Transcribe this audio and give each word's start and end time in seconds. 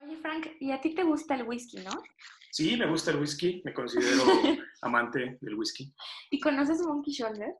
Oye, 0.00 0.16
Frank, 0.20 0.48
¿y 0.60 0.72
a 0.72 0.80
ti 0.80 0.94
te 0.94 1.02
gusta 1.02 1.34
el 1.34 1.44
whisky, 1.44 1.78
no? 1.78 1.90
Sí, 2.50 2.76
me 2.76 2.86
gusta 2.86 3.10
el 3.10 3.20
whisky, 3.20 3.62
me 3.64 3.72
considero 3.72 4.22
amante 4.82 5.38
del 5.40 5.54
whisky. 5.54 5.94
¿Y 6.30 6.40
conoces 6.40 6.82
Monkey 6.82 7.14
Shoulder? 7.14 7.54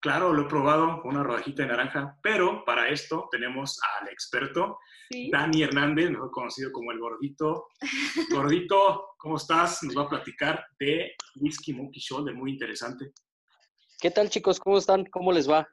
Claro, 0.00 0.32
lo 0.32 0.42
he 0.42 0.48
probado 0.48 1.02
con 1.02 1.14
una 1.14 1.24
rodajita 1.24 1.62
de 1.64 1.70
naranja, 1.70 2.16
pero 2.22 2.64
para 2.64 2.88
esto 2.88 3.28
tenemos 3.30 3.78
al 4.00 4.08
experto, 4.08 4.78
Sí. 5.10 5.28
Dani 5.28 5.64
Hernández, 5.64 6.08
mejor 6.08 6.30
conocido 6.30 6.70
como 6.70 6.92
el 6.92 7.00
gordito. 7.00 7.66
Gordito, 8.30 9.08
¿cómo 9.18 9.38
estás? 9.38 9.82
Nos 9.82 9.98
va 9.98 10.02
a 10.02 10.08
platicar 10.08 10.64
de 10.78 11.16
Whisky 11.34 11.72
Monkey 11.72 12.00
Shoulder, 12.00 12.32
muy 12.32 12.52
interesante. 12.52 13.12
¿Qué 14.00 14.10
tal 14.10 14.30
chicos? 14.30 14.58
¿Cómo 14.58 14.78
están? 14.78 15.04
¿Cómo 15.04 15.30
les 15.30 15.48
va? 15.48 15.68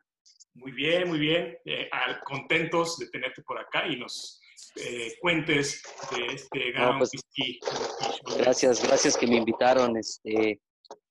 Muy 0.54 0.73
bien, 0.73 1.08
muy 1.08 1.17
bien. 1.17 1.58
Eh, 1.63 1.90
contentos 2.26 2.98
de 2.98 3.08
tenerte 3.08 3.41
por 3.44 3.58
acá 3.58 3.88
y 3.88 3.95
nos 3.95 4.41
eh, 4.76 5.13
cuentes 5.22 5.81
de 6.12 6.36
este 6.36 6.72
gran 6.73 6.98
pues. 6.98 7.12
Monkey 7.13 7.59
Shoulder. 7.62 8.44
Gracias, 8.44 8.86
gracias 8.86 9.16
que 9.16 9.27
me 9.27 9.38
invitaron. 9.38 9.95
Este, 9.95 10.59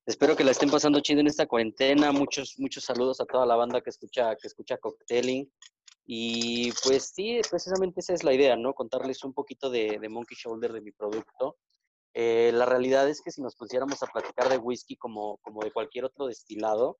espero 0.04 0.36
que 0.36 0.44
la 0.44 0.50
estén 0.50 0.68
pasando 0.68 1.00
chido 1.00 1.20
en 1.20 1.28
esta 1.28 1.46
cuarentena. 1.46 2.12
Muchos, 2.12 2.56
muchos 2.58 2.84
saludos 2.84 3.18
a 3.22 3.24
toda 3.24 3.46
la 3.46 3.56
banda 3.56 3.80
que 3.80 3.90
escucha, 3.90 4.36
que 4.36 4.48
escucha 4.48 4.76
Cocktailing. 4.76 5.50
Y 6.04 6.70
pues 6.84 7.12
sí, 7.14 7.40
precisamente 7.50 8.00
esa 8.00 8.12
es 8.12 8.24
la 8.24 8.34
idea, 8.34 8.56
¿no? 8.56 8.74
Contarles 8.74 9.24
un 9.24 9.32
poquito 9.32 9.70
de, 9.70 9.98
de 9.98 10.08
Monkey 10.10 10.36
Shoulder, 10.36 10.70
de 10.70 10.82
mi 10.82 10.92
producto. 10.92 11.56
Eh, 12.18 12.50
la 12.54 12.64
realidad 12.64 13.06
es 13.10 13.20
que 13.20 13.30
si 13.30 13.42
nos 13.42 13.56
pusiéramos 13.56 14.02
a 14.02 14.06
platicar 14.06 14.48
de 14.48 14.56
whisky 14.56 14.96
como, 14.96 15.36
como 15.42 15.62
de 15.62 15.70
cualquier 15.70 16.06
otro 16.06 16.26
destilado, 16.26 16.98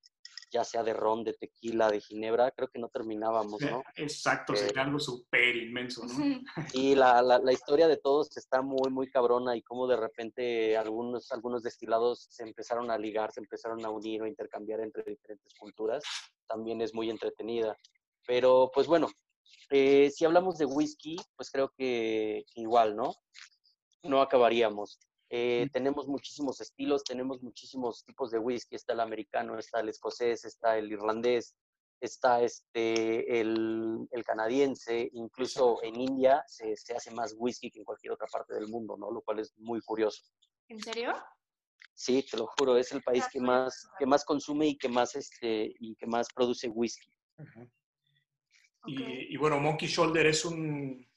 ya 0.51 0.63
sea 0.63 0.83
de 0.83 0.93
ron, 0.93 1.25
de 1.25 1.33
tequila, 1.33 1.91
de 1.91 2.03
ginebra, 2.03 2.51
creo 2.51 2.69
que 2.69 2.79
no 2.79 2.91
terminábamos, 2.91 3.63
¿no? 3.63 3.83
Exacto, 3.97 4.53
Eh, 4.53 4.59
sería 4.59 4.83
algo 4.83 5.01
súper 5.01 5.57
inmenso, 5.57 6.05
¿no? 6.05 6.43
Y 6.75 6.95
la, 6.97 7.23
la, 7.23 7.39
la 7.39 7.51
historia 7.51 7.89
de 7.89 7.97
todos 7.97 8.37
está 8.37 8.61
muy, 8.61 8.91
muy 8.91 9.09
cabrona 9.09 9.57
y 9.57 9.63
cómo 9.63 9.87
de 9.87 9.97
repente 9.97 10.77
algunos, 10.77 11.33
algunos 11.33 11.63
destilados 11.63 12.27
se 12.29 12.43
empezaron 12.43 12.91
a 12.91 12.99
ligar, 12.99 13.33
se 13.33 13.41
empezaron 13.41 13.83
a 13.87 13.91
unir 13.91 14.21
o 14.21 14.27
intercambiar 14.27 14.81
entre 14.81 15.03
diferentes 15.03 15.55
culturas, 15.59 16.05
también 16.47 16.83
es 16.83 16.93
muy 16.93 17.09
entretenida. 17.09 17.75
Pero 18.27 18.71
pues 18.75 18.87
bueno, 18.87 19.09
eh, 19.71 20.11
si 20.11 20.27
hablamos 20.27 20.59
de 20.59 20.67
whisky, 20.67 21.17
pues 21.37 21.51
creo 21.51 21.73
que 21.75 22.45
igual, 22.55 22.95
¿no? 22.95 23.15
No 24.09 24.21
acabaríamos. 24.23 24.99
Eh, 25.29 25.69
tenemos 25.73 26.07
muchísimos 26.07 26.61
estilos, 26.61 27.03
tenemos 27.03 27.43
muchísimos 27.43 28.05
tipos 28.05 28.31
de 28.31 28.39
whisky. 28.39 28.77
Está 28.77 28.93
el 28.93 29.01
americano, 29.01 29.59
está 29.59 29.81
el 29.81 29.89
escocés, 29.89 30.45
está 30.45 30.79
el 30.79 30.91
irlandés, 30.91 31.57
está 32.01 32.43
este, 32.43 33.41
el, 33.41 34.07
el 34.11 34.25
canadiense, 34.25 35.09
incluso 35.13 35.83
en 35.83 36.01
India 36.01 36.45
se, 36.47 36.77
se 36.77 36.95
hace 36.95 37.11
más 37.11 37.35
whisky 37.37 37.71
que 37.71 37.81
en 37.81 37.85
cualquier 37.85 38.13
otra 38.13 38.27
parte 38.31 38.55
del 38.55 38.69
mundo, 38.69 38.97
¿no? 38.97 39.11
Lo 39.11 39.23
cual 39.23 39.41
es 39.41 39.53
muy 39.57 39.81
curioso. 39.81 40.23
¿En 40.69 40.81
serio? 40.81 41.15
Sí, 41.95 42.23
te 42.31 42.37
lo 42.37 42.47
juro, 42.59 42.77
es 42.77 42.93
el 42.93 43.03
país 43.03 43.25
que 43.33 43.41
más, 43.41 43.89
que 43.99 44.05
más 44.05 44.25
consume 44.25 44.67
y 44.69 44.77
que 44.77 44.89
más, 44.89 45.17
este, 45.17 45.75
y 45.81 45.97
que 45.97 46.07
más 46.07 46.29
produce 46.35 46.69
whisky. 46.69 47.11
Y, 48.87 49.35
y 49.35 49.37
bueno, 49.39 49.59
Monkey 49.59 49.89
Shoulder 49.89 50.27
es 50.27 50.45
un 50.45 51.09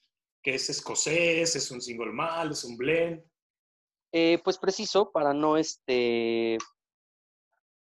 es 0.50 0.70
escocés, 0.70 1.56
es 1.56 1.72
un 1.72 1.82
single 1.82 2.12
malt, 2.12 2.52
es 2.52 2.64
un 2.64 2.78
blend. 2.78 3.24
Eh, 4.12 4.40
pues 4.44 4.58
preciso, 4.58 5.12
para 5.12 5.34
no, 5.34 5.58
este, 5.58 6.58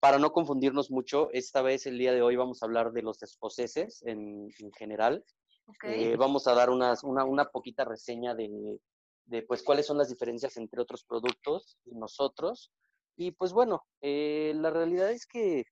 para 0.00 0.18
no 0.18 0.32
confundirnos 0.32 0.90
mucho, 0.90 1.30
esta 1.32 1.62
vez, 1.62 1.86
el 1.86 1.98
día 1.98 2.12
de 2.12 2.22
hoy, 2.22 2.36
vamos 2.36 2.62
a 2.62 2.66
hablar 2.66 2.92
de 2.92 3.02
los 3.02 3.22
escoceses 3.22 4.02
en, 4.02 4.48
en 4.58 4.72
general. 4.72 5.24
Ok. 5.66 5.84
Eh, 5.84 6.16
vamos 6.16 6.46
a 6.46 6.54
dar 6.54 6.70
unas, 6.70 7.04
una, 7.04 7.24
una 7.24 7.46
poquita 7.46 7.84
reseña 7.84 8.34
de, 8.34 8.78
de, 9.26 9.42
pues, 9.42 9.62
cuáles 9.62 9.86
son 9.86 9.98
las 9.98 10.08
diferencias 10.08 10.56
entre 10.56 10.80
otros 10.80 11.04
productos 11.04 11.78
y 11.84 11.94
nosotros. 11.94 12.70
Y 13.16 13.30
pues 13.30 13.52
bueno, 13.52 13.86
eh, 14.00 14.52
la 14.56 14.70
realidad 14.70 15.10
es 15.12 15.24
que 15.26 15.64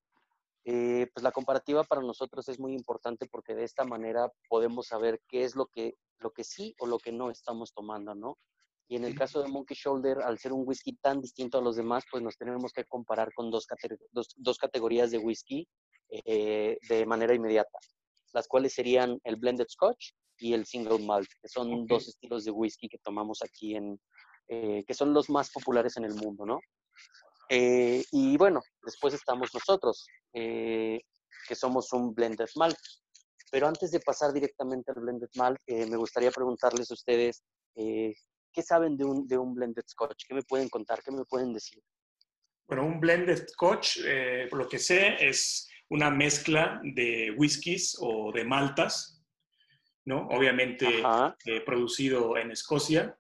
eh, 0.65 1.09
pues 1.13 1.23
la 1.25 1.33
comparativa 1.33 1.85
para 1.85 2.03
nosotros 2.03 2.49
es 2.49 2.59
muy 2.61 2.73
importante 2.75 3.27
porque 3.27 3.55
de 3.55 3.65
esta 3.65 3.85
manera 3.85 4.31
podemos 4.49 4.87
saber 4.87 5.21
qué 5.29 5.45
es 5.45 5.57
lo 5.57 5.67
que, 5.67 5.95
lo 6.19 6.31
que 6.31 6.45
sí 6.45 6.75
o 6.79 6.87
lo 6.87 6.99
que 6.99 7.13
no 7.13 7.31
estamos 7.31 7.73
tomando, 7.73 8.15
¿no? 8.15 8.39
Y 8.89 8.97
en 8.97 9.05
el 9.05 9.15
caso 9.15 9.41
de 9.43 9.49
Monkey 9.49 9.77
Shoulder, 9.77 10.19
al 10.23 10.39
ser 10.39 10.53
un 10.53 10.65
whisky 10.67 10.93
tan 10.97 11.21
distinto 11.21 11.59
a 11.59 11.63
los 11.63 11.77
demás, 11.77 12.05
pues 12.11 12.23
nos 12.23 12.37
tenemos 12.37 12.73
que 12.73 12.85
comparar 12.85 13.33
con 13.33 13.51
dos, 13.51 13.67
cate- 13.67 13.99
dos, 14.11 14.35
dos 14.37 14.59
categorías 14.59 15.11
de 15.11 15.19
whisky 15.19 15.67
eh, 16.11 16.77
de 16.89 17.07
manera 17.07 17.35
inmediata, 17.35 17.79
las 18.35 18.47
cuales 18.47 18.75
serían 18.75 19.19
el 19.25 19.37
blended 19.37 19.67
scotch 19.69 20.11
y 20.39 20.53
el 20.53 20.67
single 20.67 20.99
malt, 20.99 21.29
que 21.41 21.49
son 21.49 21.73
Ok. 21.73 21.89
dos 21.89 22.09
estilos 22.09 22.45
de 22.45 22.51
whisky 22.51 22.89
que 22.89 22.99
tomamos 22.99 23.41
aquí 23.43 23.77
en, 23.77 23.99
eh, 24.49 24.85
que 24.87 24.95
son 24.95 25.15
los 25.15 25.31
más 25.31 25.51
populares 25.51 25.97
en 25.97 26.05
el 26.05 26.15
mundo, 26.15 26.45
¿no? 26.45 26.61
Eh, 27.49 28.05
y 28.13 28.37
bueno, 28.37 28.63
después 28.83 29.15
estamos 29.15 29.51
nosotros, 29.53 30.07
eh, 30.33 31.01
que 31.47 31.55
somos 31.55 31.93
un 31.93 32.15
blended 32.15 32.49
malt. 32.57 32.79
Pero 33.51 33.67
antes 33.67 33.91
de 33.91 34.01
pasar 34.01 34.33
directamente 34.33 34.93
al 34.93 35.03
blended 35.03 35.29
malt, 35.37 35.59
eh, 35.67 35.87
me 35.87 35.97
gustaría 35.97 36.31
preguntarles 36.31 36.91
a 36.91 36.95
ustedes, 36.95 37.43
¿qué 37.75 38.63
saben 38.63 38.97
de 38.97 39.05
un, 39.05 39.27
de 39.27 39.37
un 39.37 39.55
blended 39.55 39.85
scotch? 39.87 40.25
¿Qué 40.27 40.35
me 40.35 40.43
pueden 40.43 40.69
contar? 40.69 41.03
¿Qué 41.03 41.11
me 41.11 41.25
pueden 41.25 41.53
decir? 41.53 41.83
Bueno, 42.67 42.87
un 42.87 43.01
blended 43.01 43.47
scotch, 43.49 43.99
por 44.49 44.59
lo 44.59 44.69
que 44.69 44.79
sé, 44.79 45.17
es 45.21 45.69
una 45.91 46.11
mezcla 46.11 46.81
de 46.83 47.35
whiskies 47.37 47.97
o 48.01 48.33
de 48.33 48.45
maltas, 48.45 49.23
¿no? 50.07 50.29
Obviamente 50.29 51.03
producido 51.67 52.39
en 52.39 52.53
Escocia, 52.53 53.19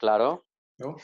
claro, 0.00 0.46
¿no? 0.78 0.96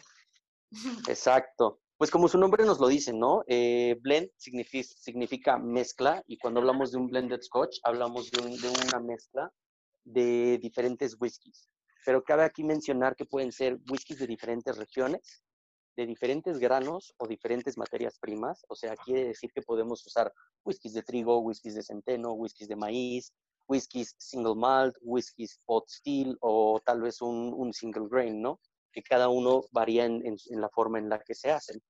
Exacto. 1.09 1.81
Pues 1.99 2.11
como 2.11 2.29
su 2.29 2.39
nombre 2.39 2.65
nos 2.65 2.79
lo 2.79 2.89
dice, 2.89 3.13
¿no? 3.13 3.43
Eh, 3.47 3.97
blend 4.01 4.29
signifi- 4.39 4.83
significa 4.85 5.59
mezcla 5.59 6.23
y 6.27 6.37
cuando 6.39 6.61
hablamos 6.61 6.93
de 6.93 6.99
un 6.99 7.07
blended 7.07 7.41
scotch, 7.41 7.79
hablamos 7.85 8.31
de, 8.31 8.43
un- 8.43 8.61
de 8.61 8.69
una 8.69 9.01
mezcla 9.01 9.51
de 10.05 10.59
diferentes 10.59 11.17
whiskies. 11.19 11.69
Pero 12.05 12.23
cabe 12.23 12.45
aquí 12.45 12.63
mencionar 12.65 13.17
que 13.17 13.25
pueden 13.25 13.51
ser 13.51 13.79
whiskies 13.91 14.19
de 14.19 14.27
diferentes 14.27 14.77
regiones, 14.77 15.43
de 15.97 16.07
diferentes 16.07 16.59
granos 16.59 17.15
o 17.17 17.27
diferentes 17.27 17.79
materias 17.79 18.19
primas. 18.19 18.63
O 18.69 18.75
sea, 18.75 18.95
quiere 18.97 19.29
decir 19.29 19.51
que 19.55 19.63
podemos 19.63 20.07
usar 20.07 20.31
whiskies 20.65 20.93
de 20.93 21.03
trigo, 21.03 21.39
whiskies 21.39 21.75
de 21.75 21.83
centeno, 21.83 22.33
whiskies 22.33 22.69
de 22.69 22.77
maíz, 22.77 23.33
whiskies 23.69 24.15
single 24.19 24.55
malt, 24.55 24.95
whiskies 25.01 25.59
pot 25.65 25.89
still 25.89 26.37
o 26.41 26.79
tal 26.85 27.01
vez 27.01 27.23
un 27.23 27.73
single 27.73 28.07
grain, 28.11 28.41
¿no? 28.43 28.61
Que 28.97 29.03
cada 29.03 29.29
uno 29.29 29.65
varía 29.73 30.07
en, 30.07 30.39
la 30.49 30.71
forma 30.71 30.99
en 30.99 31.11
la 31.11 31.19
que 31.19 31.35
se 31.35 31.51
hacen. 31.51 31.83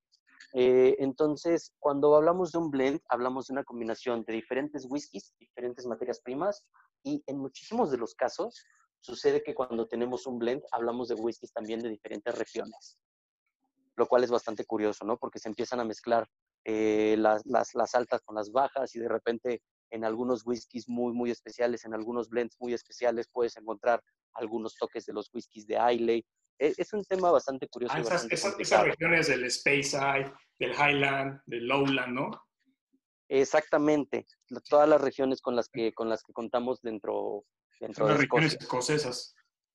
Eh, 0.55 0.97
entonces, 0.99 1.72
cuando 1.78 2.17
hablamos 2.17 2.50
de 2.50 2.59
un 2.59 2.69
blend, 2.69 3.00
hablamos 3.11 3.47
de 3.47 3.53
una 3.53 3.62
combinación 3.62 4.25
de 4.25 4.33
diferentes 4.33 4.87
whiskies, 4.91 5.33
diferentes 5.39 5.87
materias 5.87 6.21
primas, 6.21 6.67
y 7.05 7.22
en 7.28 7.39
muchísimos 7.39 7.93
de 7.93 7.99
los 7.99 8.17
casos 8.17 8.61
sucede 8.99 9.44
que 9.44 9.55
cuando 9.55 9.87
tenemos 9.87 10.27
un 10.27 10.41
blend, 10.41 10.65
hablamos 10.72 11.06
de 11.06 11.15
whiskies 11.15 11.53
también 11.53 11.81
de 11.81 11.91
diferentes 11.91 12.37
regiones, 12.37 12.99
lo 13.94 14.09
cual 14.09 14.25
es 14.25 14.31
bastante 14.33 14.65
curioso, 14.65 15.05
¿no? 15.05 15.17
Porque 15.17 15.38
se 15.38 15.49
empiezan 15.49 15.78
a 15.78 15.84
mezclar 15.84 16.28
eh, 16.65 17.17
las 17.17 17.94
altas 17.94 18.21
con 18.23 18.34
las 18.34 18.50
bajas 18.50 18.97
y 18.97 18.99
de 18.99 19.09
repente 19.09 19.62
en 19.91 20.05
algunos 20.05 20.44
whiskies 20.44 20.88
muy, 20.88 21.12
muy 21.12 21.31
especiales, 21.31 21.84
en 21.84 21.94
algunos 21.94 22.28
blends 22.28 22.56
muy 22.59 22.75
especiales, 22.75 23.28
puedes 23.33 23.56
encontrar 23.56 24.03
algunos 24.34 24.77
toques 24.77 25.06
de 25.06 25.12
los 25.12 25.33
whiskies 25.33 25.67
de 25.67 25.78
Islay. 25.93 26.25
E- 26.59 26.75
Es 26.77 26.93
un 26.93 27.05
tema 27.05 27.31
bastante 27.31 27.69
curioso. 27.69 27.94
Ah, 27.94 28.00
esas, 28.00 28.12
bastante 28.12 28.34
esas- 28.34 28.44
esas 28.61 28.81
complicado. 28.81 28.84
regiones 28.84 29.27
del 29.28 29.50
Speyside, 29.50 30.33
del 30.59 30.72
Highland, 30.72 31.41
del 31.47 31.67
Lowland, 31.67 32.12
¿no? 32.15 32.31
Exactamente, 33.29 34.25
todas 34.69 34.88
las 34.88 35.00
regiones 35.00 35.41
con 35.41 35.56
las 35.56 35.69
que, 35.69 35.93
con 35.93 36.08
las 36.08 36.23
que 36.23 36.32
contamos 36.32 36.81
dentro, 36.81 37.44
dentro 37.81 38.05
Son 38.05 38.08
las 38.08 38.19
de 38.19 38.23
regiones 38.23 38.56
escocesas. 38.61 39.35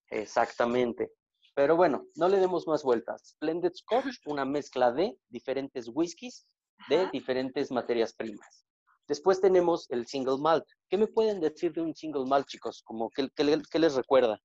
Exactamente. 0.10 1.12
Pero 1.54 1.76
bueno, 1.76 2.06
no 2.16 2.30
le 2.30 2.38
demos 2.38 2.66
más 2.66 2.82
vueltas. 2.84 3.36
Blended 3.42 3.74
Scotch, 3.74 4.20
una 4.26 4.46
mezcla 4.46 4.92
de 4.94 5.18
diferentes 5.28 5.90
whiskies 5.94 6.48
de 6.88 7.10
diferentes 7.12 7.72
materias 7.72 8.14
primas. 8.14 8.66
Después 9.08 9.42
tenemos 9.42 9.86
el 9.90 10.08
single 10.08 10.38
malt. 10.40 10.64
¿Qué 10.90 10.98
me 10.98 11.08
pueden 11.08 11.42
decir 11.42 11.74
de 11.74 11.82
un 11.82 11.94
single 11.94 12.26
malt, 12.26 12.48
chicos? 12.48 12.82
Como 12.84 13.10
¿qué, 13.10 13.28
qué 13.36 13.80
les 13.80 13.96
recuerda? 13.96 14.40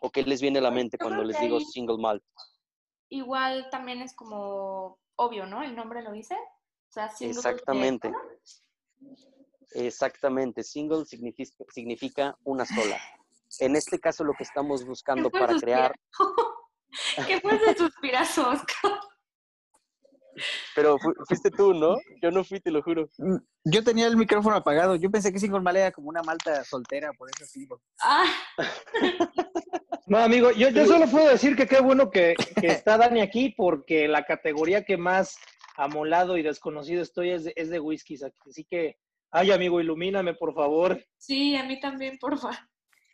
¿O 0.00 0.10
qué 0.10 0.22
les 0.22 0.40
viene 0.40 0.58
a 0.58 0.62
la 0.62 0.70
mente 0.70 0.96
Yo 1.00 1.04
cuando 1.06 1.24
les 1.24 1.38
digo 1.40 1.58
ahí- 1.58 1.64
single 1.64 1.98
malt? 1.98 2.22
Igual 3.08 3.68
también 3.70 4.02
es 4.02 4.14
como 4.14 4.98
obvio, 5.16 5.46
¿no? 5.46 5.62
El 5.62 5.74
nombre 5.76 6.02
lo 6.02 6.12
dice. 6.12 6.34
O 6.34 6.92
sea, 6.92 7.08
single 7.08 7.34
de- 7.34 7.38
Exactamente. 7.40 8.12
Exactamente. 9.72 10.62
Single 10.62 11.04
significa, 11.04 11.64
significa 11.70 12.36
una 12.44 12.64
sola. 12.64 12.98
En 13.60 13.76
este 13.76 13.98
caso, 13.98 14.24
lo 14.24 14.32
que 14.34 14.44
estamos 14.44 14.84
buscando 14.84 15.30
para 15.30 15.52
suspirar? 15.52 15.92
crear 15.92 17.26
¿Qué 17.26 17.40
fue 17.40 17.56
ese 17.56 17.74
suspirazo, 17.76 18.48
Oscar? 18.50 18.92
Pero 20.74 20.98
fuiste 21.26 21.50
tú, 21.50 21.72
¿no? 21.72 21.96
Yo 22.20 22.30
no 22.30 22.44
fui, 22.44 22.60
te 22.60 22.70
lo 22.70 22.82
juro. 22.82 23.08
Mm, 23.16 23.36
yo 23.64 23.82
tenía 23.82 24.06
el 24.06 24.16
micrófono 24.16 24.56
apagado. 24.56 24.94
Yo 24.96 25.10
pensé 25.10 25.32
que 25.32 25.38
Single 25.38 25.60
Malt 25.60 25.78
era 25.78 25.92
como 25.92 26.08
una 26.10 26.22
malta 26.22 26.62
soltera, 26.64 27.12
por 27.14 27.30
eso 27.30 27.46
sí. 27.46 27.66
Ah. 28.02 28.24
No, 30.08 30.18
amigo, 30.18 30.52
yo, 30.52 30.68
yo 30.68 30.86
solo 30.86 31.06
puedo 31.10 31.28
decir 31.28 31.56
que 31.56 31.66
qué 31.66 31.80
bueno 31.80 32.10
que, 32.10 32.36
está 32.62 32.96
Dani 32.96 33.20
aquí 33.20 33.50
porque 33.50 34.06
la 34.06 34.24
categoría 34.24 34.84
que 34.84 34.96
más 34.96 35.36
amolado 35.76 36.36
y 36.36 36.42
desconocido 36.42 37.02
estoy 37.02 37.30
es 37.30 37.42
de, 37.42 37.52
es 37.56 37.70
de 37.70 37.80
whiskies. 37.80 38.22
Así 38.22 38.64
que, 38.64 38.98
ay, 39.32 39.50
amigo, 39.50 39.80
ilumíname, 39.80 40.34
por 40.34 40.54
favor. 40.54 41.04
Sí, 41.18 41.56
a 41.56 41.64
mí 41.64 41.80
también, 41.80 42.18
por 42.18 42.38
favor. 42.38 42.56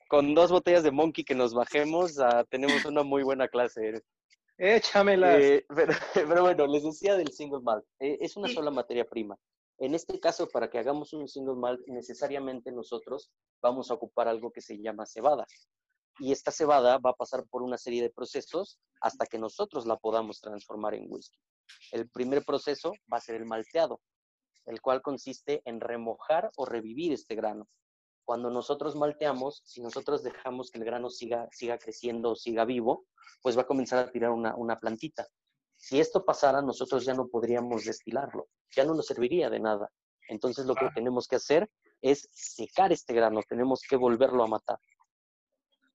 Con 0.06 0.34
dos 0.34 0.50
botellas 0.50 0.82
de 0.82 0.90
Monkey 0.90 1.24
que 1.24 1.34
nos 1.34 1.54
bajemos, 1.54 2.18
ah, 2.18 2.44
tenemos 2.50 2.84
una 2.84 3.02
muy 3.02 3.22
buena 3.22 3.48
clase. 3.48 4.02
Échamelas. 4.58 5.40
Eh, 5.40 5.64
pero, 6.14 6.42
bueno, 6.42 6.66
les 6.66 6.82
decía 6.82 7.16
del 7.16 7.32
single 7.32 7.62
malt. 7.62 7.86
Eh, 8.00 8.18
es 8.20 8.36
una 8.36 8.48
sola 8.48 8.70
materia 8.70 9.06
prima. 9.06 9.38
En 9.78 9.94
este 9.94 10.20
caso, 10.20 10.46
para 10.46 10.68
que 10.68 10.78
hagamos 10.78 11.14
un 11.14 11.26
single 11.26 11.56
malt, 11.56 11.80
necesariamente 11.86 12.70
nosotros 12.70 13.32
vamos 13.62 13.90
a 13.90 13.94
ocupar 13.94 14.28
algo 14.28 14.52
que 14.52 14.60
se 14.60 14.76
llama 14.76 15.06
cebada. 15.06 15.46
Y 16.18 16.32
esta 16.32 16.50
cebada 16.50 16.98
va 16.98 17.10
a 17.10 17.16
pasar 17.16 17.46
por 17.48 17.62
una 17.62 17.78
serie 17.78 18.02
de 18.02 18.10
procesos 18.10 18.78
hasta 19.00 19.26
que 19.26 19.38
nosotros 19.38 19.86
la 19.86 19.96
podamos 19.96 20.40
transformar 20.40 20.94
en 20.94 21.06
whisky. 21.08 21.38
El 21.90 22.08
primer 22.08 22.44
proceso 22.44 22.92
va 23.12 23.18
a 23.18 23.20
ser 23.20 23.36
el 23.36 23.46
malteado, 23.46 24.00
el 24.66 24.80
cual 24.80 25.02
consiste 25.02 25.62
en 25.64 25.80
remojar 25.80 26.50
o 26.56 26.66
revivir 26.66 27.12
este 27.12 27.34
grano. 27.34 27.68
Cuando 28.24 28.50
nosotros 28.50 28.94
malteamos, 28.94 29.62
si 29.64 29.80
nosotros 29.80 30.22
dejamos 30.22 30.70
que 30.70 30.78
el 30.78 30.84
grano 30.84 31.10
siga, 31.10 31.48
siga 31.50 31.78
creciendo 31.78 32.30
o 32.30 32.36
siga 32.36 32.64
vivo, 32.64 33.06
pues 33.42 33.56
va 33.56 33.62
a 33.62 33.66
comenzar 33.66 33.98
a 33.98 34.10
tirar 34.10 34.30
una, 34.30 34.54
una 34.54 34.76
plantita. 34.76 35.26
Si 35.76 35.98
esto 35.98 36.24
pasara, 36.24 36.62
nosotros 36.62 37.04
ya 37.04 37.14
no 37.14 37.26
podríamos 37.26 37.84
destilarlo, 37.84 38.48
ya 38.70 38.84
no 38.84 38.94
nos 38.94 39.06
serviría 39.06 39.50
de 39.50 39.58
nada. 39.58 39.90
Entonces 40.28 40.66
lo 40.66 40.76
que 40.76 40.88
tenemos 40.94 41.26
que 41.26 41.36
hacer 41.36 41.68
es 42.00 42.28
secar 42.32 42.92
este 42.92 43.12
grano, 43.14 43.40
tenemos 43.48 43.82
que 43.88 43.96
volverlo 43.96 44.44
a 44.44 44.48
matar. 44.48 44.78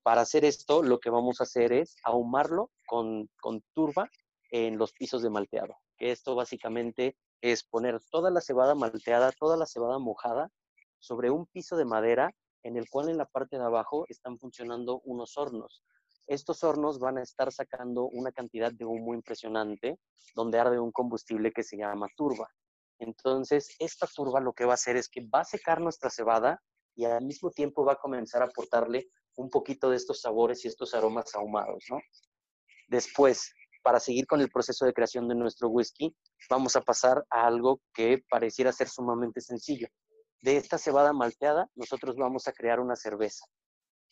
Para 0.08 0.22
hacer 0.22 0.46
esto, 0.46 0.84
lo 0.84 1.00
que 1.02 1.10
vamos 1.10 1.42
a 1.42 1.44
hacer 1.44 1.74
es 1.74 1.98
ahumarlo 2.02 2.72
con, 2.88 3.30
con 3.42 3.62
turba 3.74 4.10
en 4.52 4.78
los 4.78 4.94
pisos 4.94 5.22
de 5.22 5.30
malteado. 5.30 5.76
Esto 5.98 6.34
básicamente 6.34 7.18
es 7.42 7.66
poner 7.66 8.00
toda 8.10 8.32
la 8.32 8.40
cebada 8.40 8.74
malteada, 8.74 9.34
toda 9.34 9.58
la 9.58 9.66
cebada 9.66 10.00
mojada 10.00 10.50
sobre 11.00 11.30
un 11.30 11.46
piso 11.48 11.76
de 11.76 11.84
madera 11.84 12.32
en 12.64 12.78
el 12.78 12.90
cual 12.90 13.10
en 13.10 13.18
la 13.18 13.26
parte 13.26 13.58
de 13.58 13.66
abajo 13.66 14.06
están 14.08 14.40
funcionando 14.40 15.02
unos 15.04 15.38
hornos. 15.38 15.84
Estos 16.26 16.64
hornos 16.64 17.00
van 17.00 17.18
a 17.18 17.24
estar 17.24 17.52
sacando 17.52 18.06
una 18.06 18.32
cantidad 18.32 18.72
de 18.72 18.86
humo 18.86 19.14
impresionante 19.14 20.00
donde 20.36 20.58
arde 20.58 20.80
un 20.80 20.94
combustible 20.94 21.52
que 21.52 21.64
se 21.64 21.76
llama 21.76 22.08
turba. 22.16 22.48
Entonces, 23.00 23.76
esta 23.78 24.08
turba 24.08 24.40
lo 24.40 24.54
que 24.54 24.64
va 24.64 24.72
a 24.72 24.76
hacer 24.76 24.96
es 24.96 25.10
que 25.10 25.28
va 25.28 25.42
a 25.42 25.44
secar 25.44 25.82
nuestra 25.82 26.10
cebada 26.10 26.62
y 26.96 27.04
al 27.04 27.26
mismo 27.26 27.52
tiempo 27.52 27.84
va 27.84 27.92
a 27.92 28.00
comenzar 28.00 28.42
a 28.42 28.46
aportarle 28.46 29.10
un 29.38 29.50
poquito 29.50 29.90
de 29.90 29.96
estos 29.96 30.22
sabores 30.22 30.66
y 30.66 30.68
estos 30.68 30.94
aromas 30.94 31.34
ahumados, 31.34 31.86
¿no? 31.90 32.00
Después, 32.90 33.54
para 33.82 34.00
seguir 34.00 34.28
con 34.28 34.42
el 34.42 34.50
proceso 34.50 34.86
de 34.86 34.94
creación 34.94 35.28
de 35.28 35.36
nuestro 35.36 35.70
whisky, 35.70 36.14
vamos 36.50 36.76
a 36.76 36.82
pasar 36.82 37.24
a 37.30 37.48
algo 37.48 37.80
que 37.94 38.24
pareciera 38.30 38.72
ser 38.74 38.90
sumamente 38.90 39.40
sencillo. 39.40 39.88
De 40.42 40.58
esta 40.58 40.78
cebada 40.78 41.14
malteada, 41.14 41.70
nosotros 41.76 42.16
vamos 42.18 42.48
a 42.48 42.52
crear 42.52 42.80
una 42.80 42.96
cerveza 42.96 43.46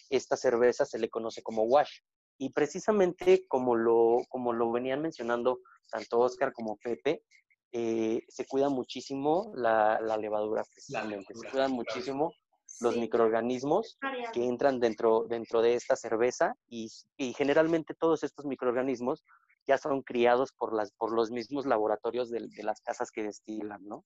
esta 0.10 0.38
cerveza 0.38 0.86
se 0.86 1.00
le 1.00 1.10
conoce 1.10 1.42
como 1.42 1.64
wash. 1.64 2.00
Y 2.38 2.52
precisamente 2.52 3.46
como 3.48 3.76
lo, 3.76 4.20
como 4.30 4.54
lo 4.54 4.72
venían 4.72 5.02
mencionando 5.02 5.60
tanto 5.90 6.20
Oscar 6.20 6.52
como 6.52 6.78
Pepe, 6.78 7.24
eh, 7.72 8.22
se 8.28 8.46
cuida 8.46 8.70
muchísimo 8.70 9.52
la, 9.56 10.00
levadura, 10.18 10.64
precisamente. 10.64 11.34
se 11.34 11.50
cuidan 11.50 11.72
muchísimo 11.72 12.34
los 12.82 12.98
microorganismos 12.98 13.98
que 14.34 14.46
entran 14.46 14.80
dentro, 14.80 15.26
dentro 15.28 15.62
de 15.62 15.76
esta 15.76 15.96
cerveza 15.96 16.56
y, 16.68 16.90
generalmente 17.36 17.94
todos 17.94 18.24
estos 18.24 18.46
microorganismos 18.46 19.24
ya 19.68 19.78
son 19.78 20.02
criados 20.04 20.52
por, 20.52 20.74
las, 20.74 20.92
por 20.92 21.12
los 21.12 21.32
mismos 21.32 21.66
laboratorios 21.66 22.30
de, 22.30 22.48
de 22.48 22.64
las 22.64 22.82
casas 22.82 23.12
que 23.12 23.24
destilan, 23.24 23.84
¿no? 23.86 24.06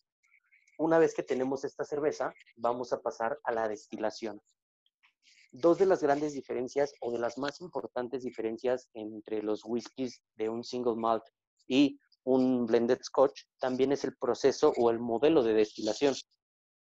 Una 0.78 0.98
vez 0.98 1.14
que 1.14 1.24
tenemos 1.24 1.66
esta 1.66 1.84
cerveza, 1.84 2.34
vamos 2.56 2.94
a 2.94 3.02
pasar 3.02 3.38
a 3.44 3.52
la 3.52 3.68
destilación 3.68 4.42
dos 5.52 5.80
de 5.80 5.86
las 5.86 6.02
grandes 6.02 6.34
diferencias 6.34 6.94
o 7.02 7.12
de 7.12 7.20
las 7.20 7.38
más 7.38 7.62
importantes 7.62 8.24
diferencias 8.24 8.90
entre 8.94 9.42
los 9.42 9.64
whiskies 9.66 10.22
de 10.36 10.50
un 10.50 10.64
single 10.64 10.96
malt 10.96 11.24
y 11.68 12.00
un 12.24 12.66
blended 12.66 13.00
scotch 13.02 13.44
también 13.60 13.92
es 13.92 14.04
el 14.04 14.16
proceso 14.18 14.74
o 14.78 14.92
el 14.92 15.00
modelo 15.00 15.44
de 15.44 15.54
destilación. 15.54 16.14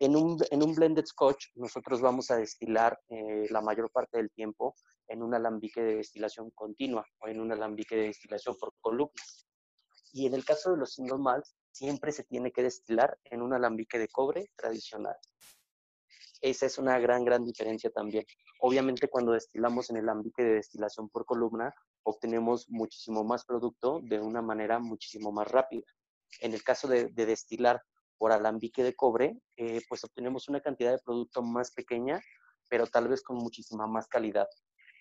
En 0.01 0.15
un, 0.15 0.43
en 0.49 0.63
un 0.63 0.73
blended 0.73 1.05
scotch 1.05 1.49
nosotros 1.53 2.01
vamos 2.01 2.31
a 2.31 2.37
destilar 2.37 2.99
eh, 3.09 3.45
la 3.51 3.61
mayor 3.61 3.91
parte 3.91 4.17
del 4.17 4.31
tiempo 4.31 4.73
en 5.07 5.21
un 5.21 5.35
alambique 5.35 5.79
de 5.79 5.97
destilación 5.97 6.49
continua 6.55 7.05
o 7.19 7.27
en 7.27 7.39
un 7.39 7.51
alambique 7.51 7.95
de 7.95 8.07
destilación 8.07 8.55
por 8.59 8.73
columnas. 8.81 9.45
Y 10.11 10.25
en 10.25 10.33
el 10.33 10.43
caso 10.43 10.71
de 10.71 10.77
los 10.77 10.93
single 10.93 11.19
malts, 11.19 11.55
siempre 11.69 12.11
se 12.11 12.23
tiene 12.23 12.51
que 12.51 12.63
destilar 12.63 13.15
en 13.25 13.43
un 13.43 13.53
alambique 13.53 13.99
de 13.99 14.07
cobre 14.07 14.49
tradicional. 14.55 15.15
Esa 16.41 16.65
es 16.65 16.79
una 16.79 16.97
gran, 16.97 17.23
gran 17.23 17.45
diferencia 17.45 17.91
también. 17.91 18.25
Obviamente 18.61 19.07
cuando 19.07 19.33
destilamos 19.33 19.91
en 19.91 19.97
el 19.97 20.09
ámbito 20.09 20.41
de 20.41 20.55
destilación 20.55 21.09
por 21.09 21.25
columna, 21.25 21.71
obtenemos 22.01 22.67
muchísimo 22.69 23.23
más 23.23 23.45
producto 23.45 23.99
de 24.01 24.19
una 24.19 24.41
manera 24.41 24.79
muchísimo 24.79 25.31
más 25.31 25.47
rápida. 25.47 25.85
En 26.39 26.55
el 26.55 26.63
caso 26.63 26.87
de, 26.87 27.09
destilar 27.09 27.83
por 28.21 28.31
alambique 28.31 28.83
de 28.83 28.93
cobre, 28.93 29.35
eh, 29.57 29.81
pues 29.89 30.03
obtenemos 30.03 30.47
una 30.47 30.61
cantidad 30.61 30.91
de 30.91 31.01
producto 31.03 31.41
más 31.41 31.71
pequeña, 31.71 32.21
pero 32.69 32.85
tal 32.85 33.07
vez 33.07 33.23
con 33.23 33.37
muchísima 33.37 33.87
más 33.87 34.07
calidad. 34.07 34.47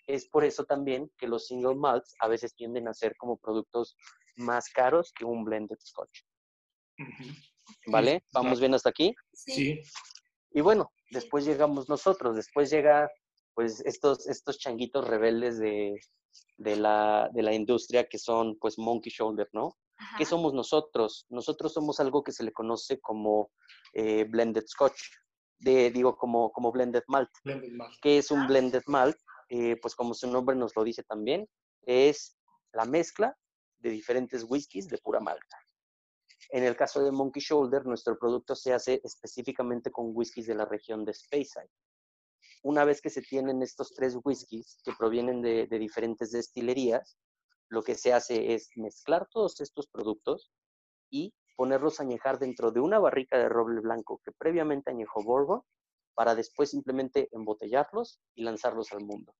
Es 0.07 0.27
por 0.27 0.43
eso 0.43 0.65
también 0.65 1.07
que 1.19 1.27
los 1.27 1.45
single 1.45 1.75
malts 1.75 2.15
a 2.19 2.27
veces 2.27 2.55
tienden 2.55 2.87
a 2.87 2.95
ser 2.95 3.15
como 3.17 3.37
productos 3.37 3.95
más 4.37 4.69
caros 4.69 5.13
que 5.13 5.23
un 5.23 5.43
blended 5.43 5.77
scotch. 5.79 6.23
¿Vale? 7.85 8.23
¿Vamos 8.33 8.59
bien 8.59 8.73
hasta 8.73 8.89
aquí? 8.89 9.13
Sí. 9.31 9.79
Y 10.49 10.61
bueno, 10.61 10.91
después 11.11 11.45
llegamos 11.45 11.87
nosotros, 11.89 12.35
después 12.35 12.71
llega 12.71 13.07
pues 13.53 13.85
estos, 13.85 14.27
estos 14.27 14.57
changuitos 14.57 15.07
rebeldes 15.07 15.59
de, 15.59 15.95
la, 16.57 17.29
industria 17.53 18.09
que 18.09 18.17
son 18.17 18.57
pues 18.57 18.79
Monkey 18.79 19.13
Shoulder, 19.15 19.47
¿no? 19.53 19.77
¿Qué 20.17 20.25
somos 20.25 20.53
nosotros? 20.53 21.25
Nosotros 21.29 21.73
somos 21.73 21.99
algo 21.99 22.23
que 22.23 22.31
se 22.31 22.43
le 22.43 22.51
conoce 22.51 22.99
como 22.99 23.51
eh, 23.93 24.25
blended 24.25 24.65
scotch, 24.67 25.01
de, 25.59 25.91
digo 25.91 26.17
como, 26.17 26.51
como 26.51 26.71
blended 26.71 27.03
malt. 27.07 27.29
¿Qué 28.01 28.17
es 28.17 28.31
un 28.31 28.47
blended 28.47 28.83
malt? 28.87 29.17
Eh, 29.49 29.77
pues 29.81 29.95
como 29.95 30.13
su 30.13 30.27
nombre 30.31 30.55
nos 30.55 30.75
lo 30.75 30.83
dice 30.83 31.03
también, 31.03 31.47
es 31.81 32.37
la 32.73 32.85
mezcla 32.85 33.37
de 33.79 33.89
diferentes 33.89 34.45
whiskies 34.47 34.87
de 34.87 34.97
pura 34.97 35.19
malta. 35.19 35.57
En 36.49 36.63
el 36.63 36.75
caso 36.75 37.03
de 37.03 37.11
Monkey 37.11 37.41
Shoulder, 37.41 37.85
nuestro 37.85 38.17
producto 38.17 38.55
se 38.55 38.73
hace 38.73 39.01
específicamente 39.03 39.91
con 39.91 40.11
whiskies 40.13 40.47
de 40.47 40.55
la 40.55 40.65
región 40.65 41.05
de 41.05 41.13
Speyside. 41.13 41.69
Una 42.63 42.83
vez 42.85 43.01
que 43.01 43.09
se 43.09 43.21
tienen 43.21 43.61
estos 43.61 43.93
tres 43.93 44.17
whiskies 44.23 44.79
que 44.83 44.91
provienen 44.97 45.41
de, 45.41 45.67
diferentes 45.67 46.31
destilerías, 46.31 47.17
lo 47.71 47.83
que 47.83 47.95
se 47.95 48.11
hace 48.11 48.53
es 48.53 48.69
mezclar 48.75 49.27
todos 49.31 49.61
estos 49.61 49.87
productos 49.87 50.51
y 51.09 51.33
ponerlos 51.55 51.99
a 51.99 52.03
añejar 52.03 52.37
dentro 52.37 52.71
de 52.71 52.81
una 52.81 52.99
barrica 52.99 53.37
de 53.37 53.47
roble 53.47 53.79
blanco 53.79 54.19
que 54.25 54.33
previamente 54.33 54.91
añejó 54.91 55.23
Borgo 55.23 55.65
para 56.13 56.35
después 56.35 56.69
simplemente 56.69 57.29
embotellarlos 57.31 58.19
y 58.35 58.43
lanzarlos 58.43 58.91
al 58.91 59.05
mundo. 59.05 59.33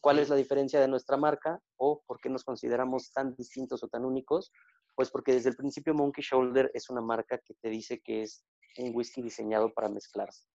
¿Cuál 0.00 0.18
es 0.18 0.28
la 0.28 0.34
diferencia 0.34 0.80
de 0.80 0.88
nuestra 0.88 1.16
marca 1.16 1.60
o 1.76 2.02
por 2.04 2.20
qué 2.20 2.30
nos 2.30 2.42
consideramos 2.42 3.12
tan 3.12 3.34
distintos 3.36 3.84
o 3.84 3.88
tan 3.88 4.04
únicos? 4.04 4.50
Pues 4.96 5.10
porque 5.10 5.34
desde 5.34 5.50
el 5.50 5.56
principio 5.56 5.94
Monkey 5.94 6.24
Shoulder 6.24 6.72
es 6.74 6.90
una 6.90 7.00
marca 7.00 7.38
que 7.38 7.54
te 7.54 7.68
dice 7.68 8.00
que 8.00 8.22
es 8.22 8.44
un 8.78 8.90
whisky 8.92 9.22
diseñado 9.22 9.72
para 9.72 9.88
mezclarse. 9.88 10.48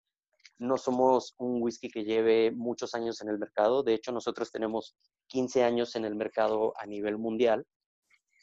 No 0.61 0.77
somos 0.77 1.35
un 1.39 1.63
whisky 1.63 1.89
que 1.89 2.05
lleve 2.05 2.51
muchos 2.51 2.95
años 2.95 3.23
en 3.23 3.31
el 3.31 3.39
mercado, 3.39 3.83
de 3.83 3.95
hecho 3.95 4.13
nosotros 4.13 4.53
tenemos 4.53 4.95
15 5.29 5.65
años 5.65 5.97
en 5.97 6.05
el 6.05 6.15
mercado 6.15 6.75
a 6.77 6.85
nivel 6.85 7.17
mundial, 7.17 7.67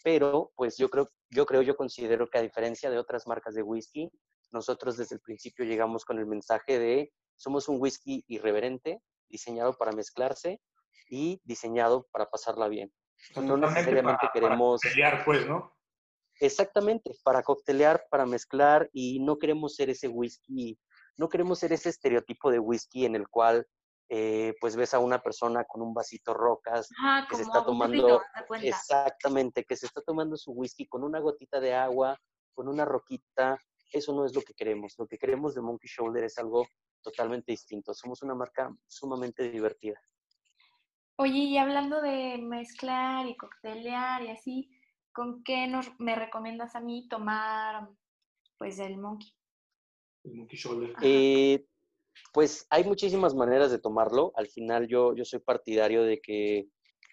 pero 0.04 0.52
pues 0.56 0.78
yo 0.78 0.90
creo, 0.90 1.12
yo 1.30 1.46
creo, 1.46 1.62
yo 1.62 1.78
considero 1.78 2.28
que 2.28 2.40
a 2.40 2.42
diferencia 2.42 2.90
de 2.90 2.98
otras 2.98 3.28
marcas 3.28 3.54
de 3.54 3.62
whisky, 3.62 4.10
nosotros 4.52 4.98
desde 4.98 5.14
el 5.14 5.22
principio 5.22 5.64
llegamos 5.64 6.06
con 6.06 6.18
el 6.18 6.26
mensaje 6.26 6.80
de 6.80 7.14
somos 7.36 7.70
un 7.70 7.80
whisky 7.80 8.26
irreverente, 8.28 9.00
diseñado 9.30 9.78
para 9.78 9.92
mezclarse 9.92 10.60
y 11.12 11.40
diseñado 11.44 12.08
para 12.12 12.30
pasarla 12.32 12.68
bien. 12.68 12.92
No 13.36 13.58
necesariamente 13.58 14.28
queremos... 14.34 14.82
Para 14.82 15.24
pues, 15.24 15.48
¿no? 15.48 15.72
Exactamente, 16.40 17.12
para 17.24 17.44
coctelear, 17.44 18.08
para 18.10 18.26
mezclar 18.26 18.90
y 18.92 19.20
no 19.20 19.38
queremos 19.38 19.76
ser 19.76 19.90
ese 19.90 20.08
whisky, 20.08 20.80
no 21.18 21.30
queremos 21.30 21.60
ser 21.60 21.74
ese 21.74 21.90
estereotipo 21.90 22.52
de 22.52 22.60
whisky 22.60 23.06
en 23.06 23.16
el 23.16 23.28
cual 23.28 23.68
eh, 24.10 24.54
pues 24.62 24.78
ves 24.78 24.94
a 24.94 25.00
una 25.00 25.22
persona 25.22 25.66
con 25.66 25.82
un 25.82 25.94
vasito 25.94 26.34
rocas 26.34 26.88
que 27.30 27.36
se 27.36 27.42
está 27.42 27.66
tomando, 27.66 28.22
exactamente, 28.62 29.66
que 29.66 29.76
se 29.76 29.86
está 29.88 30.02
tomando 30.02 30.38
su 30.38 30.52
whisky 30.52 30.88
con 30.88 31.04
una 31.04 31.20
gotita 31.20 31.60
de 31.60 31.74
agua, 31.74 32.18
con 32.54 32.70
una 32.70 32.86
roquita. 32.86 33.58
Eso 33.92 34.14
no 34.14 34.26
es 34.26 34.34
lo 34.34 34.42
que 34.42 34.54
queremos. 34.54 34.94
Lo 34.98 35.08
que 35.08 35.18
queremos 35.18 35.56
de 35.56 35.62
Monkey 35.62 35.90
Shoulder 35.90 36.24
es 36.24 36.38
algo 36.38 36.66
totalmente 37.02 37.52
distinto. 37.52 37.94
Somos 37.94 38.22
una 38.22 38.34
marca 38.34 38.74
sumamente 38.88 39.50
divertida. 39.50 40.00
Oye, 41.18 41.40
y 41.40 41.58
hablando 41.58 42.02
de 42.02 42.38
mezclar 42.38 43.28
y 43.28 43.36
coctelear 43.36 44.24
y 44.24 44.30
así, 44.30 44.70
¿con 45.12 45.44
qué 45.44 45.68
nos, 45.68 45.90
me 46.00 46.16
recomiendas 46.16 46.76
a 46.76 46.80
mí 46.80 47.08
tomar 47.10 47.90
pues 48.58 48.80
el 48.80 48.98
monkey? 48.98 49.37
El 50.28 50.36
Monkey 50.36 50.58
Shoulder. 50.58 50.94
Eh, 51.02 51.66
pues 52.34 52.68
hay 52.70 52.84
muchísimas 52.84 53.34
maneras 53.34 53.72
de 53.72 53.80
tomarlo. 53.80 54.32
Al 54.36 54.48
final 54.48 54.88
yo, 54.88 55.16
yo 55.16 55.26
soy 55.26 55.40
partidario 55.40 56.04
de 56.04 56.20
que 56.20 56.68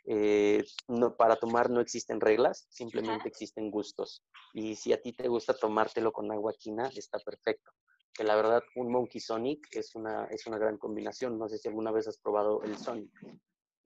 eh, 0.07 0.63
no, 0.89 1.17
para 1.17 1.37
tomar 1.37 1.71
no 1.71 1.81
existen 1.81 2.21
reglas, 2.21 2.67
simplemente 2.69 3.29
existen 3.29 3.71
gustos. 3.71 4.23
Y 4.53 4.77
si 4.77 4.93
a 4.93 5.01
ti 5.01 5.13
te 5.13 5.29
gusta 5.29 5.55
tomártelo 5.55 6.13
con 6.13 6.31
agua 6.31 6.53
quina, 6.59 6.91
está 6.95 7.19
perfecto. 7.19 7.71
Que 8.13 8.25
la 8.25 8.37
verdad, 8.37 8.63
un 8.77 8.93
Monkey 8.93 9.21
Sonic 9.21 9.67
es 9.73 9.95
una, 9.95 10.27
es 10.27 10.47
una 10.47 10.59
gran 10.59 10.79
combinación. 10.79 11.39
No 11.39 11.49
sé 11.49 11.59
si 11.59 11.69
alguna 11.69 11.91
vez 11.91 12.07
has 12.07 12.19
probado 12.19 12.63
el 12.63 12.77
Sonic. 12.77 13.11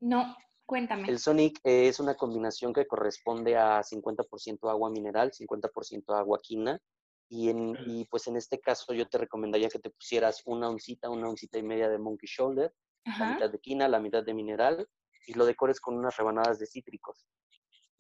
No, 0.01 0.37
cuéntame. 0.67 1.09
El 1.09 1.19
Sonic 1.19 1.61
es 1.63 2.01
una 2.01 2.15
combinación 2.15 2.73
que 2.73 2.87
corresponde 2.87 3.57
a 3.57 3.83
50% 3.83 4.71
agua 4.71 4.91
mineral, 4.91 5.33
50% 5.33 6.15
agua 6.15 6.39
quina. 6.43 6.79
Y, 7.31 7.51
en, 7.51 7.77
y 7.87 8.07
pues 8.07 8.27
en 8.27 8.37
este 8.37 8.59
caso 8.59 8.95
yo 8.95 9.07
te 9.07 9.19
recomendaría 9.19 9.69
que 9.69 9.79
te 9.79 9.91
pusieras 9.91 10.43
una 10.47 10.69
oncita, 10.69 11.11
una 11.11 11.29
oncita 11.29 11.59
y 11.59 11.63
media 11.63 11.89
de 11.89 11.99
Monkey 11.99 12.29
Shoulder, 12.29 12.73
la 13.05 13.35
mitad 13.35 13.51
de 13.51 13.59
quina, 13.59 13.89
la 13.89 14.01
mitad 14.01 14.23
de 14.23 14.35
mineral 14.35 14.89
y 15.27 15.35
lo 15.35 15.45
decores 15.45 15.81
con 15.81 15.97
unas 15.97 16.17
rebanadas 16.17 16.59
de 16.59 16.67
cítricos. 16.67 17.27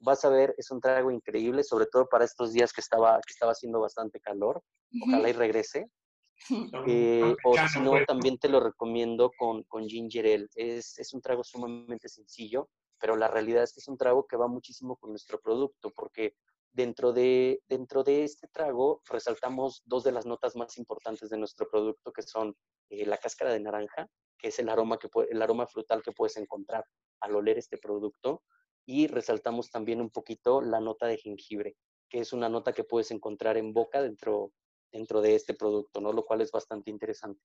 Vas 0.00 0.24
a 0.24 0.30
ver, 0.30 0.54
es 0.56 0.70
un 0.70 0.80
trago 0.80 1.10
increíble, 1.10 1.62
sobre 1.62 1.86
todo 1.86 2.08
para 2.08 2.24
estos 2.24 2.52
días 2.52 2.72
que 2.72 2.80
estaba, 2.80 3.16
que 3.16 3.32
estaba 3.32 3.52
haciendo 3.52 3.80
bastante 3.80 4.20
calor. 4.20 4.62
Ojalá 5.06 5.28
y 5.28 5.32
regrese. 5.32 5.90
Eh, 6.86 7.34
o 7.44 7.56
si 7.68 7.80
no, 7.80 7.90
pues, 7.90 8.02
¿no? 8.02 8.06
también 8.06 8.38
te 8.38 8.48
lo 8.48 8.60
recomiendo 8.60 9.32
con, 9.36 9.64
con 9.64 9.88
ginger 9.88 10.24
ale. 10.24 10.46
Es, 10.54 10.96
es 10.96 11.12
un 11.12 11.20
trago 11.20 11.42
sumamente 11.42 12.08
sencillo, 12.08 12.68
pero 13.00 13.16
la 13.16 13.26
realidad 13.26 13.64
es 13.64 13.72
que 13.72 13.80
es 13.80 13.88
un 13.88 13.98
trago 13.98 14.24
que 14.24 14.36
va 14.36 14.46
muchísimo 14.46 14.96
con 14.96 15.10
nuestro 15.10 15.40
producto, 15.40 15.90
porque 15.90 16.36
dentro 16.78 17.12
de, 17.12 17.60
dentro 17.68 18.04
de 18.04 18.22
este 18.22 18.46
trago 18.46 19.02
resaltamos 19.10 19.82
dos 19.84 20.04
de 20.04 20.12
las 20.12 20.26
notas 20.26 20.54
más 20.54 20.78
importantes 20.78 21.28
de 21.28 21.36
nuestro 21.36 21.68
producto, 21.68 22.12
que 22.12 22.22
son 22.22 22.54
eh, 22.88 23.04
la 23.04 23.16
cáscara 23.16 23.52
de 23.52 23.58
naranja, 23.58 24.06
que 24.38 24.48
es 24.48 24.58
el 24.60 24.68
aroma, 24.68 24.96
que 24.96 25.08
el 25.28 25.42
aroma 25.42 25.66
frutal 25.66 26.02
que 26.04 26.12
puedes 26.12 26.36
encontrar 26.36 26.84
al 27.20 27.34
oler 27.34 27.58
este 27.58 27.78
producto, 27.78 28.44
y 28.86 29.08
resaltamos 29.08 29.72
también 29.72 30.00
un 30.00 30.10
poquito 30.10 30.62
la 30.62 30.78
nota 30.78 31.08
de 31.08 31.18
jengibre, 31.18 31.74
que 32.08 32.20
es 32.20 32.32
una 32.32 32.48
nota 32.48 32.72
que 32.72 32.84
puedes 32.84 33.10
encontrar 33.10 33.56
en 33.56 33.72
boca 33.72 34.00
dentro, 34.00 34.52
dentro 34.92 35.20
de 35.20 35.34
este 35.34 35.54
producto, 35.54 36.00
¿no? 36.00 36.12
Lo 36.12 36.24
cual 36.24 36.42
es 36.42 36.52
bastante 36.52 36.92
interesante. 36.92 37.42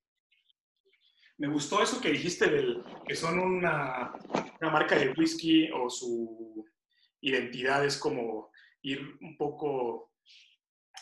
Me 1.40 1.48
gustó 1.48 1.82
eso 1.82 2.00
que 2.00 2.12
dijiste 2.12 2.48
del 2.52 2.84
que 3.08 3.16
son 3.16 3.40
una, 3.40 4.13
una 4.62 4.70
marca 4.70 4.96
de 4.96 5.12
whisky 5.18 5.72
o 5.72 5.90
su 5.90 6.63
identidad 7.20 7.84
es 7.84 7.98
como 7.98 8.52
ir 8.84 9.18
un 9.22 9.36
poco 9.38 10.12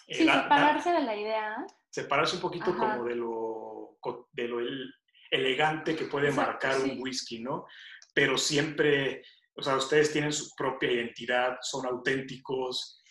eh, 0.08 0.16
Sí, 0.16 0.26
da- 0.26 0.36
da- 0.38 0.44
separarse 0.44 0.92
de 0.92 1.02
la 1.02 1.16
idea. 1.16 1.66
separarse 1.90 2.36
un 2.38 2.42
poquito 2.42 2.72
Ajá. 2.72 2.78
como 2.98 3.04
de 3.06 3.16
lo 3.16 3.98
de 4.32 4.48
lo 4.48 4.60
el- 4.60 4.94
elegante 5.30 5.96
que 5.96 6.06
puede 6.06 6.30
Exacto, 6.30 6.52
marcar 6.52 6.74
sí. 6.76 6.90
un 6.92 7.02
whisky, 7.02 7.40
¿no? 7.40 7.66
Pero 8.14 8.38
siempre, 8.38 9.22
o 9.56 9.62
sea, 9.62 9.76
ustedes 9.78 10.12
tienen 10.12 10.34
su 10.34 10.54
propia 10.56 10.92
identidad, 10.92 11.58
son 11.62 11.86
auténticos, 11.86 13.02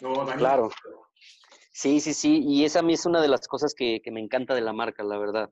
¿no? 0.00 0.26
Claro. 0.36 0.70
Sí, 1.72 2.00
sí, 2.00 2.12
sí, 2.12 2.42
y 2.46 2.64
esa 2.64 2.80
a 2.80 2.82
mí 2.82 2.94
es 2.94 3.06
una 3.06 3.22
de 3.22 3.28
las 3.28 3.46
cosas 3.48 3.74
que, 3.74 4.00
que 4.02 4.10
me 4.10 4.20
encanta 4.20 4.54
de 4.54 4.60
la 4.60 4.72
marca, 4.72 5.02
la 5.04 5.16
verdad. 5.18 5.50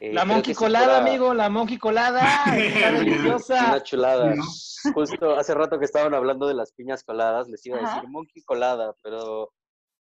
Eh, 0.00 0.12
La 0.12 0.24
monkey 0.24 0.54
colada, 0.54 0.84
fuera 0.84 0.98
amigo, 1.00 1.34
la 1.34 1.48
monkey 1.48 1.78
colada. 1.78 2.20
Está 2.56 2.92
deliciosa. 2.92 3.66
Una 3.68 3.82
chulada. 3.82 4.34
¿no? 4.34 4.44
Justo 4.94 5.34
hace 5.36 5.54
rato 5.54 5.78
que 5.78 5.84
estaban 5.84 6.14
hablando 6.14 6.46
de 6.46 6.54
las 6.54 6.72
piñas 6.72 7.02
coladas, 7.02 7.48
les 7.48 7.64
iba 7.66 7.78
a 7.78 7.82
Ajá. 7.82 7.94
decir 7.96 8.08
monkey 8.08 8.42
colada, 8.44 8.94
pero 9.02 9.52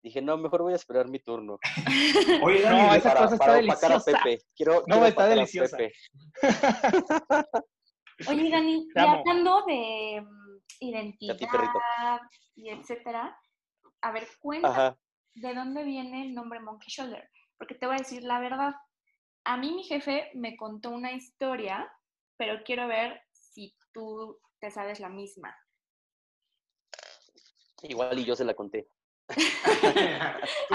dije, 0.03 0.21
no, 0.21 0.37
mejor 0.37 0.61
voy 0.61 0.73
a 0.73 0.75
esperar 0.77 1.07
mi 1.07 1.19
turno. 1.19 1.57
Oye, 2.43 2.61
Dani, 2.61 2.81
No, 2.83 2.93
esa 2.93 3.09
para, 3.09 3.21
cosa 3.21 3.33
está 3.35 3.45
para 3.45 3.59
opacar 3.59 3.91
a 3.91 3.95
deliciosa. 3.95 4.23
Pepe. 4.23 4.43
Quiero, 4.55 4.73
No, 4.73 4.83
quiero 4.85 5.05
está 5.05 5.25
deliciosa. 5.25 5.77
Pepe. 5.77 5.93
Oye, 8.29 8.49
Dani, 8.51 8.87
y 8.93 8.99
hablando 8.99 9.63
de 9.65 10.21
mm, 10.21 10.59
identidad 10.81 12.19
y 12.55 12.69
etcétera, 12.69 13.37
a 14.01 14.11
ver, 14.11 14.27
cuéntame 14.39 14.73
Ajá. 14.73 14.97
de 15.35 15.53
dónde 15.53 15.83
viene 15.83 16.27
el 16.27 16.33
nombre 16.33 16.59
Monkey 16.59 16.89
Shoulder. 16.89 17.29
Porque 17.57 17.75
te 17.75 17.85
voy 17.87 17.95
a 17.95 17.99
decir 17.99 18.23
la 18.23 18.39
verdad. 18.39 18.73
A 19.49 19.57
mí 19.57 19.71
mi 19.73 19.83
jefe 19.83 20.29
me 20.35 20.55
contó 20.55 20.91
una 20.91 21.11
historia, 21.11 21.91
pero 22.37 22.61
quiero 22.63 22.87
ver 22.87 23.19
si 23.31 23.75
tú 23.91 24.39
te 24.59 24.69
sabes 24.69 24.99
la 24.99 25.09
misma. 25.09 25.57
Igual 27.81 28.19
y 28.19 28.25
yo 28.25 28.35
se 28.35 28.45
la 28.45 28.53
conté. 28.53 28.87
Tú 29.35 29.41
se 29.41 29.49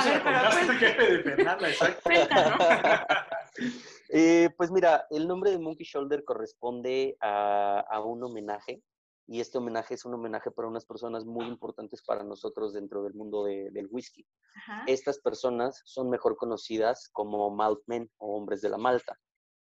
A 0.01 0.05
la 0.05 0.11
ver, 0.11 0.23
pero 0.25 0.41
contaste 0.41 0.61
al 0.61 0.67
cuen- 0.67 0.79
jefe 0.79 1.13
de 1.13 1.23
Fernanda, 1.23 1.69
exacto. 1.69 2.01
Cuéntanos. 2.03 2.59
Eh, 4.09 4.51
pues 4.57 4.71
mira, 4.73 5.07
el 5.11 5.27
nombre 5.29 5.51
de 5.53 5.59
Monkey 5.61 5.87
Shoulder 5.87 6.25
corresponde 6.25 7.17
a, 7.21 7.81
a 7.89 8.01
un 8.01 8.23
homenaje 8.25 8.83
y 9.27 9.41
este 9.41 9.59
homenaje 9.59 9.95
es 9.95 10.05
un 10.05 10.15
homenaje 10.15 10.51
para 10.51 10.69
unas 10.69 10.85
personas 10.85 11.25
muy 11.25 11.47
importantes 11.47 12.03
para 12.03 12.23
nosotros 12.25 12.73
dentro 12.75 13.03
del 13.03 13.15
mundo 13.15 13.45
de- 13.45 13.71
del 13.71 13.89
whisky. 13.91 14.27
Ajá. 14.55 14.85
Estas 14.87 15.19
personas 15.21 15.81
son 15.85 16.11
mejor 16.11 16.37
conocidas 16.37 17.09
como 17.13 17.51
maltmen 17.51 18.11
o 18.19 18.37
hombres 18.37 18.61
de 18.61 18.69
la 18.69 18.79
malta. 18.79 19.19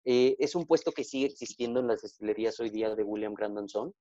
Eh, 0.04 0.36
es 0.40 0.56
un 0.56 0.66
puesto 0.66 0.92
que 0.92 1.04
sigue 1.04 1.26
existiendo 1.26 1.80
en 1.80 1.88
las 1.88 2.02
destilerías 2.02 2.60
hoy 2.60 2.70
día 2.70 2.94
de 2.94 3.04
William 3.04 3.34
Grandon 3.34 3.68
Son 3.70 3.94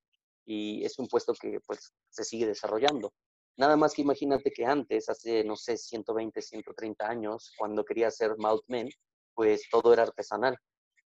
y 0.44 0.84
es 0.84 0.98
un 0.98 1.06
puesto 1.08 1.32
que 1.40 1.58
pues 1.66 1.94
se 2.10 2.24
sigue 2.24 2.46
desarrollando. 2.46 3.12
Nada 3.56 3.76
más 3.76 3.94
que 3.94 4.02
imagínate 4.02 4.50
que 4.50 4.66
antes, 4.66 5.08
hace, 5.08 5.44
no 5.44 5.54
sé, 5.56 5.76
120, 5.76 6.42
130 6.42 7.08
años, 7.08 7.52
cuando 7.56 7.84
quería 7.84 8.10
ser 8.10 8.36
maltmen, 8.36 8.88
pues 9.32 9.62
todo 9.70 9.92
era 9.92 10.02
artesanal 10.02 10.58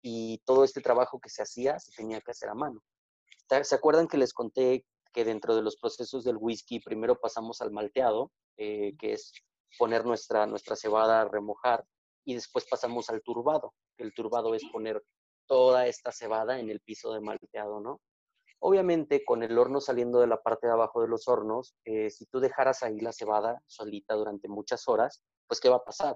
y 0.02 0.40
todo 0.46 0.64
este 0.64 0.82
trabajo 0.82 1.20
que 1.20 1.30
se 1.30 1.44
hacía 1.44 1.80
se 1.80 1.92
tenía 1.96 2.20
que 2.20 2.32
hacer 2.32 2.50
a 2.50 2.56
mano. 2.56 2.82
¿Ta- 3.52 3.66
¿Se 3.66 3.76
acuerdan 3.76 4.08
que 4.08 4.18
les 4.18 4.34
conté 4.34 4.86
que 5.14 5.26
dentro 5.26 5.54
de 5.58 5.62
los 5.62 5.76
procesos 5.76 6.24
del 6.24 6.38
whisky 6.38 6.80
primero 6.80 7.20
pasamos 7.20 7.60
al 7.62 7.72
malteado, 7.72 8.32
eh, 8.56 8.96
que 8.98 9.12
es 9.12 9.34
poner 9.78 10.06
nuestra, 10.06 10.46
nuestra 10.48 10.78
cebada 10.78 11.20
a 11.20 11.28
remojar, 11.28 11.84
y 12.24 12.34
después 12.34 12.66
pasamos 12.70 13.10
al 13.10 13.22
turbado, 13.22 13.74
el 13.98 14.14
turbado 14.14 14.56
es 14.56 14.64
poner 14.72 15.04
toda 15.48 15.86
esta 15.88 16.14
cebada 16.14 16.60
en 16.62 16.70
el 16.70 16.80
piso 16.80 17.12
de 17.12 17.20
malteado, 17.20 17.82
¿no? 17.82 18.00
Obviamente, 18.60 19.26
con 19.26 19.44
el 19.44 19.58
horno 19.58 19.82
saliendo 19.82 20.22
de 20.22 20.28
la 20.28 20.42
parte 20.42 20.68
de 20.68 20.74
abajo 20.74 21.02
de 21.02 21.10
los 21.10 21.28
hornos, 21.28 21.76
eh, 21.84 22.10
si 22.10 22.28
tú 22.28 22.40
dejaras 22.40 22.84
ahí 22.84 23.02
la 23.02 23.12
cebada 23.12 23.62
solita 23.68 24.14
durante 24.16 24.48
muchas 24.48 24.88
horas, 24.88 25.24
pues 25.48 25.60
¿qué 25.60 25.68
va 25.68 25.78
a 25.78 25.84
pasar? 25.84 26.16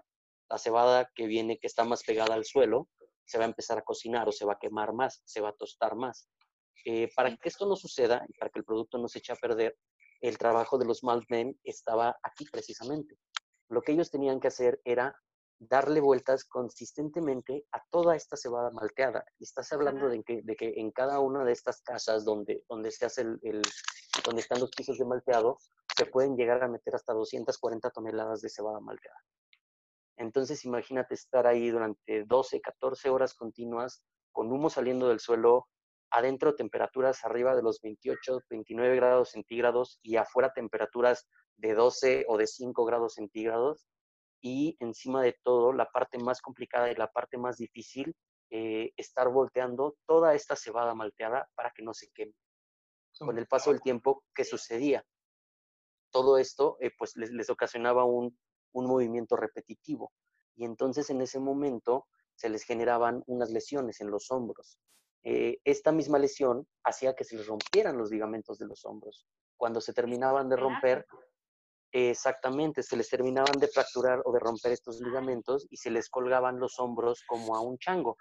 La 0.49 0.57
cebada 0.57 1.11
que 1.13 1.27
viene, 1.27 1.57
que 1.57 1.67
está 1.67 1.83
más 1.83 2.01
pegada 2.03 2.35
al 2.35 2.45
suelo, 2.45 2.87
se 3.25 3.39
va 3.39 3.43
a 3.43 3.47
empezar 3.47 3.77
a 3.79 3.81
cocinar 3.81 4.29
o 4.29 4.31
se 4.31 4.45
va 4.45 4.53
a 4.53 4.59
quemar 4.59 4.93
más, 4.93 5.21
se 5.25 5.41
va 5.41 5.49
a 5.49 5.53
tostar 5.53 5.95
más. 5.97 6.29
Eh, 6.83 7.09
para 7.15 7.35
que 7.37 7.49
esto 7.49 7.65
no 7.67 7.75
suceda 7.75 8.25
y 8.27 8.33
para 8.33 8.49
que 8.51 8.59
el 8.59 8.65
producto 8.65 8.97
no 8.97 9.07
se 9.07 9.19
eche 9.19 9.33
a 9.33 9.35
perder, 9.37 9.77
el 10.21 10.37
trabajo 10.37 10.77
de 10.77 10.85
los 10.85 11.03
maltmen 11.03 11.59
estaba 11.63 12.17
aquí 12.23 12.45
precisamente. 12.51 13.17
Lo 13.69 13.81
que 13.81 13.91
ellos 13.93 14.11
tenían 14.11 14.39
que 14.39 14.47
hacer 14.47 14.81
era 14.83 15.15
darle 15.57 16.01
vueltas 16.01 16.43
consistentemente 16.45 17.65
a 17.71 17.81
toda 17.89 18.15
esta 18.15 18.35
cebada 18.35 18.71
malteada. 18.71 19.23
Estás 19.39 19.71
hablando 19.71 20.09
de 20.09 20.21
que, 20.23 20.41
de 20.43 20.55
que 20.55 20.73
en 20.77 20.91
cada 20.91 21.19
una 21.19 21.43
de 21.45 21.53
estas 21.53 21.81
casas 21.81 22.25
donde, 22.25 22.63
donde 22.67 22.91
se 22.91 23.05
hace 23.05 23.21
el, 23.21 23.39
el- 23.43 23.61
donde 24.25 24.41
están 24.41 24.59
los 24.59 24.71
pisos 24.71 24.97
de 24.97 25.05
malteado, 25.05 25.57
se 25.97 26.05
pueden 26.05 26.35
llegar 26.35 26.63
a 26.63 26.67
meter 26.67 26.95
hasta 26.95 27.13
240 27.13 27.89
toneladas 27.91 28.41
de 28.41 28.49
cebada 28.49 28.79
malteada. 28.79 29.17
Entonces 30.17 30.63
imagínate 30.65 31.13
estar 31.15 31.45
ahí 31.47 31.69
durante 31.69 32.23
12, 32.25 32.61
14 32.61 33.09
horas 33.09 33.33
continuas 33.33 34.03
con 34.31 34.51
humo 34.51 34.69
saliendo 34.69 35.07
del 35.09 35.19
suelo, 35.19 35.67
adentro 36.09 36.55
temperaturas 36.55 37.23
arriba 37.25 37.55
de 37.55 37.63
los 37.63 37.81
28, 37.81 38.41
29 38.49 38.95
grados 38.95 39.31
centígrados 39.31 39.99
y 40.01 40.17
afuera 40.17 40.53
temperaturas 40.53 41.27
de 41.57 41.73
12 41.73 42.25
o 42.27 42.37
de 42.37 42.47
5 42.47 42.85
grados 42.85 43.15
centígrados. 43.15 43.87
Y 44.41 44.77
encima 44.79 45.23
de 45.23 45.35
todo, 45.43 45.73
la 45.73 45.85
parte 45.85 46.17
más 46.19 46.41
complicada 46.41 46.91
y 46.91 46.95
la 46.95 47.11
parte 47.11 47.37
más 47.37 47.57
difícil, 47.57 48.15
eh, 48.51 48.91
estar 48.95 49.29
volteando 49.29 49.95
toda 50.05 50.35
esta 50.35 50.55
cebada 50.55 50.93
malteada 50.93 51.49
para 51.55 51.71
que 51.71 51.83
no 51.83 51.93
se 51.93 52.09
queme. 52.13 52.33
Con 53.17 53.37
el 53.37 53.47
paso 53.47 53.71
del 53.71 53.81
tiempo, 53.81 54.23
¿qué 54.33 54.43
sucedía? 54.43 55.03
Todo 56.11 56.37
esto 56.37 56.77
eh, 56.79 56.91
pues 56.97 57.15
les, 57.15 57.31
les 57.31 57.49
ocasionaba 57.49 58.03
un, 58.03 58.37
un 58.73 58.85
movimiento 58.85 59.35
repetitivo. 59.35 60.11
Y 60.55 60.65
entonces 60.65 61.09
en 61.09 61.21
ese 61.21 61.39
momento 61.39 62.07
se 62.35 62.49
les 62.49 62.63
generaban 62.63 63.23
unas 63.27 63.49
lesiones 63.49 64.01
en 64.01 64.11
los 64.11 64.29
hombros. 64.31 64.77
Eh, 65.27 65.57
esta 65.63 65.91
misma 65.91 66.19
lesión 66.19 66.67
hacía 66.83 67.15
que 67.15 67.23
se 67.23 67.35
les 67.35 67.47
rompieran 67.47 67.97
los 67.97 68.11
ligamentos 68.11 68.59
de 68.59 68.67
los 68.67 68.85
hombros. 68.85 69.25
Cuando 69.57 69.81
se 69.81 69.91
terminaban 69.91 70.49
de 70.49 70.55
romper, 70.55 71.07
exactamente, 71.91 72.83
se 72.83 72.95
les 72.95 73.09
terminaban 73.09 73.59
de 73.59 73.67
fracturar 73.67 74.21
o 74.25 74.31
de 74.31 74.39
romper 74.39 74.73
estos 74.73 75.01
ligamentos 75.01 75.65
y 75.71 75.77
se 75.77 75.89
les 75.89 76.09
colgaban 76.09 76.59
los 76.59 76.77
hombros 76.79 77.23
como 77.25 77.55
a 77.55 77.61
un 77.61 77.79
chango. 77.79 78.17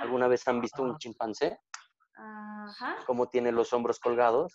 ¿Alguna 0.00 0.28
vez 0.28 0.48
han 0.48 0.62
visto 0.62 0.82
un 0.82 0.96
chimpancé? 0.96 1.58
Ajá. 2.14 2.96
Cómo 3.06 3.28
tiene 3.28 3.52
los 3.52 3.74
hombros 3.74 4.00
colgados. 4.00 4.54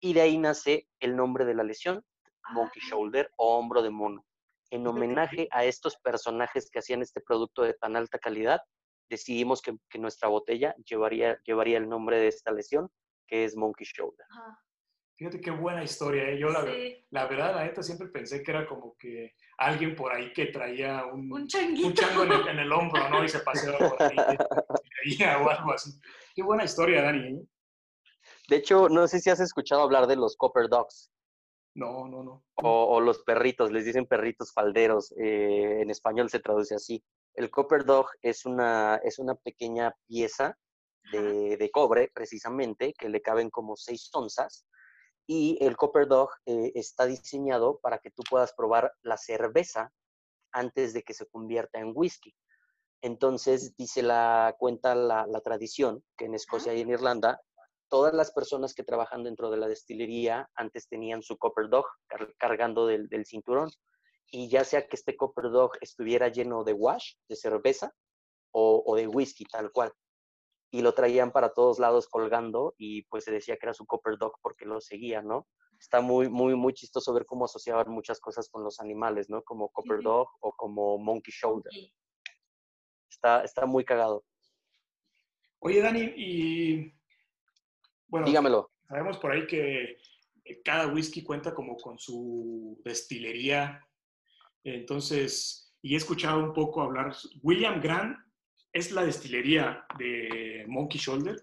Y 0.00 0.12
de 0.12 0.20
ahí 0.20 0.36
nace 0.36 0.86
el 1.00 1.16
nombre 1.16 1.46
de 1.46 1.54
la 1.54 1.62
lesión, 1.62 2.04
Monkey 2.50 2.82
Ah. 2.84 2.88
Shoulder 2.90 3.30
o 3.36 3.56
hombro 3.56 3.80
de 3.80 3.90
mono. 3.90 4.26
En 4.70 4.86
homenaje 4.86 5.48
a 5.50 5.64
estos 5.64 5.96
personajes 5.96 6.68
que 6.70 6.80
hacían 6.80 7.00
este 7.00 7.22
producto 7.22 7.62
de 7.62 7.72
tan 7.74 7.96
alta 7.96 8.18
calidad, 8.18 8.60
decidimos 9.08 9.60
que, 9.62 9.76
que 9.88 9.98
nuestra 9.98 10.28
botella 10.28 10.74
llevaría, 10.88 11.38
llevaría 11.44 11.78
el 11.78 11.88
nombre 11.88 12.18
de 12.18 12.28
esta 12.28 12.52
lesión, 12.52 12.90
que 13.26 13.44
es 13.44 13.56
Monkey 13.56 13.86
Shoulder. 13.86 14.26
Ajá. 14.30 14.58
Fíjate 15.16 15.40
qué 15.40 15.50
buena 15.52 15.84
historia. 15.84 16.28
¿eh? 16.30 16.38
Yo 16.38 16.48
la, 16.48 16.62
Sí. 16.64 17.06
la 17.10 17.26
verdad, 17.26 17.54
la 17.54 17.64
neta, 17.64 17.82
siempre 17.82 18.08
pensé 18.08 18.42
que 18.42 18.50
era 18.50 18.66
como 18.66 18.96
que 18.98 19.34
alguien 19.58 19.94
por 19.94 20.12
ahí 20.12 20.32
que 20.32 20.46
traía 20.46 21.04
un, 21.06 21.30
Un 21.32 21.42
un 21.42 21.46
chango 21.48 22.24
en 22.24 22.32
el, 22.32 22.48
en 22.48 22.58
el 22.58 22.72
hombro, 22.72 23.08
¿no? 23.08 23.22
Y 23.22 23.28
se 23.28 23.38
paseaba 23.40 23.78
por 23.90 24.02
ahí, 24.02 24.16
o 25.44 25.48
algo 25.48 25.72
así. 25.72 25.92
Qué 26.34 26.42
buena 26.42 26.64
historia, 26.64 27.02
Dani. 27.02 27.36
¿eh? 27.36 27.42
De 28.48 28.56
hecho, 28.56 28.88
no 28.88 29.06
sé 29.06 29.20
si 29.20 29.30
has 29.30 29.38
escuchado 29.40 29.82
hablar 29.82 30.06
de 30.06 30.16
los 30.16 30.36
Copper 30.36 30.68
Dogs 30.68 31.12
No, 31.74 32.08
no, 32.08 32.22
no. 32.24 32.44
o, 32.56 32.96
o 32.96 33.00
los 33.00 33.22
perritos, 33.22 33.70
les 33.70 33.84
dicen 33.84 34.06
perritos 34.06 34.52
falderos, 34.52 35.12
eh, 35.18 35.82
en 35.82 35.90
español 35.90 36.30
se 36.30 36.40
traduce 36.40 36.74
así. 36.74 37.04
El 37.34 37.50
Copper 37.50 37.84
Dog 37.84 38.06
es 38.20 38.44
una, 38.44 38.96
es 39.02 39.18
una 39.18 39.34
pequeña 39.34 39.94
pieza 40.06 40.58
de, 41.12 41.56
de 41.56 41.70
cobre, 41.70 42.10
precisamente, 42.14 42.94
que 42.94 43.08
le 43.08 43.22
caben 43.22 43.50
como 43.50 43.76
seis 43.76 44.10
onzas. 44.12 44.66
Y 45.26 45.56
el 45.64 45.76
Copper 45.76 46.08
Dog 46.08 46.30
eh, 46.46 46.72
está 46.74 47.06
diseñado 47.06 47.78
para 47.80 47.98
que 47.98 48.10
tú 48.10 48.22
puedas 48.28 48.52
probar 48.54 48.92
la 49.02 49.16
cerveza 49.16 49.92
antes 50.52 50.92
de 50.92 51.02
que 51.02 51.14
se 51.14 51.26
convierta 51.26 51.78
en 51.78 51.92
whisky. 51.94 52.34
Entonces, 53.02 53.74
dice 53.76 54.02
la, 54.02 54.54
cuenta 54.58 54.94
la, 54.94 55.26
la 55.26 55.40
tradición 55.40 56.04
que 56.16 56.26
en 56.26 56.34
Escocia 56.34 56.74
y 56.74 56.82
en 56.82 56.90
Irlanda, 56.90 57.40
todas 57.88 58.14
las 58.14 58.32
personas 58.32 58.74
que 58.74 58.84
trabajan 58.84 59.24
dentro 59.24 59.50
de 59.50 59.56
la 59.56 59.68
destilería 59.68 60.48
antes 60.54 60.88
tenían 60.88 61.22
su 61.22 61.36
Copper 61.36 61.68
Dog 61.68 61.86
car- 62.06 62.34
cargando 62.36 62.86
del, 62.86 63.08
del 63.08 63.24
cinturón. 63.26 63.70
Y 64.34 64.48
ya 64.48 64.64
sea 64.64 64.88
que 64.88 64.96
este 64.96 65.14
Copper 65.14 65.50
Dog 65.50 65.72
estuviera 65.82 66.28
lleno 66.28 66.64
de 66.64 66.72
wash, 66.72 67.16
de 67.28 67.36
cerveza, 67.36 67.92
o, 68.50 68.82
o 68.86 68.96
de 68.96 69.06
whisky, 69.06 69.44
tal 69.44 69.70
cual. 69.70 69.92
Y 70.70 70.80
lo 70.80 70.94
traían 70.94 71.32
para 71.32 71.52
todos 71.52 71.78
lados 71.78 72.08
colgando 72.08 72.74
y 72.78 73.02
pues 73.04 73.24
se 73.24 73.30
decía 73.30 73.56
que 73.58 73.66
era 73.66 73.74
su 73.74 73.84
Copper 73.84 74.16
Dog 74.16 74.32
porque 74.40 74.64
lo 74.64 74.80
seguía, 74.80 75.20
¿no? 75.20 75.46
Está 75.78 76.00
muy, 76.00 76.30
muy, 76.30 76.54
muy 76.54 76.72
chistoso 76.72 77.12
ver 77.12 77.26
cómo 77.26 77.44
asociaban 77.44 77.90
muchas 77.90 78.20
cosas 78.20 78.48
con 78.48 78.64
los 78.64 78.80
animales, 78.80 79.28
¿no? 79.28 79.42
Como 79.42 79.68
Copper 79.68 79.98
sí. 79.98 80.04
Dog 80.04 80.28
o 80.40 80.52
como 80.52 80.96
Monkey 80.96 81.32
Shoulder. 81.32 81.70
Sí. 81.70 81.92
Está, 83.10 83.44
está 83.44 83.66
muy 83.66 83.84
cagado. 83.84 84.24
Oye, 85.58 85.82
Dani, 85.82 86.00
y 86.16 86.94
bueno, 88.08 88.26
Dígamelo. 88.26 88.70
sabemos 88.88 89.18
por 89.18 89.32
ahí 89.32 89.46
que 89.46 89.96
cada 90.64 90.86
whisky 90.86 91.22
cuenta 91.22 91.54
como 91.54 91.76
con 91.76 91.98
su 91.98 92.80
destilería. 92.82 93.86
Entonces, 94.64 95.74
y 95.82 95.94
he 95.94 95.96
escuchado 95.96 96.38
un 96.42 96.52
poco 96.52 96.82
hablar, 96.82 97.14
William 97.42 97.80
Grant 97.80 98.16
es 98.72 98.92
la 98.92 99.04
destilería 99.04 99.84
de 99.98 100.64
Monkey 100.68 101.00
Shoulder. 101.00 101.42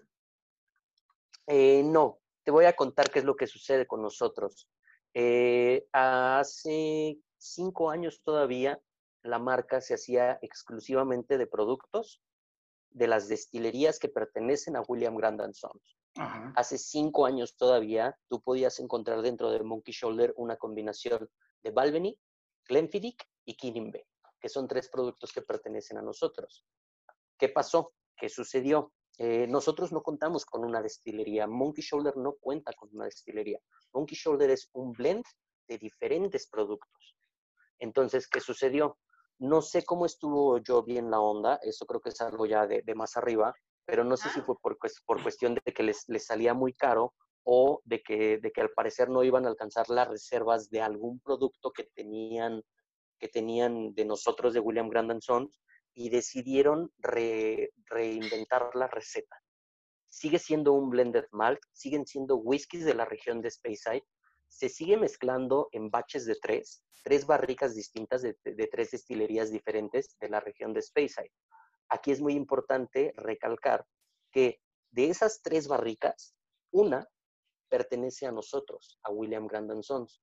Eh, 1.46 1.82
no, 1.84 2.20
te 2.44 2.50
voy 2.50 2.64
a 2.64 2.74
contar 2.74 3.10
qué 3.10 3.20
es 3.20 3.24
lo 3.24 3.36
que 3.36 3.46
sucede 3.46 3.86
con 3.86 4.02
nosotros. 4.02 4.68
Eh, 5.14 5.86
hace 5.92 7.18
cinco 7.36 7.90
años 7.90 8.22
todavía 8.22 8.80
la 9.22 9.38
marca 9.38 9.80
se 9.80 9.94
hacía 9.94 10.38
exclusivamente 10.40 11.36
de 11.36 11.46
productos 11.46 12.22
de 12.90 13.06
las 13.06 13.28
destilerías 13.28 13.98
que 13.98 14.08
pertenecen 14.08 14.76
a 14.76 14.82
William 14.82 15.16
Grant 15.16 15.40
and 15.40 15.54
Sons. 15.54 15.98
Ajá. 16.16 16.52
Hace 16.56 16.78
cinco 16.78 17.26
años 17.26 17.56
todavía 17.56 18.16
tú 18.28 18.40
podías 18.40 18.80
encontrar 18.80 19.22
dentro 19.22 19.50
de 19.50 19.62
Monkey 19.62 19.94
Shoulder 19.94 20.34
una 20.36 20.56
combinación 20.56 21.28
de 21.62 21.70
Balvenie, 21.70 22.18
Glenfiddich 22.68 23.22
y 23.44 23.56
Kinningbe, 23.56 24.06
que 24.40 24.48
son 24.48 24.68
tres 24.68 24.88
productos 24.90 25.32
que 25.32 25.42
pertenecen 25.42 25.98
a 25.98 26.02
nosotros. 26.02 26.64
¿Qué 27.38 27.48
pasó? 27.48 27.92
¿Qué 28.16 28.28
sucedió? 28.28 28.92
Eh, 29.18 29.46
nosotros 29.46 29.92
no 29.92 30.02
contamos 30.02 30.44
con 30.46 30.64
una 30.64 30.80
destilería. 30.80 31.46
Monkey 31.46 31.82
Shoulder 31.84 32.16
no 32.16 32.34
cuenta 32.40 32.72
con 32.72 32.88
una 32.92 33.04
destilería. 33.06 33.58
Monkey 33.92 34.16
Shoulder 34.16 34.50
es 34.50 34.70
un 34.72 34.92
blend 34.92 35.24
de 35.68 35.78
diferentes 35.78 36.48
productos. 36.48 37.16
Entonces, 37.78 38.28
¿qué 38.28 38.40
sucedió? 38.40 38.98
No 39.38 39.62
sé 39.62 39.84
cómo 39.84 40.04
estuvo 40.06 40.58
yo 40.58 40.82
bien 40.82 41.10
la 41.10 41.20
onda, 41.20 41.58
eso 41.62 41.86
creo 41.86 42.00
que 42.00 42.10
es 42.10 42.20
algo 42.20 42.44
ya 42.46 42.66
de, 42.66 42.82
de 42.82 42.94
más 42.94 43.16
arriba, 43.16 43.54
pero 43.86 44.04
no 44.04 44.16
sé 44.16 44.28
si 44.30 44.40
Ah. 44.40 44.44
fue 44.44 44.56
por, 44.60 44.78
por 45.06 45.22
cuestión 45.22 45.54
de 45.54 45.72
que 45.72 45.82
les, 45.82 46.04
les 46.08 46.26
salía 46.26 46.52
muy 46.54 46.74
caro 46.74 47.14
o 47.44 47.80
de 47.84 48.02
que, 48.02 48.38
de 48.38 48.52
que 48.52 48.60
al 48.60 48.70
parecer 48.70 49.08
no 49.08 49.22
iban 49.24 49.46
a 49.46 49.48
alcanzar 49.48 49.88
las 49.88 50.08
reservas 50.08 50.70
de 50.70 50.82
algún 50.82 51.20
producto 51.20 51.72
que 51.72 51.84
tenían, 51.94 52.62
que 53.18 53.28
tenían 53.28 53.94
de 53.94 54.04
nosotros 54.04 54.52
de 54.54 54.60
William 54.60 54.88
Grant 54.88 55.22
Sons 55.22 55.60
y 55.94 56.10
decidieron 56.10 56.92
re- 56.98 57.72
reinventar 57.86 58.70
la 58.74 58.86
receta. 58.86 59.36
Sigue 60.08 60.38
siendo 60.38 60.72
un 60.72 60.90
blended 60.90 61.26
malt, 61.32 61.60
siguen 61.72 62.06
siendo 62.06 62.36
whiskies 62.36 62.84
de 62.84 62.94
la 62.94 63.04
región 63.04 63.40
de 63.40 63.50
Speyside, 63.50 64.04
se 64.48 64.68
sigue 64.68 64.96
mezclando 64.96 65.68
en 65.72 65.90
baches 65.90 66.26
de 66.26 66.36
tres, 66.40 66.82
tres 67.04 67.26
barricas 67.26 67.74
distintas 67.74 68.22
de, 68.22 68.36
de 68.44 68.66
tres 68.66 68.90
destilerías 68.90 69.50
diferentes 69.50 70.16
de 70.20 70.28
la 70.28 70.40
región 70.40 70.72
de 70.72 70.82
Speyside. 70.82 71.32
Aquí 71.88 72.10
es 72.10 72.20
muy 72.20 72.34
importante 72.34 73.12
recalcar 73.16 73.86
que 74.32 74.60
de 74.90 75.10
esas 75.10 75.40
tres 75.42 75.68
barricas, 75.68 76.34
una 76.72 77.08
pertenece 77.70 78.26
a 78.26 78.32
nosotros, 78.32 78.98
a 79.04 79.10
William 79.10 79.46
Grant 79.46 79.70
and 79.70 79.82
Sons. 79.82 80.20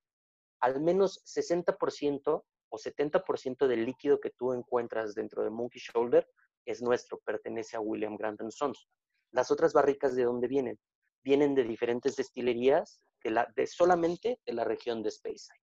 Al 0.61 0.81
menos 0.81 1.23
60% 1.25 2.43
o 2.69 2.77
70% 2.77 3.67
del 3.67 3.85
líquido 3.85 4.19
que 4.19 4.31
tú 4.31 4.53
encuentras 4.53 5.15
dentro 5.15 5.43
de 5.43 5.49
Monkey 5.49 5.81
Shoulder 5.81 6.27
es 6.65 6.81
nuestro, 6.81 7.19
pertenece 7.19 7.77
a 7.77 7.79
William 7.79 8.17
Grant 8.17 8.41
and 8.41 8.51
Sons. 8.51 8.87
Las 9.31 9.49
otras 9.51 9.73
barricas, 9.73 10.15
¿de 10.15 10.23
dónde 10.25 10.47
vienen? 10.47 10.77
Vienen 11.23 11.55
de 11.55 11.63
diferentes 11.63 12.15
destilerías 12.15 13.01
de, 13.23 13.31
la, 13.31 13.51
de 13.55 13.65
solamente 13.67 14.39
de 14.45 14.53
la 14.53 14.63
región 14.63 15.01
de 15.01 15.11
Speyside. 15.11 15.59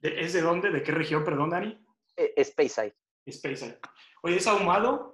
¿De- 0.00 0.20
¿Es 0.20 0.32
de 0.32 0.40
dónde? 0.40 0.70
¿De 0.70 0.82
qué 0.82 0.92
región, 0.92 1.24
perdón, 1.24 1.50
Dani? 1.50 1.78
Eh, 2.16 2.42
Speyside. 2.44 2.94
Speyside. 3.30 3.78
Oye, 4.22 4.36
¿es 4.36 4.46
ahumado? 4.46 5.11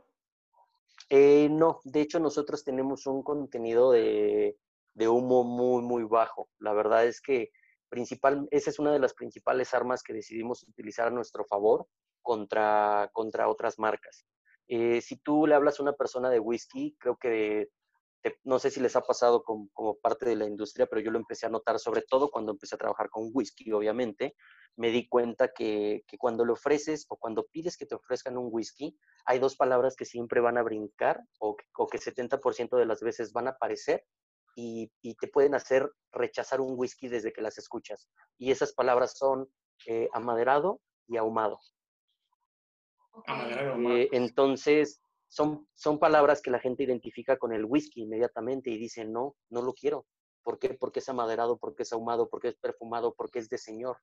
Eh, 1.11 1.49
no, 1.51 1.81
de 1.85 2.03
hecho 2.03 2.21
nosotros 2.21 2.65
tenemos 2.65 3.07
un 3.07 3.23
contenido 3.23 3.93
de, 3.93 4.57
humo 5.09 5.45
muy, 5.45 5.83
muy 5.83 6.05
bajo. 6.05 6.49
La 6.59 6.73
verdad 6.73 7.07
es 7.07 7.21
que 7.21 7.51
principal, 7.89 8.47
esa 8.51 8.71
es 8.71 8.79
una 8.79 8.93
de 8.93 8.99
las 8.99 9.15
principales 9.15 9.73
armas 9.75 10.03
que 10.03 10.13
decidimos 10.13 10.63
utilizar 10.69 11.09
a 11.09 11.11
nuestro 11.11 11.45
favor 11.45 11.87
contra, 12.23 13.09
contra 13.13 13.49
otras 13.49 13.79
marcas. 13.79 14.27
Eh, 14.67 15.01
si 15.01 15.17
tú 15.17 15.47
le 15.47 15.55
hablas 15.55 15.81
a 15.81 15.83
una 15.83 15.95
persona 15.95 16.29
de 16.29 16.41
whisky, 16.41 16.95
creo 16.99 17.17
que 17.17 17.69
te- 18.23 18.39
no 18.45 18.59
sé 18.59 18.71
si 18.71 18.81
les 18.81 18.97
ha 18.97 19.01
pasado 19.03 19.43
como, 19.43 19.69
como 19.73 19.97
parte 19.99 20.27
de 20.29 20.37
la 20.37 20.47
industria, 20.47 20.87
pero 20.87 21.01
yo 21.01 21.11
lo 21.11 21.19
empecé 21.19 21.47
a 21.47 21.51
notar 21.51 21.79
sobre 21.79 22.03
todo 22.03 22.31
cuando 22.31 22.53
empecé 22.53 22.75
a 22.75 22.79
trabajar 22.79 23.09
con 23.11 23.31
whisky, 23.33 23.71
obviamente. 23.73 24.35
Me 24.77 24.91
di 24.91 25.09
cuenta 25.09 25.53
que, 25.53 26.05
que 26.07 26.19
cuando 26.19 26.45
le 26.45 26.53
ofreces 26.53 27.07
o 27.09 27.17
cuando 27.17 27.47
pides 27.47 27.77
que 27.77 27.87
te 27.87 27.95
ofrezcan 27.97 28.37
un 28.39 28.49
whisky, 28.51 28.97
hay 29.25 29.39
dos 29.39 29.57
palabras 29.57 29.97
que 29.97 30.05
siempre 30.05 30.41
van 30.41 30.57
a 30.59 30.63
brincar 30.63 31.21
o, 31.41 31.57
que- 31.57 31.65
o 31.77 31.87
que 31.87 31.99
70% 31.99 32.77
de 32.77 32.87
las 32.87 33.01
veces 33.01 33.33
van 33.33 33.49
a 33.49 33.51
aparecer 33.51 34.05
y, 34.55 34.91
y 35.03 35.15
te 35.17 35.29
pueden 35.29 35.55
hacer 35.55 35.91
rechazar 36.13 36.61
un 36.61 36.75
whisky 36.77 37.09
desde 37.09 37.33
que 37.33 37.43
las 37.43 37.59
escuchas. 37.59 38.09
Y 38.39 38.51
esas 38.51 38.73
palabras 38.73 39.17
son 39.17 39.49
eh, 39.87 40.09
amaderado 40.13 40.81
y 41.07 41.17
ahumado. 41.17 41.59
Ok. 43.13 43.25
Amaderado, 43.29 43.73
ahumado. 43.75 43.97
Eh, 43.97 44.09
entonces, 44.13 45.01
son, 45.29 45.69
son 45.75 45.99
palabras 45.99 46.41
que 46.41 46.51
la 46.51 46.59
gente 46.59 46.85
identifica 46.85 47.37
con 47.37 47.53
el 47.53 47.65
whisky 47.65 48.03
inmediatamente 48.03 48.71
y 48.71 48.79
dice, 48.79 49.05
no, 49.05 49.37
no 49.51 49.63
lo 49.63 49.75
quiero. 49.75 50.07
¿Por 50.43 50.59
qué? 50.59 50.75
Porque 50.75 51.01
es 51.01 51.09
amaderado, 51.09 51.59
porque 51.59 51.83
es 51.83 51.93
ahumado, 51.93 52.29
porque 52.29 52.49
es 52.49 52.57
perfumado, 52.57 53.15
porque 53.15 53.39
es 53.39 53.49
de 53.49 53.59
señor. 53.59 53.99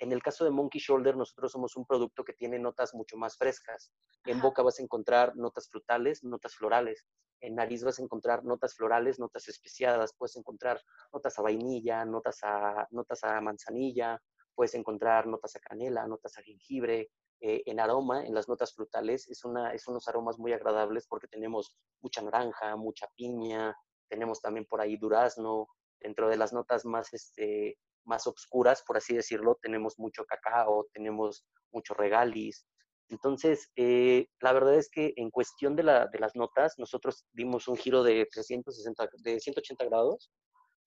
En 0.00 0.12
el 0.12 0.22
caso 0.22 0.44
de 0.44 0.50
Monkey 0.50 0.80
Shoulder, 0.80 1.16
nosotros 1.16 1.52
somos 1.52 1.76
un 1.76 1.84
producto 1.84 2.24
que 2.24 2.32
tiene 2.32 2.58
notas 2.58 2.94
mucho 2.94 3.16
más 3.16 3.36
frescas. 3.36 3.92
En 4.24 4.38
Ajá. 4.38 4.46
boca 4.48 4.62
vas 4.62 4.80
a 4.80 4.82
encontrar 4.82 5.36
notas 5.36 5.68
frutales, 5.68 6.24
notas 6.24 6.54
florales. 6.56 7.06
En 7.40 7.54
nariz 7.54 7.84
vas 7.84 7.98
a 7.98 8.02
encontrar 8.02 8.44
notas 8.44 8.74
florales, 8.74 9.18
notas 9.18 9.46
especiadas. 9.48 10.14
Puedes 10.16 10.36
encontrar 10.36 10.80
notas 11.12 11.38
a 11.38 11.42
vainilla, 11.42 12.04
notas 12.04 12.38
a, 12.42 12.88
notas 12.90 13.22
a 13.24 13.40
manzanilla. 13.40 14.18
Puedes 14.54 14.74
encontrar 14.74 15.26
notas 15.26 15.54
a 15.56 15.60
canela, 15.60 16.06
notas 16.06 16.36
a 16.38 16.42
jengibre, 16.42 17.10
eh, 17.40 17.62
en 17.66 17.80
aroma, 17.80 18.24
en 18.24 18.34
las 18.34 18.48
notas 18.48 18.74
frutales, 18.74 19.28
es, 19.28 19.44
una, 19.44 19.72
es 19.72 19.86
unos 19.88 20.06
aromas 20.08 20.38
muy 20.38 20.52
agradables 20.52 21.06
porque 21.08 21.28
tenemos 21.28 21.74
mucha 22.02 22.22
naranja, 22.22 22.76
mucha 22.76 23.06
piña, 23.16 23.74
tenemos 24.08 24.40
también 24.40 24.66
por 24.66 24.80
ahí 24.80 24.96
durazno, 24.96 25.68
dentro 26.00 26.28
de 26.28 26.36
las 26.36 26.52
notas 26.52 26.84
más, 26.84 27.12
este, 27.12 27.78
más 28.04 28.26
obscuras, 28.26 28.82
por 28.86 28.96
así 28.96 29.14
decirlo, 29.14 29.58
tenemos 29.62 29.98
mucho 29.98 30.24
cacao, 30.24 30.86
tenemos 30.92 31.44
mucho 31.72 31.94
regalis. 31.94 32.66
Entonces, 33.08 33.70
eh, 33.76 34.26
la 34.40 34.52
verdad 34.52 34.74
es 34.74 34.88
que 34.90 35.12
en 35.16 35.30
cuestión 35.30 35.76
de, 35.76 35.82
la, 35.82 36.06
de, 36.06 36.18
las 36.18 36.36
notas, 36.36 36.74
nosotros 36.78 37.26
dimos 37.32 37.66
un 37.68 37.76
giro 37.76 38.02
de, 38.02 38.26
360, 38.30 39.08
de 39.22 39.40
180 39.40 39.84
grados 39.86 40.30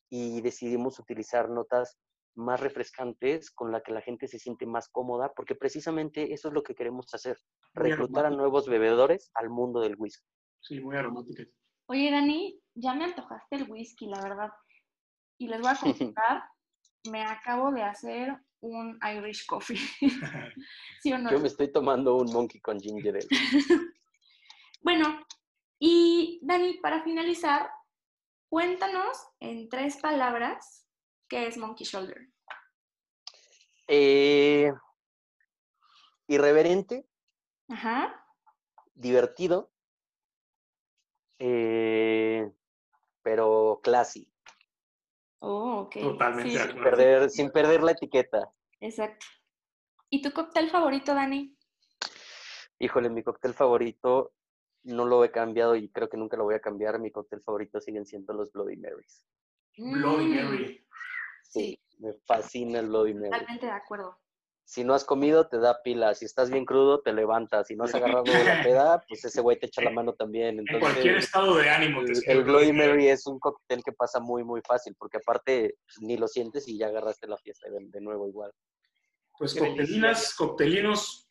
y 0.10 0.42
decidimos 0.42 1.00
utilizar 1.00 1.50
notas 1.50 1.98
más 2.36 2.60
refrescantes 2.60 3.52
con 3.52 3.72
la 3.72 3.82
que 3.82 3.92
la 3.92 4.02
gente 4.02 4.28
se 4.28 4.40
siente 4.40 4.66
más 4.66 4.90
cómoda, 4.90 5.34
porque 5.36 5.56
precisamente 5.56 6.34
eso 6.34 6.48
es 6.48 6.54
lo 6.54 6.64
que 6.64 6.76
queremos 6.76 7.14
hacer, 7.14 7.38
reclutar 7.74 8.26
a 8.26 8.30
nuevos 8.30 8.68
bebedores 8.68 9.32
al 9.36 9.50
mundo 9.50 9.82
del 9.82 9.96
whisky. 9.98 10.26
Sí, 10.62 10.80
muy 10.80 10.96
aromática. 10.96 11.44
Oye, 11.88 12.12
Dani, 12.12 12.60
ya 12.76 12.94
me 12.94 13.06
antojaste 13.06 13.56
el 13.56 13.70
whisky, 13.70 14.08
la 14.08 14.22
verdad. 14.22 14.50
Y 15.38 15.48
les 15.48 15.62
voy 15.62 15.72
a 15.72 15.76
contar, 16.16 16.44
me 17.10 17.24
acabo 17.24 17.72
de 17.72 17.84
hacer 17.84 18.36
un 18.62 18.98
Irish 19.04 19.46
coffee. 19.46 19.80
¿Sí 21.02 21.12
o 21.12 21.18
no? 21.18 21.32
Yo 21.32 21.40
me 21.40 21.48
estoy 21.48 21.72
tomando 21.72 22.16
un 22.16 22.32
monkey 22.32 22.62
con 22.62 22.80
ginger 22.80 23.16
ale. 23.16 23.28
bueno, 24.82 25.26
y 25.80 26.40
Dani, 26.42 26.76
para 26.76 27.04
finalizar, 27.04 27.70
cuéntanos 28.50 29.18
en 29.42 29.68
tres 29.68 29.98
palabras 29.98 30.83
qué 31.34 31.48
es 31.48 31.58
Monkey 31.58 31.84
Shoulder. 31.84 32.30
Eh, 33.88 34.72
irreverente. 36.28 37.08
Ajá. 37.70 38.24
Divertido. 38.94 39.72
Eh, 41.40 42.52
pero 43.24 43.82
classy. 43.84 44.32
Oh, 45.40 45.82
ok. 45.82 45.96
Totalmente. 46.02 46.52
Sin, 46.52 46.84
perder, 46.84 47.30
sin 47.32 47.52
perder 47.52 47.82
la 47.82 47.94
etiqueta. 47.94 48.54
Exacto. 48.80 49.26
¿Y 50.12 50.22
tu 50.22 50.32
cóctel 50.34 50.70
favorito, 50.70 51.16
Dani? 51.16 51.58
Híjole, 52.78 53.10
mi 53.10 53.24
cóctel 53.24 53.56
favorito 53.56 54.34
no 54.84 55.06
lo 55.06 55.24
he 55.24 55.32
cambiado 55.32 55.76
y 55.76 55.90
creo 55.90 56.10
que 56.10 56.18
nunca 56.18 56.38
lo 56.38 56.44
voy 56.44 56.54
a 56.54 56.62
cambiar. 56.62 57.00
Mi 57.00 57.12
cóctel 57.12 57.42
favorito 57.42 57.82
siguen 57.82 58.06
siendo 58.06 58.34
los 58.34 58.52
Bloody 58.52 58.78
Marys. 58.78 59.26
Bloody 59.78 60.26
mm. 60.26 60.36
Mary. 60.36 60.88
Sí, 61.54 61.80
me 62.00 62.14
fascina 62.26 62.80
el 62.80 62.88
Bloody 62.88 63.14
Mary. 63.14 63.30
Totalmente 63.30 63.68
de 63.68 63.72
acuerdo. 63.72 64.18
Si 64.66 64.84
no 64.84 64.96
has 64.96 65.06
comido, 65.06 65.48
te 65.48 65.60
da 65.60 65.84
pila. 65.84 66.16
Si 66.16 66.26
estás 66.26 66.50
bien 66.50 66.66
crudo, 66.66 67.02
te 67.02 67.14
levantas. 67.14 67.68
Si 67.68 67.76
no 67.76 67.84
has 67.84 67.94
agarrado 67.94 68.24
la 68.60 68.64
peda, 68.64 69.04
pues 69.08 69.24
ese 69.24 69.40
güey 69.42 69.60
te 69.60 69.68
echa 69.68 69.84
la 69.84 69.92
mano 69.92 70.14
también. 70.14 70.60
en 70.60 70.80
cualquier 70.80 71.18
estado 71.18 71.58
de 71.58 71.70
ánimo. 71.70 72.02
el, 72.02 72.24
el 72.26 72.44
Bloody 72.44 72.74
Mary 72.74 73.08
es 73.08 73.28
un 73.28 73.38
cóctel 73.38 73.84
que 73.84 73.92
pasa 73.92 74.20
muy, 74.20 74.44
muy 74.44 74.62
fácil, 74.66 74.96
porque 74.98 75.18
aparte 75.18 75.76
ni 76.00 76.18
lo 76.18 76.28
sientes 76.28 76.68
y 76.68 76.80
ya 76.80 76.88
agarraste 76.88 77.28
la 77.28 77.38
fiesta 77.38 77.68
de, 77.70 78.02
nuevo 78.02 78.28
igual. 78.28 78.52
Pues 79.38 79.54
coctelinas, 79.54 80.34
coctelinos, 80.34 81.28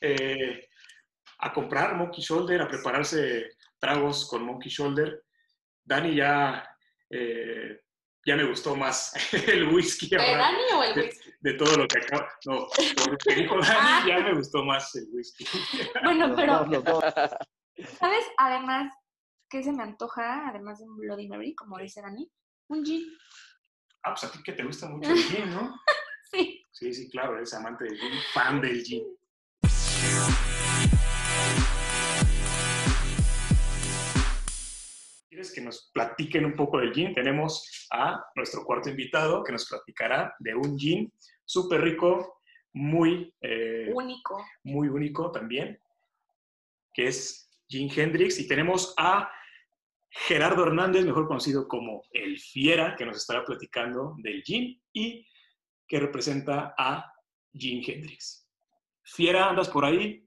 eh, 0.00 0.66
a 1.38 1.52
comprar 1.52 1.94
Monkey 1.94 2.24
Shoulder, 2.24 2.62
a 2.62 2.68
prepararse 2.68 3.50
tragos 3.78 4.28
con 4.28 4.42
Monkey 4.42 4.70
Shoulder. 4.70 5.22
Dani 5.84 6.16
ya 6.16 6.64
eh, 7.08 7.80
ya 8.26 8.36
me 8.36 8.44
gustó 8.44 8.76
más 8.76 9.12
el 9.48 9.68
whisky. 9.68 10.08
¿De 10.08 10.16
Dani 10.16 10.62
o 10.74 10.82
el 10.82 10.98
whisky? 10.98 11.30
De, 11.40 11.54
todo 11.54 11.76
lo 11.76 11.88
que 11.88 11.98
acaba. 11.98 12.28
No, 12.46 12.66
por 12.96 13.10
lo 13.10 13.18
que 13.18 13.34
dijo 13.34 13.56
Dani, 13.60 13.78
ah. 13.78 14.04
ya 14.06 14.20
me 14.20 14.34
gustó 14.34 14.64
más 14.64 14.94
el 14.94 15.08
whisky. 15.12 15.44
Bueno, 16.04 16.34
pero. 16.36 16.68
¿Sabes? 17.98 18.24
Además, 18.36 18.92
¿qué 19.48 19.62
se 19.62 19.72
me 19.72 19.82
antoja? 19.82 20.48
Además 20.48 20.78
de 20.78 20.84
un 20.84 20.98
Bloody 20.98 21.28
Mary, 21.28 21.54
como 21.54 21.78
dice 21.78 22.02
Dani, 22.02 22.30
un 22.68 22.84
gin. 22.84 23.04
Ah, 24.02 24.14
pues 24.14 24.24
a 24.24 24.32
ti 24.32 24.42
que 24.42 24.52
te 24.52 24.64
gusta 24.64 24.88
mucho 24.88 25.10
el 25.10 25.22
gin, 25.22 25.50
¿no? 25.50 25.74
sí. 26.30 26.62
Sí, 26.72 26.94
sí, 26.94 27.10
claro, 27.10 27.36
eres 27.36 27.52
amante 27.54 27.84
del 27.84 27.98
gin, 27.98 28.12
fan 28.32 28.60
del 28.60 28.82
gin. 28.82 29.04
¿Quieres 35.40 35.54
que 35.54 35.62
nos 35.62 35.90
platiquen 35.94 36.44
un 36.44 36.54
poco 36.54 36.76
del 36.76 36.92
gin? 36.92 37.14
Tenemos 37.14 37.86
a 37.90 38.22
nuestro 38.36 38.62
cuarto 38.62 38.90
invitado 38.90 39.42
que 39.42 39.52
nos 39.52 39.66
platicará 39.66 40.34
de 40.38 40.54
un 40.54 40.78
gin 40.78 41.10
súper 41.46 41.80
rico, 41.80 42.42
muy... 42.74 43.34
Eh, 43.40 43.90
único. 43.90 44.44
Muy 44.64 44.88
único 44.88 45.32
también, 45.32 45.80
que 46.92 47.06
es 47.06 47.58
Gin 47.70 47.90
Hendrix. 47.90 48.38
Y 48.38 48.48
tenemos 48.48 48.92
a 48.98 49.32
Gerardo 50.10 50.66
Hernández, 50.66 51.06
mejor 51.06 51.26
conocido 51.26 51.66
como 51.66 52.02
El 52.12 52.38
Fiera, 52.38 52.94
que 52.94 53.06
nos 53.06 53.16
estará 53.16 53.42
platicando 53.42 54.16
del 54.18 54.42
gin 54.42 54.78
y 54.92 55.26
que 55.88 56.00
representa 56.00 56.74
a 56.76 57.10
Gin 57.54 57.82
Hendrix. 57.82 58.46
Fiera, 59.04 59.48
¿andas 59.48 59.70
por 59.70 59.86
ahí? 59.86 60.22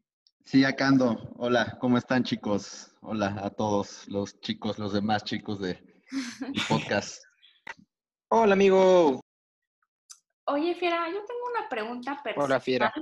Sí, 0.46 0.64
acá 0.66 0.88
ando. 0.88 1.34
Hola, 1.38 1.78
¿cómo 1.80 1.98
están 1.98 2.24
chicos? 2.24 2.94
Hola 3.02 3.36
a 3.42 3.50
todos 3.50 4.08
los 4.08 4.40
chicos, 4.42 4.78
los 4.78 4.94
demás 4.94 5.24
chicos 5.24 5.60
de 5.60 5.82
podcast. 6.70 7.24
Hola, 8.30 8.54
amigo. 8.54 9.22
Oye, 10.46 10.76
Fiera, 10.76 11.08
yo 11.08 11.24
tengo 11.26 11.42
una 11.58 11.70
pregunta 11.70 12.22
personal 12.22 12.46
Hola, 12.46 12.60
Fiera. 12.60 12.94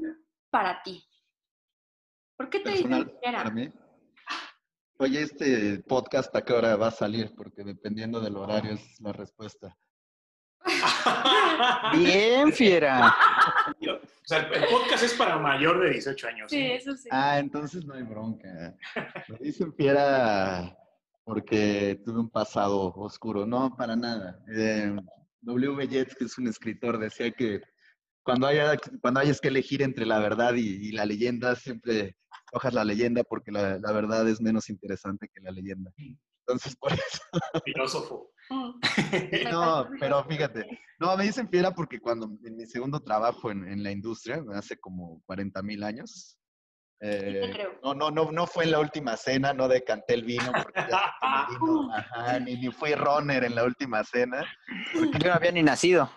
para 0.52 0.82
ti. 0.84 1.04
¿Por 2.38 2.50
qué 2.50 2.60
te 2.60 2.70
dicen 2.72 3.12
Fiera? 3.22 3.40
Para 3.40 3.50
mí. 3.50 3.70
Oye, 5.00 5.24
este 5.24 5.80
podcast 5.80 6.36
a 6.36 6.44
qué 6.44 6.54
hora 6.54 6.76
va 6.76 6.88
a 6.88 6.92
salir, 6.92 7.34
porque 7.36 7.64
dependiendo 7.64 8.20
del 8.22 8.38
horario 8.38 8.74
es 8.74 9.00
la 9.02 9.12
respuesta. 9.12 9.76
Bien, 11.94 12.54
fiera. 12.54 13.16
O 14.24 14.28
sea, 14.28 14.40
el 14.40 14.68
podcast 14.70 15.04
es 15.04 15.14
para 15.16 15.38
mayor 15.40 15.82
de 15.82 15.92
18 15.92 16.28
años. 16.28 16.52
Sí, 16.52 16.62
eso 16.62 16.96
sí. 16.96 17.10
Ah, 17.12 17.40
entonces 17.40 17.86
no 17.86 17.96
hay 17.96 18.04
bronca. 18.04 18.76
Me 19.28 19.38
dicen 19.40 19.74
fiera 19.74 20.78
porque 21.24 22.00
tuve 22.06 22.20
un 22.20 22.30
pasado 22.30 22.94
oscuro. 22.96 23.46
No, 23.46 23.76
para 23.76 23.96
nada. 23.96 24.40
Eh, 24.56 24.96
w. 25.42 25.88
Yates, 25.88 26.16
que 26.16 26.26
es 26.26 26.38
un 26.38 26.48
escritor, 26.48 27.00
decía 27.00 27.32
que 27.32 27.62
cuando, 28.24 28.46
haya, 28.46 28.78
cuando 29.02 29.20
hayas 29.20 29.42
que 29.42 29.48
elegir 29.48 29.82
entre 29.82 30.06
la 30.06 30.20
verdad 30.20 30.54
y, 30.56 30.92
la 30.92 31.06
leyenda, 31.06 31.56
siempre 31.56 32.16
cojas 32.52 32.74
la 32.76 32.86
leyenda 32.86 33.24
porque 33.24 33.52
la, 33.52 33.80
la 33.80 33.92
verdad 33.92 34.28
es 34.30 34.40
menos 34.40 34.70
interesante 34.70 35.30
que 35.34 35.42
la 35.42 35.52
leyenda. 35.52 35.92
Entonces, 36.46 36.76
por 36.80 36.92
eso. 36.94 37.22
Filósofo. 37.64 38.32
no, 39.52 39.88
pero 40.00 40.24
fíjate, 40.26 40.68
no, 41.00 41.16
me 41.16 41.24
dicen 41.24 41.50
fiera 41.50 41.72
porque 41.72 42.00
cuando 42.00 42.30
en 42.44 42.58
mi 42.58 42.66
segundo 42.66 43.00
trabajo 43.00 43.50
en, 43.50 43.82
la 43.82 43.92
industria, 43.92 44.44
hace 44.54 44.78
como 44.78 45.22
40 45.26 45.62
mil 45.62 45.84
años, 45.84 46.38
eh, 47.00 47.54
no, 47.82 47.94
no, 47.96 48.12
no, 48.12 48.32
no 48.32 48.46
fue 48.46 48.66
en 48.66 48.72
la 48.72 48.80
última 48.80 49.16
cena, 49.18 49.54
no 49.54 49.68
decanté 49.68 50.14
el 50.16 50.24
vino, 50.24 50.52
porque 50.52 50.82
ya 50.90 51.14
el 51.22 51.60
vino 51.60 51.94
ajá, 51.94 52.40
ni, 52.40 52.58
ni 52.58 52.72
fui 52.72 52.94
runner 52.94 53.44
en 53.44 53.56
la 53.56 53.64
última 53.64 54.04
cena. 54.04 54.46
Porque 54.94 55.18
yo 55.20 55.30
no 55.30 55.34
había 55.34 55.52
ni 55.52 55.64
nacido. 55.64 56.12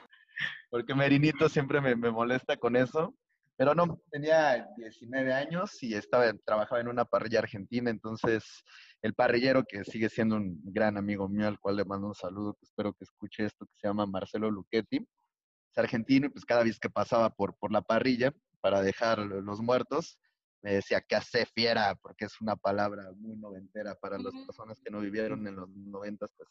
Porque 0.70 0.94
Merinito 0.94 1.48
siempre 1.48 1.80
me, 1.80 1.94
me 1.94 2.10
molesta 2.10 2.56
con 2.56 2.74
eso. 2.74 3.14
Pero 3.56 3.74
no, 3.74 4.00
tenía 4.10 4.66
19 4.76 5.32
años 5.32 5.80
y 5.82 5.94
estaba, 5.94 6.32
trabajaba 6.44 6.80
en 6.80 6.88
una 6.88 7.04
parrilla 7.04 7.38
argentina, 7.38 7.90
entonces 7.90 8.64
el 9.00 9.14
parrillero, 9.14 9.64
que 9.64 9.84
sigue 9.84 10.08
siendo 10.08 10.36
un 10.36 10.60
gran 10.64 10.96
amigo 10.96 11.28
mío, 11.28 11.46
al 11.46 11.60
cual 11.60 11.76
le 11.76 11.84
mando 11.84 12.08
un 12.08 12.14
saludo, 12.14 12.54
que 12.54 12.64
espero 12.64 12.92
que 12.92 13.04
escuche 13.04 13.44
esto, 13.44 13.66
que 13.66 13.74
se 13.76 13.86
llama 13.86 14.06
Marcelo 14.06 14.50
Luchetti, 14.50 14.96
es 14.96 15.78
argentino 15.78 16.26
y 16.26 16.30
pues 16.30 16.44
cada 16.44 16.64
vez 16.64 16.78
que 16.78 16.90
pasaba 16.90 17.30
por, 17.30 17.56
por 17.56 17.70
la 17.70 17.82
parrilla 17.82 18.32
para 18.60 18.80
dejar 18.80 19.18
los 19.18 19.60
muertos, 19.60 20.18
me 20.62 20.74
decía 20.74 21.02
que 21.02 21.14
hace 21.14 21.44
fiera, 21.46 21.94
porque 21.96 22.24
es 22.24 22.40
una 22.40 22.56
palabra 22.56 23.12
muy 23.16 23.36
noventera 23.36 23.94
para 23.94 24.18
las 24.18 24.32
personas 24.46 24.80
que 24.82 24.90
no 24.90 25.00
vivieron 25.00 25.46
en 25.46 25.56
los 25.56 25.68
noventas, 25.68 26.30
pues 26.36 26.48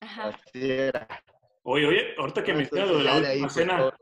Ajá. 0.00 0.28
así 0.28 0.70
era. 0.70 1.06
Oye, 1.62 1.86
oye, 1.86 2.14
ahorita 2.16 2.42
que 2.42 2.54
me 2.54 2.64
lo 2.64 2.98
de 2.98 3.04
la 3.04 3.16
última 3.16 3.48
cena, 3.50 3.92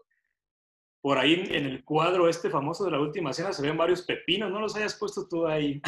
por 1.04 1.18
ahí 1.18 1.34
en 1.50 1.66
el 1.66 1.84
cuadro 1.84 2.30
este 2.30 2.48
famoso 2.48 2.86
de 2.86 2.92
la 2.92 2.98
última 2.98 3.30
cena 3.34 3.52
se 3.52 3.60
ven 3.60 3.76
varios 3.76 4.00
pepinos, 4.00 4.50
no 4.50 4.58
los 4.58 4.74
hayas 4.74 4.94
puesto 4.94 5.28
tú 5.28 5.46
ahí. 5.46 5.82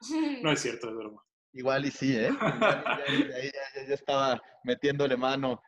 no 0.44 0.52
es 0.52 0.60
cierto, 0.60 0.90
es 0.90 0.94
broma. 0.94 1.20
Igual 1.52 1.86
y 1.86 1.90
sí, 1.90 2.16
¿eh? 2.16 2.30
ya, 3.88 3.92
estaba 3.92 4.40
metiéndole 4.62 5.16
mano. 5.16 5.60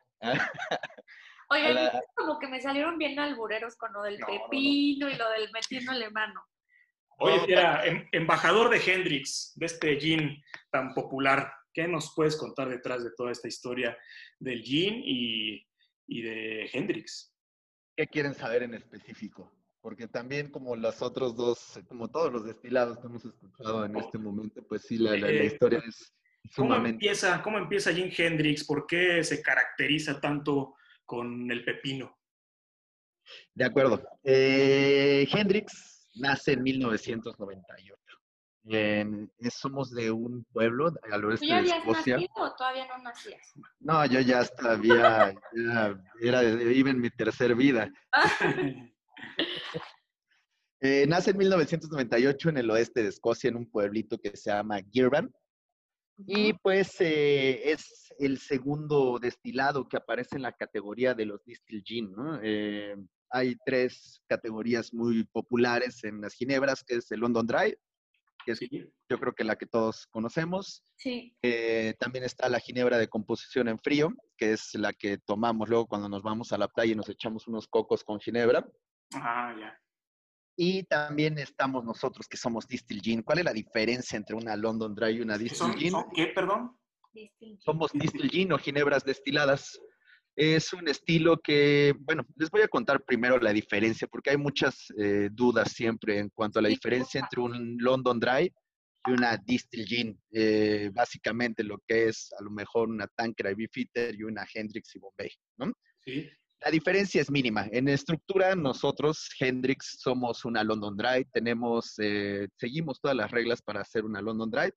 Oye, 1.50 1.90
como 2.14 2.38
que 2.38 2.46
me 2.46 2.60
salieron 2.60 2.96
bien 2.96 3.18
albureros 3.18 3.74
con 3.74 3.92
lo 3.92 4.02
del 4.02 4.18
pepino 4.18 5.10
y 5.10 5.16
lo 5.16 5.30
del 5.30 5.50
metiéndole 5.50 6.08
mano. 6.10 6.40
Oye, 7.18 7.40
era 7.48 7.84
em, 7.84 8.08
embajador 8.12 8.70
de 8.70 8.80
Hendrix, 8.86 9.50
de 9.56 9.66
este 9.66 9.98
gin 9.98 10.40
tan 10.70 10.94
popular. 10.94 11.52
¿Qué 11.74 11.88
nos 11.88 12.14
puedes 12.14 12.36
contar 12.36 12.68
detrás 12.68 13.02
de 13.02 13.10
toda 13.16 13.32
esta 13.32 13.48
historia 13.48 13.98
del 14.38 14.62
gin 14.62 15.02
y, 15.04 15.66
y 16.06 16.22
de 16.22 16.70
Hendrix? 16.72 17.31
¿Qué 17.96 18.06
quieren 18.06 18.34
saber 18.34 18.62
en 18.62 18.74
específico? 18.74 19.52
porque 19.80 20.06
también 20.06 20.48
como 20.48 20.76
los 20.76 21.02
otros 21.02 21.34
dos, 21.34 21.80
como 21.88 22.08
todos 22.08 22.32
los 22.32 22.44
destilados 22.44 22.98
que 23.00 23.06
hemos 23.08 23.24
escuchado 23.24 23.84
en 23.84 23.96
este 23.96 24.16
momento, 24.16 24.64
pues 24.68 24.82
sí, 24.82 24.96
la, 24.96 25.10
la- 25.16 25.18
la 25.26 25.28
Eh, 25.28 25.46
historia 25.46 25.82
es 25.84 26.14
¿Cómo 26.54 26.76
empieza, 26.76 27.42
¿Cómo 27.42 27.58
empieza 27.58 27.92
Jim 27.92 28.08
Hendrix? 28.16 28.64
¿Por 28.64 28.86
qué 28.86 29.24
se 29.24 29.42
caracteriza 29.42 30.20
tanto 30.20 30.76
con 31.04 31.50
el 31.50 31.64
pepino? 31.64 32.16
De 33.54 33.64
acuerdo. 33.64 34.00
Eh, 34.22 35.26
Hendrix 35.32 36.08
nace 36.14 36.52
en 36.52 36.62
1998. 36.62 38.01
En- 38.64 39.30
es- 39.38 39.54
somos 39.54 39.90
de 39.90 40.10
un 40.12 40.44
pueblo 40.52 40.92
al 41.10 41.20
¿Tú 41.22 41.28
oeste 41.28 41.46
ya 41.48 41.54
de 41.54 41.60
habías 41.60 41.78
Escocia. 41.78 42.14
nacido 42.16 42.32
o 42.36 42.54
todavía 42.54 42.86
no 42.86 43.02
nacías? 43.02 43.52
No, 43.80 44.06
yo 44.06 44.20
ya 44.20 44.40
estaba, 44.42 44.80
ya, 44.82 45.34
ya 45.54 46.00
era, 46.20 46.42
iba 46.44 46.90
en 46.90 47.00
mi 47.00 47.10
tercer 47.10 47.54
vida. 47.54 47.90
Eh, 50.84 51.06
nace 51.06 51.30
en 51.30 51.36
1998 51.38 52.48
en 52.48 52.56
el 52.56 52.68
oeste 52.68 53.04
de 53.04 53.08
Escocia, 53.10 53.46
en 53.48 53.54
un 53.56 53.70
pueblito 53.70 54.18
que 54.18 54.36
se 54.36 54.50
llama 54.50 54.80
Girvan. 54.90 55.32
Y 56.26 56.54
pues 56.54 56.96
eh, 57.00 57.70
es 57.70 58.12
el 58.18 58.38
segundo 58.38 59.20
destilado 59.20 59.88
que 59.88 59.96
aparece 59.96 60.34
en 60.34 60.42
la 60.42 60.50
categoría 60.50 61.14
de 61.14 61.26
los 61.26 61.44
Distill 61.44 61.84
Gin. 61.84 62.10
¿no? 62.10 62.40
Eh, 62.42 62.96
hay 63.30 63.54
tres 63.64 64.22
categorías 64.26 64.92
muy 64.92 65.22
populares 65.22 66.02
en 66.02 66.20
las 66.20 66.34
ginebras, 66.34 66.82
que 66.82 66.96
es 66.96 67.08
el 67.12 67.20
London 67.20 67.46
Dry, 67.46 67.76
que 68.44 68.52
es 68.52 68.58
Sí. 68.58 68.70
yo 69.08 69.18
creo 69.18 69.32
que 69.34 69.44
la 69.44 69.56
que 69.56 69.66
todos 69.66 70.06
conocemos. 70.08 70.82
Sí. 70.96 71.36
Eh, 71.42 71.94
también 71.98 72.24
está 72.24 72.48
la 72.48 72.60
ginebra 72.60 72.98
de 72.98 73.08
composición 73.08 73.68
en 73.68 73.78
frío, 73.78 74.10
que 74.36 74.52
es 74.52 74.74
la 74.74 74.92
que 74.92 75.18
tomamos 75.18 75.68
luego 75.68 75.86
cuando 75.86 76.08
nos 76.08 76.22
vamos 76.22 76.52
a 76.52 76.58
la 76.58 76.68
playa 76.68 76.92
y 76.92 76.96
nos 76.96 77.08
echamos 77.08 77.46
unos 77.48 77.66
cocos 77.68 78.04
con 78.04 78.20
ginebra. 78.20 78.66
Ah, 79.14 79.54
ya. 79.58 79.78
Y 80.56 80.82
también 80.84 81.38
estamos 81.38 81.82
nosotros 81.84 82.28
que 82.28 82.36
somos 82.36 82.68
Distill 82.68 83.00
Gin. 83.00 83.22
¿Cuál 83.22 83.38
es 83.38 83.44
la 83.44 83.52
diferencia 83.52 84.16
entre 84.16 84.36
una 84.36 84.54
London 84.56 84.94
Dry 84.94 85.16
y 85.16 85.20
una 85.22 85.36
¿Qué 85.38 85.44
Distill 85.44 85.58
son, 85.58 85.74
Gin? 85.78 85.90
son 85.90 86.04
qué, 86.14 86.26
perdón? 86.28 86.76
Distill. 87.12 87.58
Somos 87.60 87.92
Distill 87.92 88.30
Gin 88.30 88.52
o 88.52 88.58
ginebras 88.58 89.04
destiladas. 89.04 89.80
Es 90.34 90.72
un 90.72 90.88
estilo 90.88 91.38
que, 91.38 91.94
bueno, 92.00 92.24
les 92.36 92.50
voy 92.50 92.62
a 92.62 92.68
contar 92.68 93.04
primero 93.04 93.38
la 93.38 93.52
diferencia, 93.52 94.08
porque 94.08 94.30
hay 94.30 94.38
muchas 94.38 94.86
eh, 94.98 95.28
dudas 95.30 95.72
siempre 95.72 96.18
en 96.18 96.30
cuanto 96.30 96.58
a 96.58 96.62
la 96.62 96.68
diferencia 96.68 97.20
entre 97.20 97.40
un 97.40 97.76
London 97.78 98.18
Dry 98.18 98.52
y 99.06 99.10
una 99.10 99.36
Distill 99.36 99.84
Gin. 99.84 100.18
Eh, 100.32 100.90
básicamente 100.92 101.62
lo 101.62 101.78
que 101.86 102.08
es 102.08 102.32
a 102.38 102.42
lo 102.42 102.50
mejor 102.50 102.88
una 102.88 103.06
Tanqueray 103.08 103.54
Beefeater 103.54 104.14
y 104.14 104.22
una 104.22 104.46
Hendrix 104.52 104.94
y 104.94 104.98
Bombay, 104.98 105.30
¿no? 105.58 105.72
Sí. 106.04 106.28
La 106.64 106.70
diferencia 106.70 107.20
es 107.20 107.30
mínima. 107.30 107.66
En 107.72 107.88
estructura, 107.88 108.54
nosotros, 108.54 109.28
Hendrix, 109.38 109.96
somos 109.98 110.44
una 110.44 110.62
London 110.62 110.96
Dry. 110.96 111.24
Tenemos, 111.32 111.94
eh, 111.98 112.46
seguimos 112.56 113.00
todas 113.00 113.16
las 113.16 113.32
reglas 113.32 113.60
para 113.60 113.80
hacer 113.80 114.04
una 114.04 114.22
London 114.22 114.48
Dry, 114.48 114.70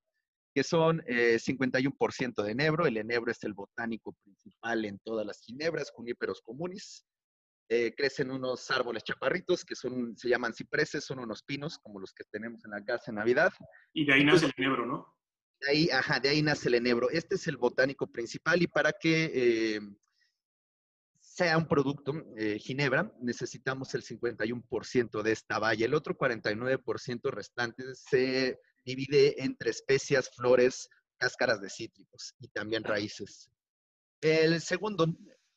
que 0.56 0.64
son 0.64 1.04
eh, 1.06 1.38
51% 1.38 2.42
de 2.42 2.52
enebro. 2.52 2.88
El 2.88 2.96
enebro 2.96 3.30
es 3.30 3.44
el 3.44 3.54
botánico 3.54 4.14
principal 4.24 4.86
en 4.86 4.98
todas 5.00 5.28
las 5.28 5.42
ginebras, 5.42 5.92
Juniperos 5.92 6.42
comunis. 6.42 7.06
Eh, 7.68 7.94
crecen 7.98 8.32
unos 8.32 8.72
árboles 8.72 9.04
chaparritos 9.04 9.66
que 9.66 9.76
son, 9.76 10.16
se 10.16 10.30
llaman 10.30 10.54
cipreses, 10.54 11.04
son 11.04 11.20
unos 11.20 11.44
pinos, 11.44 11.78
como 11.80 12.00
los 12.00 12.14
que 12.14 12.24
tenemos 12.32 12.64
en 12.64 12.72
la 12.72 12.86
casa 12.86 13.12
en 13.12 13.16
Navidad. 13.16 13.52
Y 13.92 14.06
de 14.06 14.14
ahí 14.14 14.24
nace 14.24 14.46
el 14.46 14.54
enebro, 14.56 14.86
¿no? 14.86 15.14
De 15.60 15.72
ahí, 15.72 15.90
ajá, 15.90 16.22
de 16.22 16.30
ahí 16.30 16.42
nace 16.42 16.70
el 16.70 16.76
enebro. 16.76 17.10
Este 17.10 17.36
es 17.36 17.48
el 17.48 17.58
botánico 17.58 18.08
principal 18.08 18.62
y 18.62 18.68
para 18.68 18.94
que 18.94 19.32
eh, 19.34 19.80
sea 21.20 21.58
un 21.58 21.68
producto, 21.68 22.14
eh, 22.38 22.60
Ginebra, 22.60 23.12
necesitamos 23.20 23.94
el 23.94 24.04
51% 24.04 25.22
de 25.22 25.32
esta 25.34 25.60
valla. 25.60 25.86
El 25.86 25.96
otro 25.96 26.18
49% 26.18 27.30
restante 27.30 27.84
se 27.94 28.58
divide 28.86 29.44
entre 29.44 29.72
especias, 29.72 30.30
flores, 30.36 30.90
cáscaras 31.18 31.62
de 31.62 31.70
cítricos 31.70 32.34
y 32.40 32.48
también 32.50 32.84
raíces. 32.84 33.50
El 34.22 34.62
segundo 34.62 35.08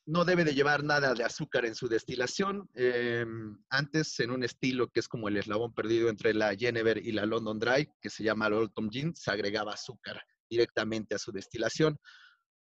no 0.07 0.25
debe 0.25 0.45
de 0.45 0.55
llevar 0.55 0.85
nada 0.85 1.12
de 1.12 1.23
azúcar 1.23 1.67
en 1.67 1.75
su 1.75 1.87
destilación. 1.87 2.69
Eh, 2.75 3.27
antes, 3.69 4.19
en 4.21 4.31
un 4.31 4.43
estilo 4.43 4.88
que 4.88 5.01
es 5.01 5.09
como 5.09 5.29
el 5.29 5.37
eslabón 5.37 5.75
perdido 5.75 6.09
entre 6.09 6.33
la 6.33 6.57
Genever 6.57 6.97
y 6.97 7.12
la 7.12 7.27
London 7.27 7.59
Dry, 7.59 7.91
que 8.01 8.09
se 8.09 8.25
llama 8.25 8.47
el 8.47 8.55
Old 8.55 8.73
Tom 8.73 8.88
Gin, 8.91 9.14
se 9.14 9.31
agregaba 9.31 9.75
azúcar 9.75 10.23
directamente 10.49 11.14
a 11.14 11.19
su 11.19 11.31
destilación. 11.31 11.99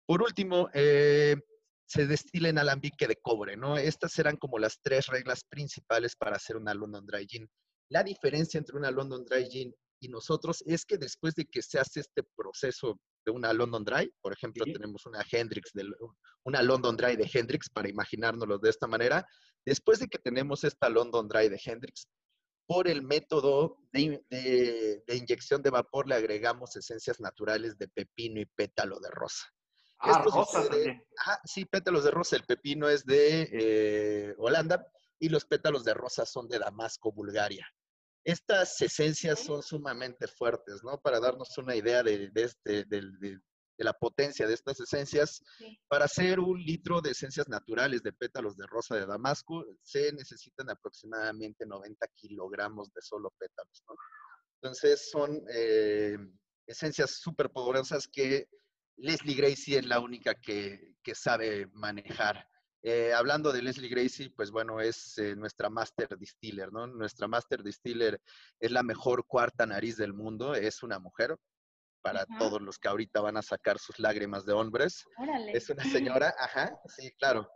Por 0.06 0.22
último, 0.22 0.68
eh, 0.74 1.36
se 1.86 2.06
destila 2.06 2.48
en 2.48 2.58
alambique 2.58 3.06
de 3.06 3.16
cobre, 3.22 3.56
¿no? 3.56 3.78
Estas 3.78 4.18
eran 4.18 4.36
como 4.36 4.58
las 4.58 4.80
tres 4.82 5.06
reglas 5.06 5.44
principales 5.48 6.16
para 6.16 6.36
hacer 6.36 6.56
una 6.56 6.74
London 6.74 7.06
Dry 7.06 7.26
Gin. 7.28 7.48
La 7.90 8.02
diferencia 8.02 8.58
entre 8.58 8.76
una 8.76 8.90
London 8.90 9.24
Dry 9.24 9.48
Gin 9.48 9.72
y 10.00 10.08
nosotros 10.08 10.62
es 10.66 10.84
que 10.84 10.98
después 10.98 11.34
de 11.34 11.46
que 11.46 11.62
se 11.62 11.78
hace 11.78 12.00
este 12.00 12.22
proceso 12.22 12.98
de 13.24 13.32
una 13.32 13.52
London 13.52 13.84
Dry, 13.84 14.12
por 14.20 14.32
ejemplo, 14.32 14.64
Sí. 14.64 14.72
tenemos 14.72 15.04
una 15.06 15.24
Hendrix, 15.30 15.72
de, 15.72 15.84
una 16.44 16.62
London 16.62 16.96
Dry 16.96 17.16
de 17.16 17.28
Hendrix, 17.32 17.68
para 17.70 17.88
imaginárnoslo 17.88 18.58
de 18.58 18.70
esta 18.70 18.86
manera, 18.86 19.26
después 19.64 19.98
de 19.98 20.06
que 20.08 20.18
tenemos 20.18 20.62
esta 20.64 20.88
London 20.88 21.26
Dry 21.28 21.48
de 21.48 21.60
Hendrix, 21.64 22.08
por 22.68 22.88
el 22.88 23.02
método 23.02 23.78
de, 23.92 24.24
de- 24.28 25.02
de 25.06 25.16
inyección 25.16 25.62
de 25.62 25.70
vapor 25.70 26.08
le 26.08 26.16
agregamos 26.16 26.74
esencias 26.76 27.20
naturales 27.20 27.78
de 27.78 27.88
pepino 27.88 28.40
y 28.40 28.44
pétalo 28.46 28.98
de 29.00 29.08
rosa. 29.10 29.44
Ah, 29.98 30.10
Esto 30.24 30.24
rosa 30.24 30.62
sucede- 30.62 30.68
también. 30.68 31.04
Ajá, 31.18 31.40
sí, 31.44 31.64
pétalos 31.64 32.04
de 32.04 32.10
rosa. 32.10 32.36
El 32.36 32.42
pepino 32.44 32.88
es 32.88 33.04
de 33.06 33.48
eh, 33.52 34.34
Holanda 34.38 34.84
y 35.18 35.28
los 35.30 35.44
pétalos 35.46 35.84
de 35.84 35.94
rosa 35.94 36.26
son 36.26 36.48
de 36.48 36.58
Damasco, 36.58 37.12
Bulgaria. 37.12 37.66
Estas 38.26 38.80
esencias 38.82 39.38
son 39.38 39.62
sumamente 39.62 40.26
fuertes, 40.26 40.82
¿no? 40.82 40.98
Para 41.00 41.20
darnos 41.20 41.56
una 41.58 41.76
idea 41.76 42.02
de, 42.02 42.28
de 42.30 42.42
este, 42.42 42.84
del- 42.84 43.16
de- 43.20 43.38
de 43.78 43.84
la 43.84 43.92
potencia 43.92 44.46
de 44.46 44.54
estas 44.54 44.80
esencias, 44.80 45.42
Sí. 45.58 45.78
para 45.86 46.06
hacer 46.06 46.40
un 46.40 46.58
litro 46.58 47.02
de 47.02 47.10
esencias 47.10 47.46
naturales 47.46 48.02
de 48.02 48.12
pétalos 48.12 48.56
de 48.56 48.66
rosa 48.66 48.96
de 48.96 49.04
Damasco, 49.04 49.64
se 49.82 50.12
necesitan 50.14 50.70
aproximadamente 50.70 51.66
90 51.66 52.06
kilogramos 52.14 52.90
de 52.94 53.02
solo 53.02 53.30
pétalos, 53.38 53.84
¿no? 53.86 53.94
Entonces 54.62 55.10
son 55.10 55.42
eh, 55.52 56.16
esencias 56.66 57.10
súper 57.20 57.50
poderosas 57.50 58.08
que 58.08 58.48
Leslie 58.96 59.36
Gracie 59.36 59.78
es 59.78 59.86
la 59.86 60.00
única 60.00 60.34
que, 60.34 60.94
que 61.02 61.14
sabe 61.14 61.66
manejar. 61.74 62.48
Eh, 62.88 63.12
hablando 63.12 63.52
de 63.52 63.62
Leslie 63.62 63.88
Gracie, 63.88 64.30
pues 64.30 64.52
bueno, 64.52 64.80
es 64.80 65.18
eh, 65.18 65.34
nuestra 65.34 65.68
Master 65.68 66.16
Distiller, 66.16 66.72
¿no? 66.72 66.86
Nuestra 66.86 67.26
Master 67.26 67.64
Distiller 67.64 68.20
es 68.60 68.70
la 68.70 68.84
mejor 68.84 69.26
cuarta 69.26 69.66
nariz 69.66 69.96
del 69.96 70.12
mundo, 70.12 70.54
es 70.54 70.84
una 70.84 71.00
mujer, 71.00 71.36
para 72.00 72.20
Ajá. 72.20 72.38
todos 72.38 72.62
los 72.62 72.78
que 72.78 72.86
ahorita 72.86 73.20
van 73.20 73.38
a 73.38 73.42
sacar 73.42 73.80
sus 73.80 73.98
lágrimas 73.98 74.46
de 74.46 74.52
hombres. 74.52 75.02
Órale. 75.18 75.50
Es 75.50 75.68
una 75.68 75.82
señora, 75.82 76.32
ajá, 76.38 76.78
sí, 76.96 77.10
claro. 77.18 77.50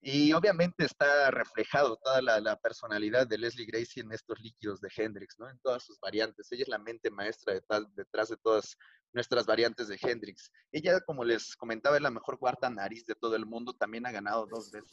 Y 0.00 0.32
obviamente 0.32 0.86
está 0.86 1.30
reflejado 1.30 1.98
toda 2.02 2.22
la, 2.22 2.40
la 2.40 2.56
personalidad 2.56 3.26
de 3.26 3.36
Leslie 3.36 3.66
Gracie 3.66 4.02
en 4.02 4.10
estos 4.10 4.40
líquidos 4.40 4.80
de 4.80 4.88
Hendrix, 4.96 5.38
¿no? 5.38 5.50
En 5.50 5.58
todas 5.58 5.84
sus 5.84 6.00
variantes. 6.00 6.50
Ella 6.50 6.62
es 6.62 6.68
la 6.68 6.78
mente 6.78 7.10
maestra 7.10 7.52
detrás, 7.52 7.84
detrás 7.94 8.30
de 8.30 8.38
todas 8.38 8.74
nuestras 9.12 9.46
variantes 9.46 9.88
de 9.88 9.98
Hendrix. 10.00 10.50
Ella, 10.70 11.00
como 11.00 11.24
les 11.24 11.56
comentaba, 11.56 11.96
es 11.96 12.02
la 12.02 12.10
mejor 12.10 12.38
cuarta 12.38 12.70
nariz 12.70 13.04
de 13.06 13.14
todo 13.14 13.36
el 13.36 13.46
mundo. 13.46 13.74
También 13.74 14.06
ha 14.06 14.12
ganado 14.12 14.46
dos 14.46 14.70
veces 14.70 14.90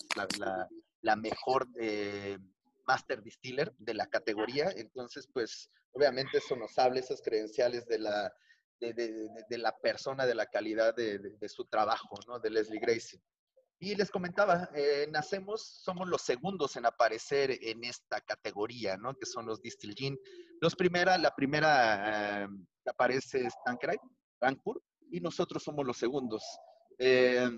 la, 1.01 1.15
mejor 1.15 1.67
eh, 1.79 2.37
Master 2.85 3.21
Distiller 3.23 3.73
de 3.77 3.93
la 3.93 4.07
categoría. 4.07 4.69
Entonces, 4.75 5.27
pues, 5.33 5.69
obviamente 5.91 6.39
eso 6.39 6.55
nos 6.55 6.77
habla, 6.77 6.99
esas 6.99 7.21
credenciales 7.21 7.87
de 7.87 7.99
la, 7.99 8.33
de, 8.79 8.93
de- 8.93 9.57
la 9.57 9.77
persona, 9.77 10.25
de 10.25 10.35
la 10.35 10.45
calidad 10.47 10.95
de 10.95 11.49
su 11.49 11.65
trabajo, 11.65 12.15
¿no? 12.27 12.39
De 12.39 12.49
Leslie 12.49 12.79
Gracie. 12.79 13.21
Y 13.81 13.95
les 13.95 14.11
comentaba, 14.11 14.69
eh, 14.73 15.07
nacemos, 15.09 15.81
somos 15.83 16.07
los 16.09 16.21
segundos 16.21 16.75
en 16.75 16.85
aparecer 16.85 17.57
en 17.61 17.85
esta 17.85 18.19
categoría, 18.19 18.97
¿no? 18.97 19.15
Que 19.15 19.25
son 19.25 19.45
los 19.45 19.61
Distill 19.61 19.95
Gin. 19.95 20.19
Los 20.59 20.75
primera, 20.75 21.17
la 21.17 21.33
primera 21.33 22.43
eh, 22.43 22.47
que 22.83 22.89
aparece 22.89 23.45
es 23.45 23.53
Tanqueray, 23.63 23.97
y 25.11 25.21
nosotros 25.21 25.63
somos 25.63 25.85
los 25.85 25.97
segundos. 25.97 26.43
Eh, 26.97 27.49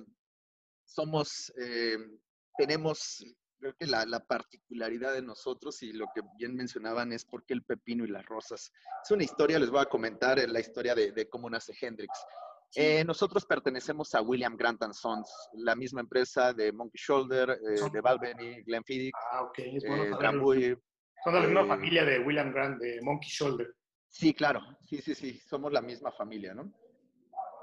somos, 0.86 1.52
eh, 1.60 1.98
tenemos, 2.56 3.26
creo 3.58 3.76
que 3.76 3.88
la, 3.88 4.06
la 4.06 4.20
particularidad 4.20 5.14
de 5.14 5.24
nosotros 5.24 5.82
y 5.82 5.92
lo 5.92 6.06
que 6.14 6.22
bien 6.38 6.56
mencionaban 6.56 7.12
es 7.14 7.26
por 7.26 7.46
qué 7.46 7.54
el 7.56 7.64
pepino 7.64 8.06
y 8.06 8.10
las 8.10 8.26
rosas. 8.28 8.72
Es 9.04 9.10
una 9.10 9.24
historia, 9.24 9.58
les 9.58 9.72
voy 9.72 9.82
a 9.82 9.86
comentar 9.86 10.38
la 10.48 10.60
historia 10.60 10.94
de, 10.94 11.12
de 11.12 11.28
cómo 11.28 11.50
nace 11.50 11.74
Hendrix. 11.82 12.12
Eh, 12.76 13.04
nosotros 13.04 13.46
pertenecemos 13.46 14.16
a 14.16 14.22
William 14.22 14.56
Grant 14.56 14.82
and 14.84 14.94
Sons, 14.94 15.30
la 15.54 15.76
misma 15.76 16.02
empresa 16.02 16.54
de 16.54 16.72
Monkey 16.72 17.00
Shoulder, 17.02 17.50
eh, 17.50 17.90
de 17.92 18.02
Balvenie, 18.02 18.64
Glenfiddich, 18.64 19.14
Ah, 19.32 19.44
ok, 19.44 19.60
es 19.60 19.84
bueno 19.86 20.04
eh. 20.06 20.12
Drambuie. 20.18 20.78
Son 21.24 21.34
de 21.34 21.40
la 21.42 21.46
misma 21.48 21.62
eh, 21.62 21.68
familia 21.68 22.06
de 22.06 22.20
William 22.20 22.54
Grant, 22.54 22.80
de 22.80 23.02
Monkey 23.02 23.30
Shoulder. 23.30 23.76
Sí, 24.08 24.34
claro, 24.34 24.62
sí, 24.82 25.02
sí, 25.02 25.16
sí, 25.16 25.40
somos 25.40 25.72
la 25.72 25.82
misma 25.82 26.12
familia, 26.12 26.54
¿no? 26.54 26.74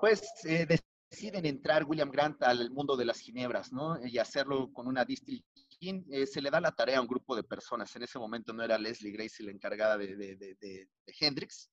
Pues 0.01 0.23
eh, 0.45 0.67
deciden 1.11 1.47
entrar 1.47 1.85
William 1.85 2.11
Grant 2.11 2.43
al 2.43 2.71
mundo 2.71 2.97
de 2.97 3.05
las 3.05 3.19
ginebras, 3.21 3.73
¿no? 3.73 3.99
Y 4.07 4.19
hacerlo 4.19 4.73
con 4.73 4.87
una 4.87 5.05
distill 5.05 5.43
eh, 5.81 6.27
se 6.27 6.43
le 6.43 6.51
da 6.51 6.61
la 6.61 6.73
tarea 6.73 6.99
a 6.99 7.01
un 7.01 7.07
grupo 7.07 7.37
de 7.37 7.45
personas. 7.45 7.95
En 7.97 8.03
ese 8.03 8.19
momento 8.19 8.53
no 8.53 8.63
era 8.63 8.79
Leslie 8.79 9.13
Gracie 9.13 9.47
la 9.47 9.53
encargada 9.53 9.97
de, 9.97 10.17
de, 10.17 10.37
de, 10.37 10.55
de 10.61 10.89
Hendrix, 11.21 11.71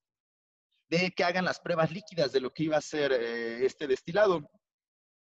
de 0.89 1.11
que 1.11 1.23
hagan 1.23 1.45
las 1.45 1.59
pruebas 1.59 1.91
líquidas 1.91 2.31
de 2.31 2.41
lo 2.41 2.51
que 2.51 2.63
iba 2.63 2.77
a 2.77 2.81
ser 2.81 3.11
eh, 3.11 3.65
este 3.65 3.87
destilado. 3.87 4.49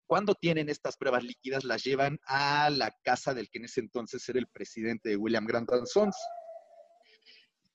Cuando 0.07 0.35
tienen 0.35 0.69
estas 0.69 0.97
pruebas 0.97 1.23
líquidas, 1.23 1.65
las 1.65 1.85
llevan 1.85 2.19
a 2.27 2.69
la 2.71 2.93
casa 3.05 3.33
del 3.33 3.49
que 3.49 3.59
en 3.59 3.67
ese 3.67 3.81
entonces 3.81 4.29
era 4.29 4.41
el 4.41 4.49
presidente 4.49 5.11
de 5.11 5.17
William 5.17 5.47
Grant 5.47 5.71
Sons. 5.87 6.17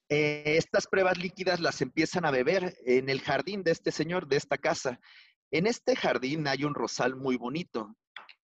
Eh, 0.10 0.58
estas 0.58 0.86
pruebas 0.88 1.17
líquidas 1.17 1.60
las 1.60 1.82
empiezan 1.82 2.26
a 2.26 2.32
beber 2.32 2.78
en 2.86 3.10
el 3.10 3.21
jardín 3.21 3.63
de 3.63 3.71
este 3.71 3.91
señor, 3.91 4.28
de 4.28 4.36
esta 4.36 4.58
casa. 4.58 5.00
En 5.52 5.65
este 5.65 5.95
jardín 5.95 6.48
hay 6.48 6.63
un 6.63 6.76
rosal 6.76 7.15
muy 7.15 7.38
bonito. 7.38 7.95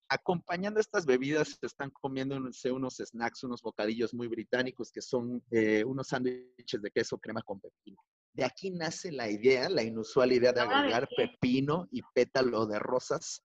Acompañando 0.07 0.79
estas 0.79 1.05
bebidas 1.05 1.57
están 1.61 1.89
comiendo 1.91 2.35
unos 2.35 2.95
snacks, 2.97 3.43
unos 3.43 3.61
bocadillos 3.61 4.13
muy 4.13 4.27
británicos 4.27 4.91
que 4.91 5.01
son 5.01 5.43
eh, 5.51 5.83
unos 5.85 6.07
sándwiches 6.07 6.81
de 6.81 6.91
queso 6.91 7.17
crema 7.17 7.41
con 7.43 7.59
pepino. 7.59 7.97
De 8.33 8.45
aquí 8.45 8.71
nace 8.71 9.11
la 9.11 9.29
idea, 9.29 9.69
la 9.69 9.83
inusual 9.83 10.31
idea 10.31 10.53
de 10.53 10.61
agregar 10.61 11.07
pepino 11.15 11.87
y 11.91 12.01
pétalo 12.13 12.65
de 12.65 12.79
rosas 12.79 13.43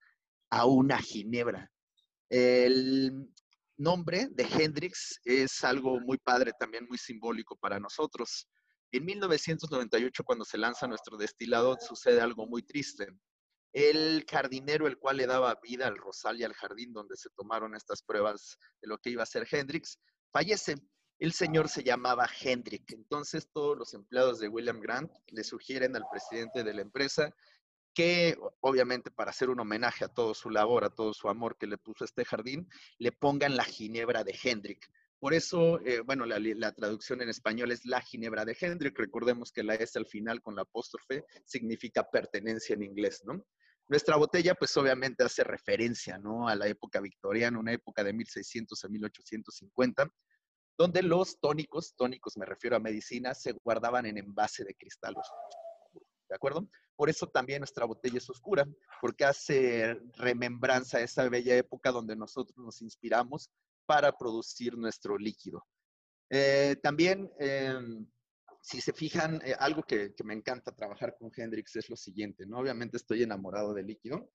a 0.50 0.66
una 0.66 0.98
ginebra. 0.98 1.70
El 2.28 3.28
nombre 3.76 4.28
de 4.30 4.44
Hendrix 4.44 5.20
es 5.24 5.62
algo 5.64 6.00
muy 6.00 6.18
padre, 6.18 6.52
también 6.58 6.86
muy 6.88 6.98
simbólico 6.98 7.56
para 7.56 7.80
nosotros. 7.80 8.48
En 8.92 9.04
1998, 9.04 10.24
cuando 10.24 10.44
se 10.44 10.58
lanza 10.58 10.86
nuestro 10.86 11.16
destilado, 11.16 11.76
sucede 11.80 12.20
algo 12.20 12.46
muy 12.46 12.62
triste. 12.62 13.08
El 13.72 14.24
jardinero, 14.30 14.86
el 14.86 14.98
cual 14.98 15.18
le 15.18 15.26
daba 15.26 15.58
vida 15.62 15.86
al 15.86 15.98
rosal 15.98 16.40
y 16.40 16.44
al 16.44 16.54
jardín 16.54 16.92
donde 16.92 17.16
se 17.16 17.28
tomaron 17.30 17.74
estas 17.74 18.02
pruebas 18.02 18.56
de 18.80 18.88
lo 18.88 18.98
que 18.98 19.10
iba 19.10 19.22
a 19.22 19.26
ser 19.26 19.46
Hendrix, 19.50 19.98
fallece. 20.32 20.76
El 21.18 21.32
señor 21.32 21.68
se 21.68 21.82
llamaba 21.82 22.28
Hendrick. 22.40 22.92
Entonces 22.92 23.48
todos 23.52 23.76
los 23.78 23.94
empleados 23.94 24.38
de 24.38 24.48
William 24.48 24.80
Grant 24.80 25.10
le 25.28 25.44
sugieren 25.44 25.96
al 25.96 26.04
presidente 26.10 26.62
de 26.62 26.74
la 26.74 26.82
empresa 26.82 27.34
que 27.94 28.36
obviamente 28.60 29.10
para 29.10 29.30
hacer 29.30 29.48
un 29.48 29.58
homenaje 29.58 30.04
a 30.04 30.08
todo 30.08 30.34
su 30.34 30.50
labor, 30.50 30.84
a 30.84 30.90
todo 30.90 31.14
su 31.14 31.30
amor 31.30 31.56
que 31.56 31.66
le 31.66 31.78
puso 31.78 32.04
a 32.04 32.06
este 32.06 32.26
jardín, 32.26 32.68
le 32.98 33.10
pongan 33.10 33.56
la 33.56 33.64
ginebra 33.64 34.22
de 34.22 34.38
Hendrick. 34.42 34.86
Por 35.18 35.32
eso, 35.32 35.80
eh, 35.80 36.00
bueno, 36.00 36.26
la, 36.26 36.38
la, 36.38 36.72
traducción 36.72 37.22
en 37.22 37.30
español 37.30 37.72
es 37.72 37.86
la 37.86 38.02
ginebra 38.02 38.44
de 38.44 38.54
Hendrick. 38.60 38.98
Recordemos 38.98 39.50
que 39.50 39.62
la 39.62 39.74
S 39.74 39.98
al 39.98 40.04
final 40.04 40.42
con 40.42 40.54
la 40.54 40.62
apóstrofe 40.62 41.24
significa 41.46 42.06
pertenencia 42.10 42.74
en 42.74 42.82
inglés, 42.82 43.22
¿no? 43.24 43.42
Nuestra 43.88 44.16
botella, 44.16 44.54
pues 44.54 44.76
obviamente 44.76 45.24
hace 45.24 45.42
referencia, 45.42 46.18
¿no? 46.18 46.48
A 46.48 46.54
la 46.54 46.66
época 46.66 47.00
victoriana, 47.00 47.58
una 47.58 47.72
época 47.72 48.04
de 48.04 48.12
1600 48.12 48.84
a 48.84 48.88
1850, 48.88 50.10
donde 50.78 51.02
los 51.02 51.38
tónicos, 51.40 51.94
tónicos 51.96 52.36
me 52.36 52.46
refiero 52.46 52.76
a 52.76 52.80
medicina, 52.80 53.34
se 53.34 53.52
guardaban 53.52 54.06
en 54.06 54.18
envase 54.18 54.64
de 54.64 54.74
cristal. 54.74 55.14
¿De 56.28 56.34
acuerdo? 56.34 56.68
Por 56.96 57.10
eso 57.10 57.26
también 57.28 57.60
nuestra 57.60 57.84
botella 57.84 58.18
es 58.18 58.28
oscura, 58.28 58.66
porque 59.00 59.24
hace 59.24 60.00
remembranza 60.16 60.98
a 60.98 61.02
esa 61.02 61.28
bella 61.28 61.56
época 61.56 61.92
donde 61.92 62.16
nosotros 62.16 62.56
nos 62.58 62.82
inspiramos 62.82 63.50
para 63.86 64.12
producir 64.16 64.76
nuestro 64.76 65.18
líquido. 65.18 65.64
Eh, 66.30 66.76
también, 66.82 67.30
em, 67.38 68.06
si 68.60 68.80
se 68.80 68.92
fijan, 68.92 69.40
eh, 69.44 69.54
algo 69.58 69.82
que, 69.82 70.14
me 70.24 70.34
encanta 70.34 70.74
trabajar 70.74 71.16
con 71.18 71.30
Hendrix 71.34 71.76
es 71.76 71.88
lo 71.88 71.96
siguiente, 71.96 72.46
¿no? 72.46 72.58
Obviamente 72.58 72.96
estoy 72.96 73.22
enamorado 73.22 73.72
del 73.74 73.86
líquido, 73.86 74.28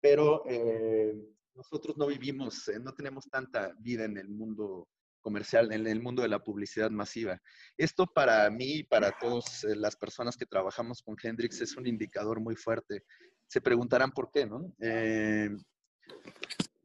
pero 0.00 0.44
eh, 0.46 1.14
nosotros 1.54 1.96
no 1.96 2.06
vivimos, 2.06 2.70
no 2.80 2.94
tenemos 2.94 3.28
tanta 3.28 3.74
vida 3.78 4.04
en 4.04 4.18
el 4.18 4.28
mundo 4.28 4.88
comercial, 5.22 5.72
en 5.72 5.86
el 5.86 6.02
mundo 6.02 6.22
de 6.22 6.28
la 6.28 6.40
publicidad 6.40 6.90
masiva. 6.90 7.40
Esto 7.78 8.06
para 8.06 8.50
mí 8.50 8.78
y 8.78 8.82
para 8.82 9.12
todas 9.12 9.64
eh, 9.64 9.74
las 9.76 9.96
personas 9.96 10.36
que 10.36 10.44
trabajamos 10.44 11.00
con 11.02 11.16
Hendrix 11.22 11.60
es 11.60 11.76
un 11.76 11.86
indicador 11.86 12.40
muy 12.40 12.56
fuerte. 12.56 13.04
Se 13.46 13.60
preguntarán 13.60 14.10
por 14.10 14.30
qué, 14.30 14.44
¿no? 14.44 14.74
Eh, 14.80 15.48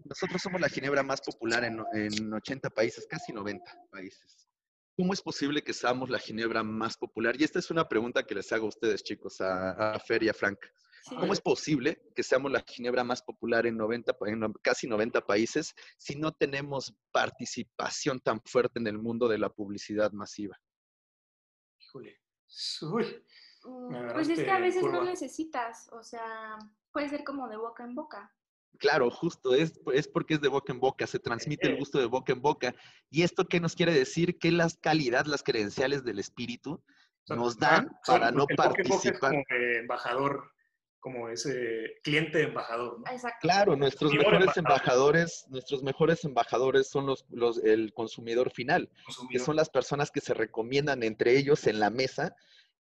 nosotros 0.06 0.42
somos 0.42 0.62
la 0.62 0.70
ginebra 0.70 1.04
más 1.04 1.20
popular 1.22 1.66
en, 1.66 1.84
en 1.94 2.34
80 2.34 2.70
países, 2.70 3.06
casi 3.08 3.34
90 3.34 3.66
países. 3.92 4.48
¿Cómo 4.96 5.14
es 5.14 5.22
posible 5.22 5.62
que 5.62 5.74
seamos 5.74 6.10
la 6.10 6.18
ginebra 6.18 6.64
más 6.64 6.98
popular? 6.98 7.36
Y 7.40 7.44
esta 7.44 7.60
es 7.60 7.70
una 7.70 7.88
pregunta 7.88 8.24
que 8.24 8.34
les 8.34 8.52
hago 8.52 8.66
a 8.66 8.70
ustedes, 8.70 9.04
chicos, 9.04 9.42
a, 9.42 9.94
a 9.94 10.00
Fer 10.00 10.24
y 10.24 10.30
a 10.30 10.34
Frank. 10.34 10.58
¿Cómo 11.10 11.34
es 11.34 11.42
posible 11.42 12.02
que 12.16 12.24
seamos 12.24 12.52
la 12.52 12.64
ginebra 12.66 13.04
más 13.04 13.22
popular 13.22 13.66
en, 13.66 13.78
90, 13.78 14.18
en 14.26 14.54
casi 14.62 14.88
90 14.88 15.26
países 15.26 15.74
si 15.98 16.16
no 16.16 16.32
tenemos 16.32 16.96
participación 17.12 18.20
tan 18.20 18.42
fuerte 18.42 18.80
en 18.80 18.88
el 18.88 18.98
mundo 18.98 19.28
de 19.28 19.38
la 19.38 19.50
publicidad 19.50 20.12
masiva? 20.12 20.60
Híjole. 21.80 22.20
Uy, 22.82 23.24
mm, 23.64 24.14
pues 24.14 24.30
es 24.30 24.44
que 24.44 24.52
a 24.52 24.60
veces 24.60 24.84
no 24.84 25.04
necesitas, 25.04 25.90
o 25.92 26.04
sea, 26.04 26.58
puede 26.92 27.10
ser 27.10 27.24
como 27.24 27.48
de 27.48 27.58
boca 27.58 27.84
en 27.84 27.96
boca. 27.96 28.34
Claro, 28.78 29.10
justo, 29.10 29.56
es, 29.56 29.80
es 29.94 30.08
porque 30.08 30.36
es 30.36 30.42
de 30.42 30.50
boca 30.50 30.72
en 30.72 30.80
boca, 30.80 31.08
se 31.08 31.20
transmite 31.20 31.68
el 31.68 31.74
eh. 31.74 31.80
gusto 31.80 32.00
de 32.00 32.06
boca 32.06 32.32
en 32.32 32.42
boca. 32.42 32.76
¿Y 33.10 33.24
esto 33.24 33.48
qué 33.48 33.60
nos 33.60 33.76
quiere 33.76 33.94
decir? 33.94 34.38
Que 34.38 34.52
las 34.52 34.78
calidad, 34.78 35.26
las 35.26 35.42
credenciales 35.42 36.04
del 36.04 36.20
espíritu 36.20 36.84
nos 37.28 37.58
dan 37.58 37.90
para 38.06 38.32
no 38.32 38.46
participar. 38.48 39.32
como 39.32 39.44
embajador 39.80 40.52
como 41.08 41.30
ese 41.30 42.02
cliente 42.04 42.44
embajador. 42.44 43.02
Claro, 43.40 43.78
nuestros 43.78 44.14
mejores 44.14 44.58
embajadores, 44.58 45.46
nuestros 45.48 45.82
mejores 45.82 46.26
embajadores 46.26 46.90
son 46.90 47.06
los, 47.06 47.26
los 47.30 47.64
el 47.64 47.94
consumidor 47.94 48.52
final, 48.52 48.90
que 49.32 49.40
son 49.40 49.56
las 49.56 49.70
personas 49.70 50.12
que 50.12 50.20
se 50.20 50.34
recomiendan 50.34 51.04
entre 51.04 51.38
ellos 51.38 51.66
en 51.66 51.80
la 51.80 51.90
mesa. 51.90 52.36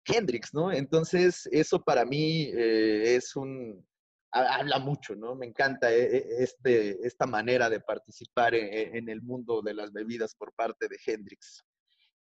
Hendrix, 0.06 0.54
¿no? 0.54 0.72
Entonces, 0.72 1.46
eso 1.52 1.82
para 1.82 2.06
mí 2.06 2.44
eh, 2.54 3.16
es 3.16 3.36
un, 3.36 3.86
habla 4.30 4.78
mucho, 4.78 5.14
¿no? 5.14 5.34
Me 5.34 5.44
encanta 5.44 5.92
eh, 5.92 6.16
eh, 6.16 6.26
este, 6.38 7.06
esta 7.06 7.26
manera 7.26 7.68
de 7.68 7.80
participar 7.80 8.54
en, 8.54 8.96
en, 8.96 9.08
el 9.10 9.20
mundo 9.20 9.60
de 9.60 9.74
las 9.74 9.92
bebidas 9.92 10.34
por 10.34 10.54
parte 10.54 10.88
de 10.88 10.96
Hendrix. 11.04 11.66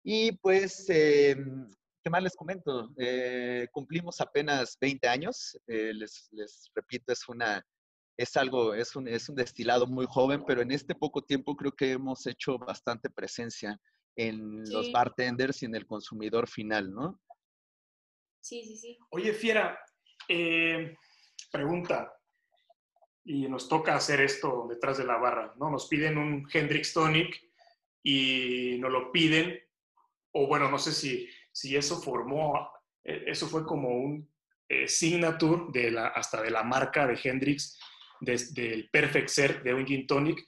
Y 0.04 0.32
pues 0.38 0.88
em, 0.88 1.68
¿Qué 2.02 2.10
más 2.10 2.22
les 2.22 2.34
comento? 2.34 2.90
Eh, 2.96 3.68
cumplimos 3.72 4.20
apenas 4.20 4.78
20 4.80 5.06
años. 5.08 5.58
Eh, 5.66 5.92
les, 5.92 6.28
les, 6.32 6.70
repito, 6.74 7.12
es 7.12 7.28
una, 7.28 7.64
es 8.16 8.36
algo, 8.36 8.74
es 8.74 8.96
un, 8.96 9.08
es 9.08 9.28
un 9.28 9.36
destilado 9.36 9.86
muy 9.86 10.06
joven, 10.08 10.44
pero 10.46 10.62
en 10.62 10.72
este 10.72 10.94
poco 10.94 11.22
tiempo 11.22 11.56
creo 11.56 11.72
que 11.72 11.92
hemos 11.92 12.26
hecho 12.26 12.58
bastante 12.58 13.10
presencia 13.10 13.78
en 14.16 14.70
los 14.70 14.90
bartenders 14.92 15.62
y 15.62 15.66
en 15.66 15.74
el 15.74 15.86
consumidor 15.86 16.48
final, 16.48 16.92
¿no? 16.92 17.20
Sí, 18.40 18.62
sí, 18.64 18.76
sí. 18.76 18.98
Oye, 19.10 19.32
Fiera, 19.32 19.78
eh, 20.28 20.96
pregunta, 21.52 22.12
y 23.24 23.48
nos 23.48 23.68
toca 23.68 23.94
hacer 23.94 24.20
esto 24.20 24.66
detrás 24.68 24.98
de 24.98 25.04
la 25.04 25.18
barra, 25.18 25.54
¿no? 25.58 25.70
Nos 25.70 25.86
piden 25.88 26.18
un 26.18 26.48
Hendrix 26.52 26.92
Tonic 26.92 27.40
y 28.02 28.76
nos 28.78 28.90
lo 28.90 29.12
piden, 29.12 29.58
o 30.32 30.46
bueno, 30.46 30.70
no 30.70 30.78
sé 30.78 30.92
si 30.92 31.28
si 31.52 31.76
eso 31.76 32.00
formó, 32.00 32.70
eh, 33.04 33.24
eso 33.26 33.46
fue 33.46 33.64
como 33.64 33.88
un 33.88 34.28
eh, 34.68 34.86
signature 34.88 35.64
de 35.72 35.98
hasta 35.98 36.42
de 36.42 36.50
la 36.50 36.62
marca 36.62 37.06
de 37.06 37.18
Hendrix, 37.22 37.78
desde 38.20 38.72
el 38.72 38.90
Perfect 38.90 39.28
Ser 39.28 39.62
de 39.62 39.74
un 39.74 39.86
Gin 39.86 40.06
Tonic, 40.06 40.44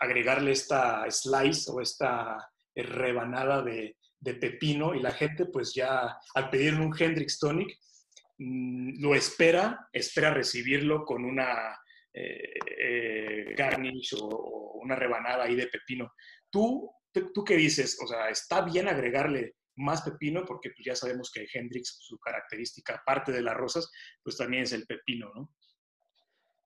agregarle 0.00 0.52
esta 0.52 1.10
slice 1.10 1.70
o 1.70 1.80
esta 1.80 2.50
eh, 2.74 2.82
rebanada 2.82 3.62
de, 3.62 3.96
de, 4.18 4.34
pepino 4.34 4.94
y 4.94 5.00
la 5.00 5.12
gente 5.12 5.46
pues 5.46 5.74
ya 5.74 6.16
al 6.34 6.50
pedir 6.50 6.74
un 6.74 6.94
Hendrix 6.96 7.38
Tonic 7.38 7.78
mm, 8.38 9.00
lo 9.02 9.14
espera, 9.14 9.88
espera 9.92 10.32
recibirlo 10.32 11.04
con 11.04 11.24
una 11.24 11.78
garnish 13.56 14.14
o, 14.20 14.72
una 14.82 14.94
rebanada 14.94 15.44
ahí 15.44 15.54
de 15.54 15.68
pepino. 15.68 16.12
¿Tú, 16.50 16.90
¿Tú 17.32 17.42
qué 17.42 17.56
dices? 17.56 17.98
O 18.02 18.06
sea, 18.06 18.28
¿está 18.28 18.60
bien 18.60 18.86
agregarle 18.86 19.54
más 19.76 20.02
pepino, 20.02 20.44
porque 20.44 20.70
pues 20.70 20.84
ya 20.84 20.94
sabemos 20.94 21.30
que 21.30 21.46
Hendrix, 21.52 21.98
su 22.00 22.18
característica, 22.18 22.96
aparte 22.96 23.32
de 23.32 23.42
las 23.42 23.56
rosas, 23.56 23.90
pues 24.22 24.36
también 24.36 24.64
es 24.64 24.72
el 24.72 24.86
pepino, 24.86 25.30
¿no? 25.34 25.50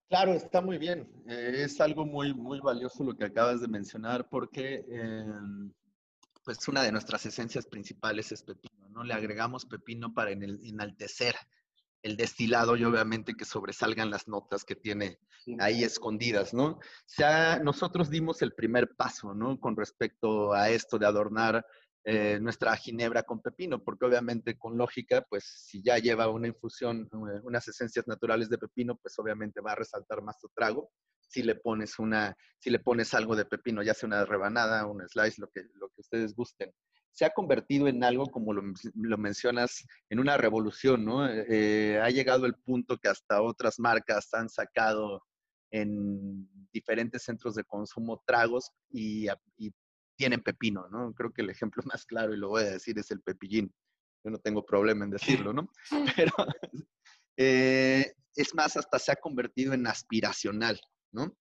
Claro, 0.08 0.32
está 0.34 0.60
muy 0.60 0.78
bien. 0.78 1.08
Eh, 1.28 1.62
es 1.64 1.80
algo 1.80 2.06
muy, 2.06 2.32
muy 2.32 2.60
valioso 2.60 3.02
lo 3.02 3.16
que 3.16 3.24
acabas 3.24 3.60
de 3.60 3.68
mencionar, 3.68 4.28
porque 4.28 4.84
em, 4.88 5.72
pues 6.44 6.66
una 6.68 6.82
de 6.82 6.92
nuestras 6.92 7.26
esencias 7.26 7.66
principales 7.66 8.30
es 8.30 8.42
pepino, 8.42 8.88
¿no? 8.88 9.02
Le 9.02 9.14
agregamos 9.14 9.66
pepino 9.66 10.14
para 10.14 10.30
enaltecer 10.30 11.34
el 12.02 12.16
destilado 12.16 12.76
y 12.76 12.84
obviamente 12.84 13.34
que 13.34 13.44
sobresalgan 13.44 14.10
las 14.10 14.28
notas 14.28 14.64
que 14.64 14.76
tiene 14.76 15.18
ahí 15.58 15.82
escondidas, 15.82 16.54
¿no? 16.54 16.66
O 16.66 16.80
sea, 17.04 17.58
nosotros 17.58 18.10
dimos 18.10 18.42
el 18.42 18.54
primer 18.54 18.94
paso, 18.94 19.34
¿no? 19.34 19.58
Con 19.58 19.76
respecto 19.76 20.52
a 20.52 20.70
esto 20.70 20.98
de 20.98 21.06
adornar 21.06 21.66
eh, 22.08 22.38
nuestra 22.40 22.76
ginebra 22.76 23.24
con 23.24 23.42
pepino, 23.42 23.82
porque 23.82 24.04
obviamente 24.04 24.56
con 24.56 24.78
lógica, 24.78 25.26
pues 25.28 25.42
si 25.44 25.82
ya 25.82 25.98
lleva 25.98 26.28
una 26.28 26.46
infusión, 26.46 27.10
eh, 27.12 27.40
unas 27.42 27.66
esencias 27.66 28.06
naturales 28.06 28.48
de 28.48 28.58
pepino, 28.58 28.94
pues 28.94 29.18
obviamente 29.18 29.60
va 29.60 29.72
a 29.72 29.74
resaltar 29.74 30.22
más 30.22 30.36
su 30.40 30.48
trago. 30.54 30.88
si 31.28 31.42
le 31.42 31.56
pones 31.56 31.98
una, 31.98 32.36
si 32.60 32.70
le 32.70 32.78
pones 32.78 33.12
algo 33.12 33.34
de 33.34 33.44
pepino, 33.44 33.82
ya 33.82 33.92
sea 33.92 34.06
una 34.06 34.24
rebanada, 34.24 34.86
un 34.86 35.02
slice, 35.08 35.40
lo 35.40 35.48
que, 35.48 35.62
lo 35.74 35.88
que 35.88 36.00
ustedes 36.00 36.36
gusten. 36.36 36.72
Se 37.10 37.24
ha 37.24 37.30
convertido 37.30 37.88
en 37.88 38.04
algo, 38.04 38.26
como 38.26 38.52
lo, 38.52 38.62
lo 38.94 39.18
mencionas, 39.18 39.84
en 40.08 40.20
una 40.20 40.36
revolución, 40.36 41.04
¿no? 41.04 41.28
Eh, 41.28 41.98
ha 42.00 42.10
llegado 42.10 42.46
el 42.46 42.54
punto 42.54 42.98
que 42.98 43.08
hasta 43.08 43.42
otras 43.42 43.80
marcas 43.80 44.32
han 44.32 44.48
sacado 44.48 45.24
en 45.72 46.48
diferentes 46.72 47.24
centros 47.24 47.56
de 47.56 47.64
consumo 47.64 48.22
tragos 48.24 48.70
y 48.92 49.26
tienen 50.16 50.42
pepino, 50.42 50.88
¿no? 50.88 51.12
Creo 51.14 51.32
que 51.32 51.42
el 51.42 51.50
ejemplo 51.50 51.82
más 51.92 52.04
claro, 52.04 52.34
y 52.34 52.38
lo 52.38 52.48
voy 52.48 52.62
a 52.62 52.72
decir, 52.72 52.98
es 52.98 53.10
el 53.10 53.20
pepillín. 53.20 53.72
Yo 54.24 54.30
no 54.30 54.38
tengo 54.38 54.64
problema 54.64 55.04
en 55.04 55.10
decirlo, 55.10 55.52
¿no? 55.52 55.70
Pero 56.16 56.32
eh, 57.36 58.14
es 58.34 58.54
más, 58.54 58.76
hasta 58.76 58.98
se 58.98 59.12
ha 59.12 59.16
convertido 59.16 59.72
en 59.72 59.86
aspiracional, 59.86 60.80
¿no? 61.12 61.36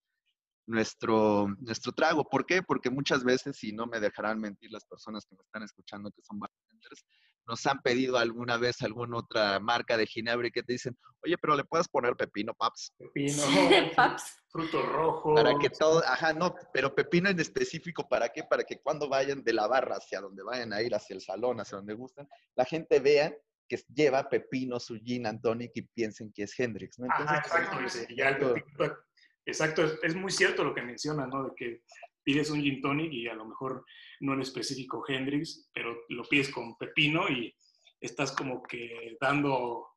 Nuestro, 0.67 1.47
nuestro 1.59 1.91
trago. 1.91 2.27
¿Por 2.27 2.45
qué? 2.45 2.63
Porque 2.63 2.89
muchas 2.89 3.23
veces, 3.23 3.63
y 3.63 3.71
no 3.71 3.85
me 3.87 3.99
dejarán 3.99 4.39
mentir 4.39 4.71
las 4.71 4.85
personas 4.85 5.25
que 5.25 5.35
me 5.35 5.43
están 5.43 5.63
escuchando 5.63 6.11
que 6.11 6.21
son 6.23 6.39
bartenders, 6.39 7.05
nos 7.47 7.65
han 7.65 7.81
pedido 7.81 8.17
alguna 8.17 8.57
vez 8.57 8.81
alguna 8.81 9.17
otra 9.17 9.59
marca 9.59 9.97
de 9.97 10.07
ginebra 10.07 10.47
y 10.47 10.51
que 10.51 10.63
te 10.63 10.73
dicen, 10.73 10.97
oye, 11.23 11.37
pero 11.37 11.55
le 11.55 11.63
puedes 11.63 11.87
poner 11.87 12.15
pepino, 12.15 12.53
paps. 12.53 12.93
Pepino, 12.97 13.43
fruto 14.49 14.81
rojo. 14.81 15.35
Para 15.35 15.57
que 15.59 15.69
todo, 15.69 16.03
ajá, 16.05 16.33
no, 16.33 16.55
pero 16.73 16.93
pepino 16.93 17.29
en 17.29 17.39
específico, 17.39 18.07
¿para 18.07 18.29
qué? 18.29 18.43
Para 18.43 18.63
que 18.63 18.79
cuando 18.79 19.09
vayan 19.09 19.43
de 19.43 19.53
la 19.53 19.67
barra 19.67 19.97
hacia 19.97 20.21
donde 20.21 20.43
vayan 20.43 20.73
a 20.73 20.81
ir, 20.81 20.95
hacia 20.95 21.15
el 21.15 21.21
salón, 21.21 21.59
hacia 21.59 21.77
donde 21.77 21.93
gustan, 21.93 22.27
la 22.55 22.65
gente 22.65 22.99
vea 22.99 23.33
que 23.67 23.83
lleva 23.93 24.29
pepino, 24.29 24.79
su 24.79 24.95
gin 24.97 25.25
and 25.25 25.41
tonic 25.41 25.71
y 25.75 25.81
piensen 25.81 26.31
que 26.31 26.43
es 26.43 26.59
Hendrix, 26.59 26.99
¿no? 26.99 27.05
Entonces, 27.05 27.37
exacto, 27.37 28.05
ya 28.15 28.29
el 28.29 28.37
pepino, 28.37 28.97
exacto, 29.45 29.83
es, 29.85 29.99
es, 30.03 30.15
muy 30.15 30.31
cierto 30.31 30.63
lo 30.63 30.73
que 30.73 30.83
menciona, 30.83 31.25
¿no? 31.25 31.45
De 31.45 31.51
que 31.55 31.81
pides 32.25 32.49
un 32.49 32.61
gin 32.61 32.81
tonic 32.81 33.13
y 33.13 33.27
a 33.27 33.35
lo 33.35 33.45
mejor 33.45 33.85
no 34.19 34.33
en 34.33 34.41
específico 34.41 35.05
Hendrix, 35.07 35.69
pero 35.73 35.95
lo 36.09 36.23
pides 36.23 36.49
con 36.49 36.75
pepino 36.77 37.29
y 37.29 37.55
estás 38.01 38.31
como 38.33 38.61
que 38.63 39.15
dando 39.21 39.87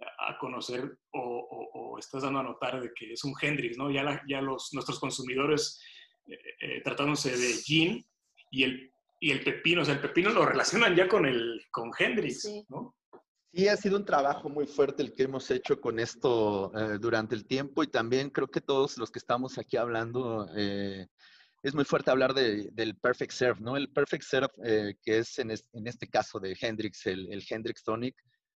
a 0.00 0.38
conocer 0.38 0.96
o, 1.12 1.96
estás 1.98 2.22
dando 2.22 2.38
a 2.38 2.44
notar 2.44 2.80
de 2.80 2.92
que 2.94 3.14
es 3.14 3.24
un 3.24 3.34
Hendrix, 3.40 3.76
¿no? 3.76 3.90
Ya, 3.90 4.22
ya 4.28 4.40
los, 4.40 4.72
nuestros 4.72 5.00
consumidores 5.00 5.82
eh, 6.26 6.38
eh, 6.60 6.82
tratándose 6.84 7.36
de 7.36 7.54
gin 7.54 8.06
y 8.52 8.62
el, 8.62 8.92
y 9.18 9.32
el 9.32 9.42
pepino, 9.42 9.82
o 9.82 9.84
sea, 9.84 9.94
el 9.94 10.00
pepino 10.00 10.30
lo 10.30 10.46
relacionan 10.46 10.94
ya 10.94 11.08
con 11.08 11.26
el 11.26 11.60
con 11.72 11.90
Hendrix, 11.98 12.42
sí. 12.42 12.64
¿no? 12.68 12.94
Sí, 13.52 13.66
ha 13.66 13.76
sido 13.76 13.96
un 13.96 14.04
trabajo 14.04 14.48
muy 14.48 14.66
fuerte 14.66 15.02
el 15.02 15.14
que 15.14 15.22
hemos 15.22 15.50
hecho 15.50 15.80
con 15.80 15.98
esto 15.98 16.70
eh, 16.76 16.98
durante 17.00 17.34
el 17.34 17.46
tiempo 17.46 17.82
y 17.82 17.86
también 17.86 18.30
creo 18.30 18.48
que 18.48 18.60
todos 18.60 18.98
los 18.98 19.10
que 19.10 19.18
estamos 19.18 19.56
aquí 19.56 19.76
hablando 19.76 20.46
eh, 20.54 21.08
es 21.62 21.74
muy 21.74 21.84
fuerte 21.84 22.10
hablar 22.10 22.34
de, 22.34 22.68
del 22.72 22.96
perfect 22.96 23.32
serve, 23.32 23.60
¿no? 23.60 23.76
El 23.76 23.90
perfect 23.90 24.22
serve, 24.22 24.52
eh, 24.64 24.94
que 25.02 25.18
es 25.18 25.38
en, 25.38 25.50
en, 25.50 25.86
este 25.86 26.08
caso 26.08 26.38
de 26.38 26.56
Hendrix, 26.60 27.06
el, 27.06 27.32
el, 27.32 27.44
Hendrix 27.48 27.82
Tonic, 27.82 28.14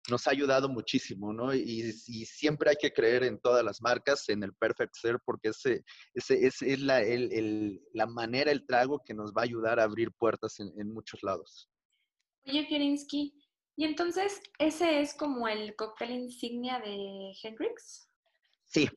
nos 0.10 0.28
ha 0.28 0.32
ayudado 0.32 0.70
muchísimo, 0.70 1.34
¿no? 1.34 1.54
Y, 1.54 1.94
y, 2.08 2.26
siempre 2.26 2.72
hay 2.72 2.76
que 2.76 2.92
creer 2.92 3.24
en 3.24 3.40
todas 3.40 3.64
las 3.64 3.82
marcas, 3.82 4.30
en 4.30 4.44
el 4.44 4.54
perfect 4.54 4.96
serve, 4.96 5.20
porque 5.26 5.50
ese, 5.50 5.84
ese, 6.14 6.46
ese 6.46 6.74
es 6.74 6.80
la, 6.80 7.02
el, 7.02 7.32
el, 7.32 7.82
la, 7.94 8.06
manera, 8.06 8.52
el 8.52 8.66
trago 8.66 9.02
que 9.04 9.14
nos 9.14 9.32
va 9.32 9.42
a 9.42 9.46
ayudar 9.46 9.80
a 9.80 9.84
abrir 9.84 10.12
puertas 10.12 10.60
en, 10.60 10.72
en 10.80 10.92
muchos 10.92 11.22
lados. 11.24 11.70
Oye, 12.46 12.66
Fierinsky, 12.66 13.34
¿y 13.76 13.86
entonces 13.86 14.42
ese 14.60 15.02
es 15.02 15.14
como 15.14 15.48
el 15.48 15.76
cóctel 15.76 16.12
insignia 16.12 16.80
de 16.80 17.32
Hendrix? 17.42 18.10
Sí, 18.66 18.90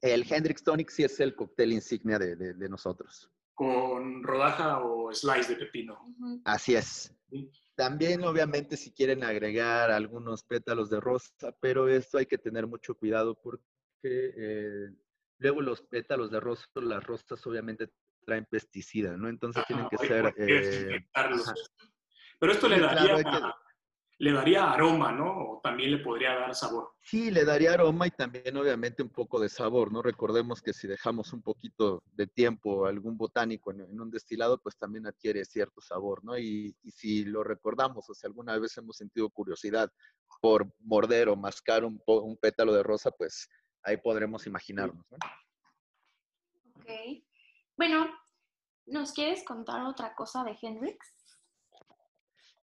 el 0.00 0.24
Hendrix 0.30 0.62
Tonic 0.62 0.90
sí 0.90 1.02
es 1.02 1.18
el 1.18 1.34
cóctel 1.34 1.72
insignia 1.72 2.18
de, 2.18 2.36
de, 2.36 2.54
de 2.54 2.68
nosotros 2.68 3.32
con 3.54 4.22
rodaja 4.22 4.80
o 4.80 5.12
slice 5.12 5.54
de 5.54 5.66
pepino. 5.66 5.98
Así 6.44 6.74
es. 6.74 7.14
También, 7.74 8.22
obviamente, 8.24 8.76
si 8.76 8.92
quieren 8.92 9.24
agregar 9.24 9.90
algunos 9.90 10.42
pétalos 10.44 10.90
de 10.90 11.00
rosa, 11.00 11.54
pero 11.60 11.88
esto 11.88 12.18
hay 12.18 12.26
que 12.26 12.38
tener 12.38 12.66
mucho 12.66 12.94
cuidado 12.94 13.34
porque 13.40 13.62
eh, 14.04 14.90
luego 15.38 15.62
los 15.62 15.80
pétalos 15.82 16.30
de 16.30 16.40
rosa, 16.40 16.66
las 16.76 17.04
rosas 17.04 17.46
obviamente 17.46 17.90
traen 18.24 18.46
pesticida, 18.46 19.16
¿no? 19.16 19.28
Entonces 19.28 19.62
ah, 19.62 19.66
tienen 19.66 19.88
que 19.88 19.98
ser... 19.98 20.34
Eh, 20.36 21.08
pero 22.38 22.52
esto 22.52 22.68
le 22.68 22.80
daría... 22.80 23.22
Claro, 23.22 23.54
le 24.22 24.30
daría 24.30 24.70
aroma, 24.70 25.10
¿no? 25.10 25.36
O 25.36 25.60
también 25.60 25.90
le 25.90 25.98
podría 25.98 26.36
dar 26.36 26.54
sabor. 26.54 26.92
Sí, 27.00 27.32
le 27.32 27.44
daría 27.44 27.72
aroma 27.72 28.06
y 28.06 28.12
también 28.12 28.56
obviamente 28.56 29.02
un 29.02 29.08
poco 29.08 29.40
de 29.40 29.48
sabor, 29.48 29.90
¿no? 29.90 30.00
Recordemos 30.00 30.62
que 30.62 30.72
si 30.72 30.86
dejamos 30.86 31.32
un 31.32 31.42
poquito 31.42 32.04
de 32.12 32.28
tiempo 32.28 32.86
algún 32.86 33.16
botánico 33.16 33.72
en, 33.72 33.80
en 33.80 34.00
un 34.00 34.12
destilado, 34.12 34.62
pues 34.62 34.76
también 34.76 35.08
adquiere 35.08 35.44
cierto 35.44 35.80
sabor, 35.80 36.24
¿no? 36.24 36.38
Y, 36.38 36.72
y, 36.84 36.92
si 36.92 37.24
lo 37.24 37.42
recordamos 37.42 38.08
o 38.08 38.14
si 38.14 38.24
alguna 38.24 38.56
vez 38.58 38.78
hemos 38.78 38.96
sentido 38.96 39.28
curiosidad 39.28 39.90
por 40.40 40.72
morder 40.78 41.28
o 41.28 41.34
mascar 41.34 41.84
un, 41.84 42.00
un 42.06 42.36
pétalo 42.36 42.72
de 42.72 42.84
rosa, 42.84 43.10
pues 43.10 43.48
ahí 43.82 43.96
podremos 43.96 44.46
imaginarnos, 44.46 45.04
¿no? 45.10 45.18
Ok. 46.76 47.24
Bueno, 47.76 48.08
¿nos 48.86 49.12
quieres 49.12 49.44
contar 49.44 49.82
otra 49.82 50.14
cosa 50.14 50.44
de 50.44 50.56
Hendrix? 50.62 51.21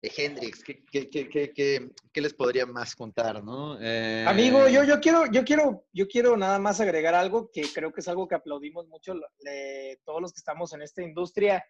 De 0.00 0.12
Hendrix, 0.16 0.62
¿qué, 0.62 0.84
qué, 0.84 1.08
qué, 1.08 1.52
qué, 1.52 2.20
les 2.20 2.32
podría 2.32 2.66
más 2.66 2.94
contar, 2.94 3.42
no? 3.42 3.78
Eh... 3.80 4.24
Amigo, 4.28 4.68
yo, 4.68 4.84
yo, 4.84 5.00
quiero, 5.00 5.26
yo, 5.26 5.44
quiero, 5.44 5.86
yo 5.92 6.06
quiero 6.06 6.36
nada 6.36 6.60
más 6.60 6.80
agregar 6.80 7.16
algo 7.16 7.50
que 7.52 7.62
creo 7.74 7.92
que 7.92 8.00
es 8.00 8.08
algo 8.08 8.28
que 8.28 8.36
aplaudimos 8.36 8.86
mucho 8.86 9.14
de 9.40 10.00
todos 10.04 10.22
los 10.22 10.32
que 10.32 10.38
estamos 10.38 10.72
en 10.72 10.82
esta 10.82 11.02
industria, 11.02 11.64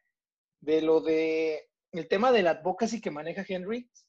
de 0.60 0.82
lo 0.82 1.00
de 1.00 1.68
el 1.92 2.06
tema 2.06 2.30
de 2.30 2.42
la 2.42 2.50
advocacy 2.50 3.00
que 3.00 3.10
maneja 3.10 3.44
Hendrix. 3.48 4.06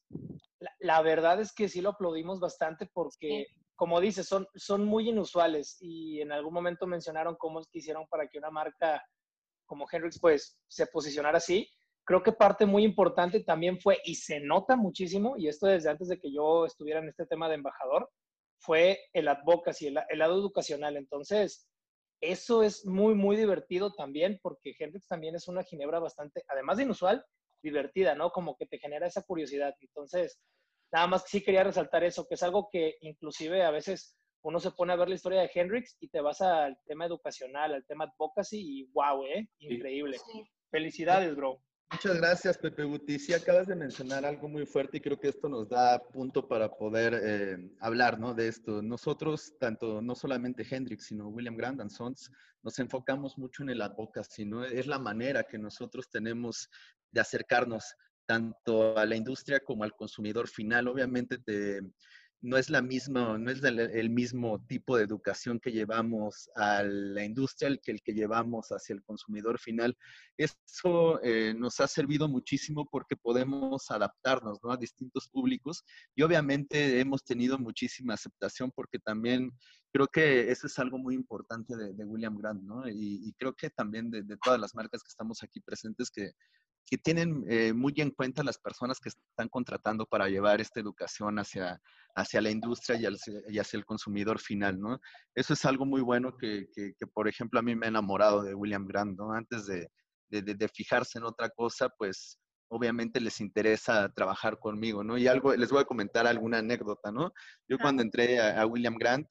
La, 0.58 0.70
la 0.80 1.00
verdad 1.00 1.40
es 1.40 1.54
que 1.54 1.70
sí 1.70 1.80
lo 1.80 1.90
aplaudimos 1.90 2.40
bastante 2.40 2.86
porque, 2.92 3.46
sí. 3.48 3.60
como 3.74 4.00
dices, 4.00 4.26
son, 4.28 4.46
son 4.54 4.84
muy 4.84 5.08
inusuales 5.08 5.78
y 5.80 6.20
en 6.20 6.32
algún 6.32 6.52
momento 6.52 6.86
mencionaron 6.86 7.36
cómo 7.36 7.60
es 7.60 7.68
que 7.68 7.78
hicieron 7.78 8.06
para 8.08 8.28
que 8.28 8.36
una 8.36 8.50
marca 8.50 9.02
como 9.64 9.86
Hendrix 9.90 10.18
pues 10.20 10.58
se 10.68 10.86
posicionara 10.88 11.38
así 11.38 11.66
creo 12.10 12.24
que 12.24 12.32
parte 12.32 12.66
muy 12.66 12.82
importante 12.82 13.38
también 13.38 13.78
fue, 13.78 14.00
y 14.04 14.16
se 14.16 14.40
nota 14.40 14.74
muchísimo, 14.74 15.36
y 15.38 15.46
esto 15.46 15.68
desde 15.68 15.90
antes 15.90 16.08
de 16.08 16.18
que 16.18 16.32
yo 16.32 16.66
estuviera 16.66 16.98
en 16.98 17.08
este 17.08 17.24
tema 17.24 17.48
de 17.48 17.54
embajador, 17.54 18.10
fue 18.58 18.98
el 19.12 19.28
advocacy, 19.28 19.86
el, 19.86 20.00
el 20.08 20.18
lado 20.18 20.34
educacional. 20.34 20.96
Entonces, 20.96 21.70
eso 22.20 22.64
es 22.64 22.84
muy, 22.84 23.14
muy 23.14 23.36
divertido 23.36 23.92
también, 23.92 24.40
porque 24.42 24.74
Hendrix 24.76 25.06
también 25.06 25.36
es 25.36 25.46
una 25.46 25.62
ginebra 25.62 26.00
bastante, 26.00 26.42
además 26.48 26.78
de 26.78 26.82
inusual, 26.82 27.24
divertida, 27.62 28.16
¿no? 28.16 28.30
Como 28.30 28.56
que 28.56 28.66
te 28.66 28.80
genera 28.80 29.06
esa 29.06 29.22
curiosidad. 29.22 29.72
Entonces, 29.80 30.40
nada 30.92 31.06
más 31.06 31.22
que 31.22 31.28
sí 31.28 31.44
quería 31.44 31.62
resaltar 31.62 32.02
eso, 32.02 32.26
que 32.26 32.34
es 32.34 32.42
algo 32.42 32.70
que 32.72 32.96
inclusive 33.02 33.62
a 33.62 33.70
veces 33.70 34.16
uno 34.42 34.58
se 34.58 34.72
pone 34.72 34.92
a 34.92 34.96
ver 34.96 35.10
la 35.10 35.14
historia 35.14 35.42
de 35.42 35.50
Hendrix 35.54 35.96
y 36.00 36.08
te 36.08 36.20
vas 36.20 36.40
al 36.40 36.76
tema 36.86 37.06
educacional, 37.06 37.72
al 37.72 37.86
tema 37.86 38.06
advocacy 38.06 38.80
y 38.80 38.90
wow, 38.94 39.24
¿eh? 39.26 39.48
Increíble. 39.60 40.18
Sí. 40.18 40.42
Felicidades, 40.72 41.36
bro. 41.36 41.62
Muchas 41.92 42.16
gracias, 42.18 42.56
Pepe 42.56 42.84
Guti. 42.84 43.18
Sí, 43.18 43.34
acabas 43.34 43.66
de 43.66 43.74
mencionar 43.74 44.24
algo 44.24 44.48
muy 44.48 44.64
fuerte 44.64 44.98
y 44.98 45.00
creo 45.00 45.18
que 45.18 45.28
esto 45.28 45.48
nos 45.48 45.68
da 45.68 46.00
punto 46.00 46.46
para 46.46 46.70
poder 46.70 47.20
eh, 47.20 47.70
hablar 47.80 48.20
¿no? 48.20 48.32
de 48.32 48.46
esto. 48.46 48.80
Nosotros, 48.80 49.54
tanto 49.58 50.00
no 50.00 50.14
solamente 50.14 50.64
Hendrix, 50.68 51.06
sino 51.06 51.28
William 51.28 51.56
Grant 51.56 51.80
and 51.80 51.90
Sons, 51.90 52.30
nos 52.62 52.78
enfocamos 52.78 53.36
mucho 53.38 53.64
en 53.64 53.70
el 53.70 53.82
advocacy, 53.82 54.44
¿no? 54.44 54.64
Es 54.64 54.86
la 54.86 55.00
manera 55.00 55.44
que 55.44 55.58
nosotros 55.58 56.08
tenemos 56.08 56.70
de 57.10 57.20
acercarnos 57.20 57.96
tanto 58.24 58.96
a 58.96 59.04
la 59.04 59.16
industria 59.16 59.58
como 59.58 59.82
al 59.82 59.96
consumidor 59.96 60.46
final. 60.46 60.86
Obviamente 60.86 61.38
te, 61.38 61.80
no 62.42 62.56
es 62.56 62.70
la 62.70 62.80
misma, 62.80 63.36
no 63.36 63.50
es 63.50 63.62
el, 63.62 64.10
mismo 64.10 64.64
tipo 64.66 64.96
de 64.96 65.04
educación 65.04 65.60
que 65.60 65.72
llevamos 65.72 66.48
a 66.54 66.82
la 66.82 67.24
industria 67.24 67.76
que 67.76 67.92
el 67.92 68.02
que 68.02 68.14
llevamos 68.14 68.68
hacia 68.68 68.94
el 68.94 69.02
consumidor 69.02 69.58
final. 69.58 69.96
Eso 70.38 71.20
eh, 71.22 71.54
nos 71.54 71.80
ha 71.80 71.86
servido 71.86 72.28
muchísimo 72.28 72.88
porque 72.90 73.16
podemos 73.16 73.90
adaptarnos 73.90 74.58
¿no? 74.62 74.72
a 74.72 74.78
distintos 74.78 75.28
públicos 75.28 75.84
y 76.14 76.22
obviamente 76.22 76.98
hemos 77.00 77.24
tenido 77.24 77.58
muchísima 77.58 78.14
aceptación 78.14 78.70
porque 78.74 78.98
también 78.98 79.52
creo 79.92 80.06
que 80.06 80.50
eso 80.50 80.66
es 80.66 80.78
algo 80.78 80.98
muy 80.98 81.14
importante 81.14 81.76
de, 81.76 82.04
William 82.04 82.36
Grant, 82.38 82.62
¿no? 82.62 82.88
Y, 82.88 83.20
y 83.22 83.32
creo 83.34 83.54
que 83.54 83.70
también 83.70 84.10
de, 84.10 84.22
de, 84.22 84.36
todas 84.42 84.58
las 84.58 84.74
marcas 84.74 85.02
que 85.02 85.08
estamos 85.08 85.42
aquí 85.42 85.60
presentes 85.60 86.10
que 86.10 86.32
que 86.86 86.98
tienen 86.98 87.44
eh, 87.48 87.72
muy 87.72 87.94
en 87.98 88.10
cuenta 88.10 88.42
las 88.42 88.58
personas 88.58 88.98
que 88.98 89.10
están 89.10 89.48
contratando 89.48 90.06
para 90.06 90.28
llevar 90.28 90.60
esta 90.60 90.80
educación 90.80 91.38
hacia, 91.38 91.80
hacia 92.14 92.40
la 92.40 92.50
industria 92.50 92.98
y 92.98 93.06
hacia, 93.06 93.34
y 93.48 93.58
hacia 93.58 93.78
el 93.78 93.84
consumidor 93.84 94.40
final, 94.40 94.80
¿no? 94.80 95.00
Eso 95.34 95.54
es 95.54 95.64
algo 95.64 95.86
muy 95.86 96.00
bueno 96.00 96.36
que, 96.36 96.66
que, 96.74 96.92
que, 96.98 97.06
por 97.06 97.28
ejemplo, 97.28 97.60
a 97.60 97.62
mí 97.62 97.76
me 97.76 97.86
ha 97.86 97.90
enamorado 97.90 98.42
de 98.42 98.54
William 98.54 98.86
Grant, 98.86 99.16
¿no? 99.16 99.32
Antes 99.32 99.66
de, 99.66 99.88
de, 100.30 100.42
de, 100.42 100.68
fijarse 100.68 101.18
en 101.18 101.24
otra 101.24 101.48
cosa, 101.50 101.88
pues 101.88 102.38
obviamente 102.68 103.20
les 103.20 103.40
interesa 103.40 104.08
trabajar 104.10 104.58
conmigo, 104.58 105.02
¿no? 105.04 105.18
Y 105.18 105.26
algo, 105.26 105.54
les 105.54 105.70
voy 105.70 105.80
a 105.80 105.86
comentar 105.86 106.26
alguna 106.26 106.58
anécdota, 106.58 107.10
¿no? 107.10 107.32
Yo 107.68 107.78
cuando 107.78 108.02
entré 108.02 108.38
a, 108.38 108.60
a 108.60 108.66
William 108.66 108.96
Grant, 108.96 109.26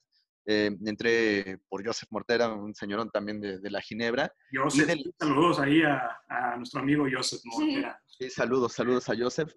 eh, 0.52 0.76
entré 0.84 1.60
por 1.68 1.86
Joseph 1.86 2.08
Mortera, 2.10 2.52
un 2.52 2.74
señorón 2.74 3.08
también 3.08 3.40
de, 3.40 3.70
la 3.70 3.80
Ginebra. 3.80 4.32
Joseph, 4.52 4.98
saludos 5.16 5.60
ahí 5.60 5.80
a, 5.82 6.56
nuestro 6.56 6.80
amigo 6.80 7.06
Joseph 7.08 7.40
Mortera. 7.44 8.02
Sí, 8.06 8.28
saludos, 8.30 8.72
saludos 8.72 9.08
a 9.08 9.16
Joseph. 9.16 9.52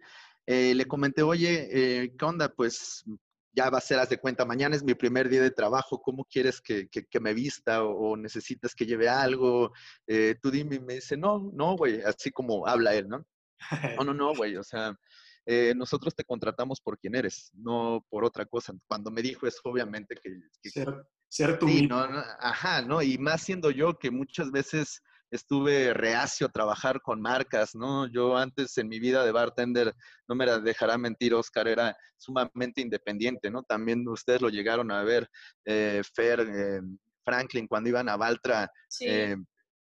Eh, 0.46 0.76
le 0.76 0.86
comenté, 0.86 1.24
oye, 1.24 1.68
eh, 1.72 2.14
¿qué 2.16 2.26
onda? 2.26 2.48
Pues 2.48 3.04
ya 3.54 3.72
va 3.72 3.80
a 3.80 3.82
ser, 3.82 3.98
haz 3.98 4.10
de 4.10 4.20
cuenta, 4.20 4.46
mañana 4.46 4.76
es 4.76 4.84
mi 4.84 4.94
primer 4.94 5.30
día 5.30 5.42
de 5.42 5.50
trabajo, 5.50 6.00
¿cómo 6.00 6.26
quieres 6.26 6.62
que, 6.62 6.88
me 7.20 7.34
vista 7.34 7.84
o, 7.84 8.16
necesitas 8.16 8.76
que 8.76 8.86
lleve 8.86 9.10
algo? 9.10 9.72
tú 10.42 10.52
dime, 10.52 10.76
y 10.76 10.80
me 10.80 10.94
dice, 10.96 11.18
no, 11.18 11.50
no, 11.54 11.76
güey, 11.76 12.04
así 12.04 12.30
como 12.30 12.68
habla 12.68 12.94
él, 12.94 13.10
¿no? 13.10 13.26
No, 13.98 14.04
no, 14.04 14.14
no, 14.14 14.36
güey, 14.36 14.58
o 14.58 14.64
sea, 14.64 14.96
eh, 15.46 15.74
nosotros 15.76 16.16
te 16.16 16.24
contratamos 16.24 16.80
por 16.80 16.98
quien 16.98 17.16
eres, 17.16 17.52
no 17.54 18.06
por 18.10 18.24
otra 18.24 18.46
cosa. 18.46 18.74
Cuando 18.88 19.12
me 19.12 19.22
dijo 19.22 19.46
eso, 19.46 19.60
obviamente 19.66 20.16
que... 20.16 20.70
ser, 20.70 20.94
ser 21.28 21.60
tú 21.60 21.68
sí, 21.68 21.90
ajá, 22.40 22.82
¿no? 22.82 23.02
Y 23.02 23.18
más 23.18 23.42
siendo 23.42 23.72
yo 23.72 23.98
que 23.98 24.12
muchas 24.12 24.52
veces 24.52 25.02
estuve 25.32 25.94
reacio 25.94 26.48
a 26.48 26.52
trabajar 26.52 27.02
con 27.02 27.20
marcas, 27.20 27.74
¿no? 27.74 28.08
Yo 28.08 28.38
antes 28.38 28.78
en 28.78 28.88
mi 28.88 29.00
vida 29.00 29.26
de 29.26 29.32
bartender, 29.32 29.94
no 30.28 30.36
me 30.36 30.46
dejará 30.62 30.98
mentir, 30.98 31.34
Oscar, 31.34 31.68
era 31.68 31.98
sumamente 32.18 32.82
independiente, 32.82 33.50
¿no? 33.50 33.64
También 33.64 34.08
ustedes 34.08 34.42
lo 34.42 34.50
llegaron 34.50 34.92
a 34.92 35.04
ver, 35.04 35.28
eh, 35.66 36.02
Fer, 36.14 36.40
eh, 36.42 36.82
Franklin, 37.26 37.68
cuando 37.68 37.90
iban 37.90 38.10
a 38.10 38.16
Valtra, 38.16 38.72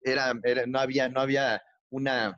era, 0.03 0.34
no, 0.68 0.80
había, 0.80 1.09
no 1.09 1.20
había 1.20 1.62
una 1.91 2.36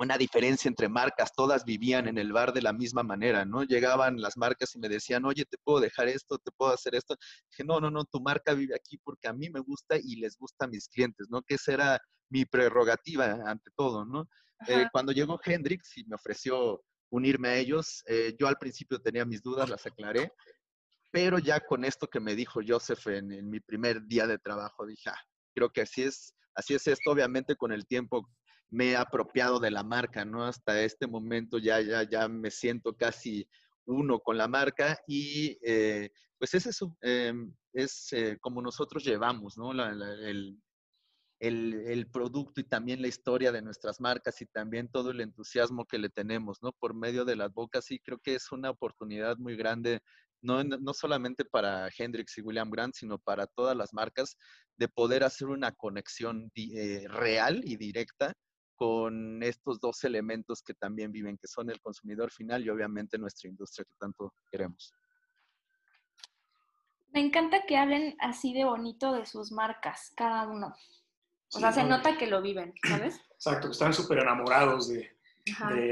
una 0.00 0.16
diferencia 0.16 0.66
entre 0.66 0.88
marcas, 0.88 1.32
todas 1.34 1.64
vivían 1.64 2.08
en 2.08 2.16
el 2.16 2.32
bar 2.32 2.54
de 2.54 2.62
la 2.62 2.72
misma 2.72 3.02
manera, 3.02 3.44
¿no? 3.44 3.64
Llegaban 3.64 4.18
las 4.20 4.38
marcas 4.38 4.74
y 4.74 4.78
me 4.78 4.88
decían, 4.88 5.26
oye, 5.26 5.44
te 5.44 5.58
puedo 5.58 5.78
dejar 5.78 6.08
esto, 6.08 6.38
te 6.38 6.50
puedo 6.52 6.72
hacer 6.72 6.94
esto. 6.94 7.16
Dije, 7.50 7.64
no, 7.64 7.80
no, 7.80 7.90
no, 7.90 8.04
tu 8.06 8.18
marca 8.20 8.54
vive 8.54 8.74
aquí 8.74 8.96
porque 8.96 9.28
a 9.28 9.34
mí 9.34 9.50
me 9.50 9.60
gusta 9.60 9.96
y 10.02 10.16
les 10.16 10.38
gusta 10.38 10.64
a 10.64 10.68
mis 10.68 10.88
clientes, 10.88 11.28
¿no? 11.28 11.42
Que 11.42 11.56
esa 11.56 11.72
era 11.74 12.00
mi 12.30 12.46
prerrogativa 12.46 13.42
ante 13.44 13.70
todo, 13.76 14.06
¿no? 14.06 14.26
Eh, 14.66 14.86
cuando 14.90 15.12
llegó 15.12 15.38
Hendrix 15.44 15.98
y 15.98 16.04
me 16.04 16.14
ofreció 16.14 16.82
unirme 17.10 17.48
a 17.48 17.56
ellos, 17.56 18.02
eh, 18.06 18.34
yo 18.38 18.48
al 18.48 18.56
principio 18.56 19.00
tenía 19.00 19.26
mis 19.26 19.42
dudas, 19.42 19.68
las 19.68 19.84
aclaré, 19.84 20.32
pero 21.10 21.38
ya 21.38 21.60
con 21.60 21.84
esto 21.84 22.06
que 22.06 22.20
me 22.20 22.34
dijo 22.34 22.60
Joseph 22.66 23.06
en, 23.08 23.32
en 23.32 23.50
mi 23.50 23.60
primer 23.60 24.06
día 24.06 24.26
de 24.26 24.38
trabajo, 24.38 24.86
dije, 24.86 25.10
ah, 25.10 25.20
creo 25.54 25.70
que 25.70 25.82
así 25.82 26.04
es, 26.04 26.34
así 26.54 26.74
es 26.74 26.86
esto, 26.86 27.10
obviamente 27.10 27.56
con 27.56 27.72
el 27.72 27.86
tiempo 27.86 28.30
me 28.70 28.92
he 28.92 28.96
apropiado 28.96 29.58
de 29.58 29.70
la 29.70 29.82
marca, 29.82 30.24
¿no? 30.24 30.44
Hasta 30.44 30.80
este 30.82 31.06
momento 31.06 31.58
ya, 31.58 31.80
ya, 31.80 32.04
ya 32.08 32.28
me 32.28 32.50
siento 32.50 32.96
casi 32.96 33.48
uno 33.84 34.20
con 34.20 34.38
la 34.38 34.48
marca 34.48 34.98
y 35.06 35.58
eh, 35.62 36.10
pues 36.38 36.54
es 36.54 36.66
eso, 36.66 36.96
em, 37.00 37.54
es 37.72 38.12
eh, 38.12 38.38
como 38.40 38.62
nosotros 38.62 39.04
llevamos, 39.04 39.58
¿no? 39.58 39.72
el, 39.72 40.58
el, 41.40 42.06
producto 42.12 42.60
y 42.60 42.64
también 42.64 43.00
la 43.02 43.08
historia 43.08 43.50
de 43.50 43.62
nuestras 43.62 44.00
marcas 44.00 44.40
y 44.42 44.46
también 44.46 44.88
todo 44.88 45.10
el 45.10 45.20
entusiasmo 45.20 45.86
que 45.86 45.98
le 45.98 46.10
tenemos, 46.10 46.62
¿no? 46.62 46.72
Por 46.72 46.94
medio 46.94 47.24
de 47.24 47.36
las 47.36 47.52
bocas 47.52 47.90
y 47.90 47.98
creo 47.98 48.18
que 48.18 48.34
es 48.34 48.52
una 48.52 48.70
oportunidad 48.70 49.38
muy 49.38 49.56
grande, 49.56 50.00
no, 50.42 50.62
no 50.62 50.94
solamente 50.94 51.44
para 51.44 51.88
Hendrix 51.96 52.38
y 52.38 52.42
William 52.42 52.70
Grant, 52.70 52.94
sino 52.94 53.18
para 53.18 53.46
todas 53.46 53.76
las 53.76 53.92
marcas, 53.94 54.36
de 54.76 54.88
poder 54.88 55.24
hacer 55.24 55.48
una 55.48 55.72
conexión 55.72 56.50
eh, 56.54 57.06
real 57.08 57.62
y 57.64 57.76
directa 57.76 58.34
con 58.80 59.42
estos 59.42 59.78
dos 59.78 60.02
elementos 60.04 60.62
que 60.62 60.72
también 60.72 61.12
viven, 61.12 61.36
que 61.36 61.46
son 61.46 61.68
el 61.68 61.82
consumidor 61.82 62.30
final 62.30 62.64
y 62.64 62.70
obviamente 62.70 63.18
nuestra 63.18 63.50
industria 63.50 63.84
que 63.84 63.94
tanto 63.98 64.32
queremos. 64.50 64.94
Me 67.12 67.20
encanta 67.20 67.66
que 67.66 67.76
hablen 67.76 68.16
así 68.20 68.54
de 68.54 68.64
bonito 68.64 69.12
de 69.12 69.26
sus 69.26 69.52
marcas, 69.52 70.14
cada 70.16 70.48
uno. 70.48 70.74
O 71.52 71.58
sea, 71.58 71.72
se 71.72 71.84
nota 71.84 72.16
que 72.16 72.26
lo 72.26 72.40
viven, 72.40 72.72
¿sabes? 72.82 73.20
Exacto, 73.32 73.68
que 73.68 73.72
están 73.72 73.92
súper 73.92 74.20
enamorados 74.20 74.88
de, 74.88 75.10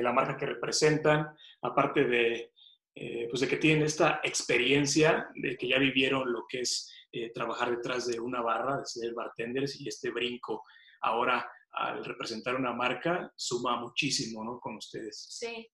la 0.02 0.12
marca 0.14 0.38
que 0.38 0.46
representan, 0.46 1.28
aparte 1.60 2.04
de, 2.04 2.52
eh, 2.94 3.26
pues 3.28 3.42
de 3.42 3.48
que 3.48 3.58
tienen 3.58 3.82
esta 3.82 4.22
experiencia 4.24 5.28
de 5.34 5.58
que 5.58 5.68
ya 5.68 5.78
vivieron 5.78 6.32
lo 6.32 6.46
que 6.48 6.60
es 6.60 6.90
eh, 7.12 7.30
trabajar 7.34 7.70
detrás 7.70 8.06
de 8.06 8.18
una 8.18 8.40
barra, 8.40 8.78
de 8.78 8.86
ser 8.86 9.12
bartenders 9.12 9.78
y 9.78 9.88
este 9.88 10.10
brinco 10.10 10.64
ahora 11.02 11.46
al 11.72 12.04
representar 12.04 12.54
una 12.56 12.72
marca 12.72 13.32
suma 13.36 13.80
muchísimo, 13.80 14.44
¿no? 14.44 14.58
Con 14.60 14.76
ustedes. 14.76 15.26
Sí. 15.30 15.70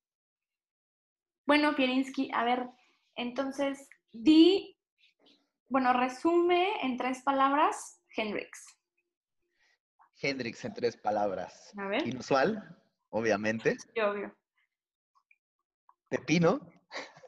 Bueno, 1.47 1.75
Pierinsky, 1.75 2.31
a 2.33 2.45
ver, 2.45 2.69
entonces, 3.17 3.89
di, 4.13 4.79
bueno, 5.69 5.93
resume 5.93 6.83
en 6.83 6.97
tres 6.97 7.23
palabras 7.23 8.03
Hendrix. 8.17 8.65
Hendrix 10.21 10.65
en 10.65 10.75
tres 10.75 10.97
palabras. 10.97 11.73
A 11.77 11.87
ver. 11.87 12.07
Inusual, 12.07 12.63
obviamente. 13.11 13.77
Sí, 13.79 14.01
obvio. 14.01 14.35
Pepino. 16.09 16.61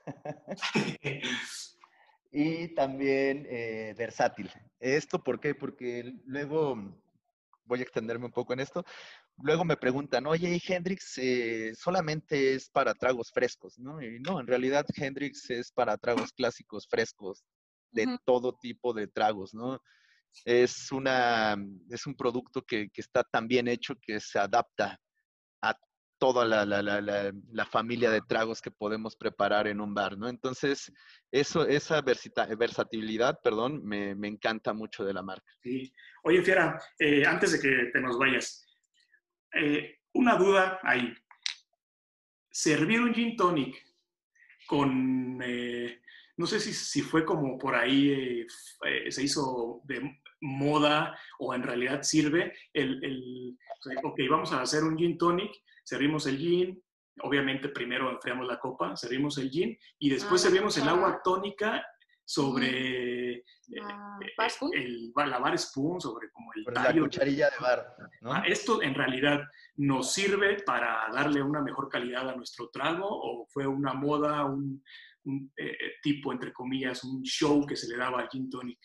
y 2.31 2.75
también 2.75 3.47
eh, 3.51 3.95
versátil. 3.97 4.51
¿Esto 4.79 5.23
por 5.23 5.41
qué? 5.41 5.55
Porque 5.55 6.15
luego 6.25 6.77
voy 7.67 7.81
a 7.81 7.83
extenderme 7.83 8.27
un 8.27 8.33
poco 8.33 8.53
en 8.53 8.61
esto. 8.61 8.85
Luego 9.39 9.65
me 9.65 9.77
preguntan, 9.77 10.27
oye, 10.27 10.61
Hendrix 10.67 11.19
eh, 11.19 11.75
solamente 11.75 12.55
es 12.55 12.71
para 12.71 12.95
tragos 12.95 13.31
frescos, 13.33 13.79
¿no? 13.79 14.03
Y 14.03 14.19
no, 14.21 14.41
en 14.41 14.47
realidad 14.47 14.87
Hendrix 14.97 15.51
es 15.51 15.73
para 15.73 15.99
tragos 15.99 16.33
clásicos 16.33 16.87
frescos, 16.89 17.45
de 17.91 18.19
todo 18.25 18.57
tipo 18.57 18.93
de 18.93 19.07
tragos, 19.07 19.55
¿no? 19.55 19.81
Es, 20.45 20.93
una, 20.93 21.57
es 21.89 22.07
un 22.07 22.15
producto 22.15 22.63
que, 22.63 22.91
que 22.91 23.01
está 23.01 23.25
tan 23.25 23.49
bien 23.49 23.69
hecho 23.69 23.95
que 24.01 24.21
se 24.21 24.39
adapta 24.39 25.01
toda 26.27 26.45
la, 26.45 26.67
la, 26.67 26.83
la, 26.83 27.33
la, 27.53 27.67
familia 27.67 28.11
de 28.11 28.21
tragos 28.21 28.61
que 28.61 28.73
podemos 28.73 29.15
preparar 29.15 29.69
en 29.69 29.81
un 29.81 29.95
bar, 29.95 30.19
¿no? 30.19 30.29
Entonces, 30.29 30.93
eso, 31.31 31.65
esa 31.69 32.03
versatilidad, 32.03 33.39
perdón, 33.45 33.85
me, 33.85 34.17
me, 34.17 34.27
encanta 34.27 34.73
mucho 34.73 35.05
de 35.05 35.15
la 35.15 35.23
marca. 35.23 35.47
Sí. 35.63 35.95
Oye, 36.25 36.43
Fiera, 36.43 36.83
eh, 36.99 37.25
antes 37.25 37.53
de 37.53 37.61
que 37.61 37.91
te 37.93 38.01
nos 38.01 38.19
vayas, 38.19 38.67
eh, 39.55 39.99
una 40.15 40.35
duda 40.35 40.81
ahí. 40.83 41.15
Servir 42.51 43.01
un 43.03 43.15
gin 43.15 43.37
tonic 43.37 43.77
con, 44.67 45.41
eh, 45.45 46.01
no 46.39 46.47
sé 46.49 46.59
si, 46.59 46.73
si, 46.73 47.03
fue 47.03 47.25
como 47.25 47.57
por 47.57 47.77
ahí 47.77 48.45
se 49.11 49.23
hizo 49.23 49.81
de 49.85 50.01
moda 50.41 51.19
o 51.39 51.55
en 51.55 51.63
realidad 51.63 52.03
sirve 52.03 52.53
el, 52.73 53.03
el, 53.05 53.59
ok, 54.03 54.21
vamos 54.31 54.53
a 54.53 54.63
hacer 54.63 54.85
un 54.85 54.97
gin 54.97 55.17
tonic, 55.17 55.53
servimos 55.85 56.27
el 56.27 56.39
gin, 56.39 56.83
obviamente 57.21 57.69
primero 57.69 58.11
enfriamos 58.11 58.47
la 58.47 58.59
copa, 58.59 58.97
servimos 58.97 59.39
el 59.39 59.51
gin 59.51 59.77
y 59.99 60.11
después 60.11 60.45
ah, 60.45 60.49
servimos 60.49 60.77
el 60.79 60.89
agua 60.89 61.21
tónica 61.23 61.85
sobre 62.25 63.35
eh, 63.35 63.45
ah, 63.83 64.19
el, 64.73 65.13
la 65.15 65.39
bar 65.39 65.57
spoon, 65.59 66.01
sobre 66.01 66.31
como 66.31 66.51
el 66.55 66.65
La 66.75 66.93
cucharilla 66.93 67.51
de 67.51 67.57
bar. 67.61 67.97
Ah, 68.25 68.43
¿Esto 68.47 68.83
en 68.83 68.95
realidad 68.95 69.41
nos 69.77 70.13
sirve 70.13 70.63
para 70.65 71.09
darle 71.13 71.43
una 71.43 71.63
mejor 71.63 71.89
calidad 71.89 72.29
a 72.29 72.37
nuestro 72.37 72.69
trago 72.71 73.07
o 73.09 73.47
fue 73.47 73.67
una 73.67 73.95
moda, 73.95 74.45
un, 74.45 74.83
eh, 75.57 75.71
eh, 75.71 75.93
tipo, 76.03 76.33
entre 76.33 76.53
comillas, 76.53 77.05
un 77.05 77.23
show 77.23 77.65
que 77.65 77.77
se 77.77 77.89
le 77.89 77.97
daba 77.97 78.21
al 78.21 78.29
gin 78.29 78.51
tonic? 78.51 78.79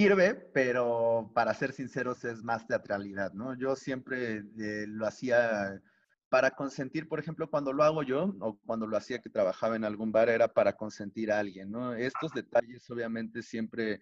Sirve, 0.00 0.34
pero 0.34 1.30
para 1.34 1.52
ser 1.52 1.72
sinceros 1.72 2.24
es 2.24 2.42
más 2.42 2.66
teatralidad, 2.66 3.34
¿no? 3.34 3.54
Yo 3.54 3.76
siempre 3.76 4.44
lo 4.86 5.06
hacía 5.06 5.82
para 6.30 6.52
consentir, 6.52 7.06
por 7.06 7.20
ejemplo, 7.20 7.50
cuando 7.50 7.74
lo 7.74 7.82
hago 7.82 8.02
yo 8.02 8.34
o 8.40 8.58
cuando 8.64 8.86
lo 8.86 8.96
hacía 8.96 9.20
que 9.20 9.28
trabajaba 9.28 9.76
en 9.76 9.84
algún 9.84 10.10
bar, 10.10 10.30
era 10.30 10.48
para 10.48 10.74
consentir 10.74 11.30
a 11.30 11.38
alguien, 11.38 11.70
¿no? 11.70 11.92
Estos 11.92 12.32
detalles 12.32 12.90
obviamente 12.90 13.42
siempre 13.42 14.00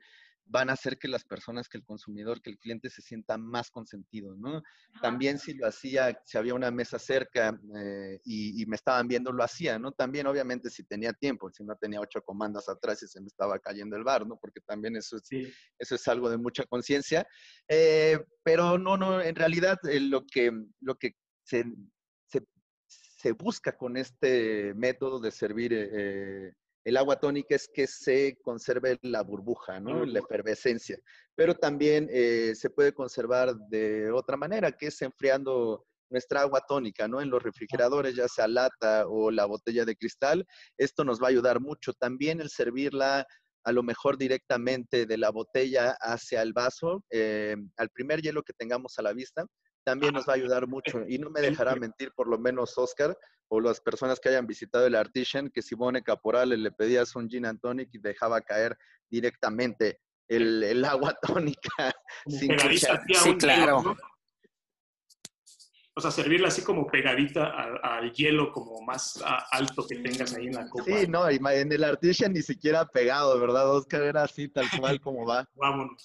van 0.49 0.71
a 0.71 0.73
hacer 0.73 0.99
que 0.99 1.09
las 1.09 1.25
personas, 1.25 1.69
que 1.69 1.79
el 1.79 1.85
consumidor, 1.85 2.41
que 2.41 2.51
el 2.51 2.59
cliente 2.59 2.91
se 2.91 3.03
sienta 3.03 3.37
más 3.37 3.71
consentido, 3.71 4.35
¿no? 4.35 4.63
También 5.01 5.39
si 5.39 5.55
lo 5.55 5.67
hacía, 5.67 6.21
si 6.25 6.39
había 6.39 6.55
una 6.55 6.71
mesa 6.71 6.99
cerca 6.99 7.59
eh, 7.77 8.21
y, 8.25 8.65
me 8.67 8.77
estaban 8.77 9.07
viendo, 9.09 9.33
lo 9.33 9.45
hacía, 9.45 9.79
¿no? 9.79 9.93
También 9.93 10.27
obviamente 10.27 10.71
si 10.71 10.85
tenía 10.85 11.13
tiempo, 11.13 11.51
si 11.51 11.65
no 11.65 11.77
tenía 11.77 12.01
ocho 12.01 12.23
comandas 12.23 12.69
atrás 12.69 13.03
y 13.03 13.09
se 13.09 13.21
me 13.21 13.27
estaba 13.27 13.59
cayendo 13.59 13.97
el 13.97 14.05
bar, 14.05 14.27
¿no? 14.27 14.39
Porque 14.39 14.61
también 14.61 14.97
eso 14.97 15.17
es, 15.17 15.29
eso 15.79 15.95
es 15.95 16.09
algo 16.09 16.31
de 16.31 16.39
mucha 16.39 16.65
conciencia. 16.65 17.27
Eh, 17.69 18.19
pero 18.43 18.79
no, 18.79 18.97
no, 18.97 19.21
en 19.21 19.35
realidad 19.35 19.79
eh, 19.89 20.01
lo, 20.01 20.27
que, 20.27 20.51
lo 20.81 20.97
que 20.97 21.15
se 21.45 21.65
se 23.19 23.33
busca 23.33 23.77
con 23.77 23.97
este 23.97 24.75
método 24.75 25.19
de 25.19 25.33
servir 25.33 25.73
el 26.89 26.97
agua 26.97 27.21
tónica 27.21 27.55
es 27.55 27.69
que 27.69 27.87
se 27.87 28.39
conserve 28.43 28.99
la 29.03 29.23
burbuja, 29.23 29.79
¿no? 29.79 30.07
La 30.07 30.21
efervescencia. 30.21 30.99
Pero 31.35 31.55
también 31.55 32.09
eh, 32.11 32.55
se 32.55 32.71
puede 32.71 32.95
conservar 32.95 33.55
de 33.69 34.11
otra 34.11 34.39
manera, 34.39 34.73
que 34.73 34.87
es 34.87 35.03
enfriando 35.03 35.85
nuestra 36.09 36.41
agua 36.41 36.63
tónica, 36.67 37.07
¿no? 37.07 37.21
En 37.21 37.29
los 37.29 37.43
refrigeradores, 37.43 38.17
ya 38.17 38.27
sea 38.27 38.49
lata 38.49 39.07
o 39.07 39.31
la 39.31 39.45
botella 39.45 39.85
de 39.85 39.97
cristal. 39.97 40.47
Esto 40.79 41.05
nos 41.05 41.21
va 41.21 41.27
a 41.27 41.31
ayudar 41.31 41.61
mucho. 41.61 41.93
También 41.93 42.41
el 42.41 42.49
servirla 42.49 43.27
a 43.65 43.73
lo 43.73 43.83
mejor 43.83 44.17
directamente 44.17 45.05
de 45.05 45.19
la 45.19 45.31
botella 45.31 45.95
hacia 46.01 46.41
el 46.41 46.55
vaso, 46.55 47.05
eh, 47.11 47.55
al 47.77 47.91
primer 47.91 48.23
hielo 48.23 48.43
que 48.43 48.55
tengamos 48.55 48.99
a 48.99 49.03
la 49.03 49.13
vista, 49.13 49.45
también 49.89 50.13
nos 50.13 50.29
va 50.29 50.35
a 50.35 50.37
ayudar 50.37 50.67
mucho. 50.67 51.03
Y 51.09 51.17
no 51.17 51.31
me 51.31 51.41
dejará 51.41 51.75
mentir, 51.75 52.13
por 52.15 52.29
lo 52.29 52.39
menos 52.39 52.77
Oscar, 52.77 53.17
o 53.49 53.59
las 53.59 53.81
personas 53.81 54.21
que 54.21 54.29
hayan 54.29 54.47
visitado 54.47 54.87
el 54.87 54.95
Artisan, 54.95 55.49
que 55.49 55.63
Simone 55.63 56.03
Caporale 56.03 56.59
le 56.59 56.71
pedías 56.71 57.17
un 57.17 57.27
gin 57.27 57.47
and 57.47 57.59
tonic 57.59 57.89
y 57.95 57.99
dejaba 57.99 58.43
caer 58.43 58.77
directamente 59.09 59.99
el, 60.29 60.63
el 60.63 60.85
agua 60.85 61.17
tónica. 61.23 61.91
sin 62.27 62.55
Sí, 63.15 63.35
claro. 63.39 63.97
O 65.99 66.01
sea, 66.01 66.13
servirla 66.13 66.47
así 66.47 66.63
como 66.63 66.87
pegadita 66.87 67.47
al, 67.47 67.81
al 67.83 68.13
hielo 68.13 68.53
como 68.53 68.81
más 68.83 69.21
a- 69.25 69.45
alto 69.51 69.85
que 69.85 69.97
tengas 69.97 70.33
ahí 70.33 70.47
en 70.47 70.53
la 70.55 70.69
copa. 70.69 70.85
Sí, 70.87 71.09
no, 71.09 71.29
en 71.29 71.73
el 71.73 71.83
Artisan 71.83 72.33
ni 72.33 72.41
siquiera 72.43 72.87
pegado, 72.87 73.37
¿verdad, 73.41 73.69
Oscar? 73.75 74.03
Era 74.03 74.23
así, 74.23 74.47
tal 74.49 74.67
cual 74.79 75.01
como 75.03 75.27
va. 75.27 75.45
Vámonos. 75.57 76.01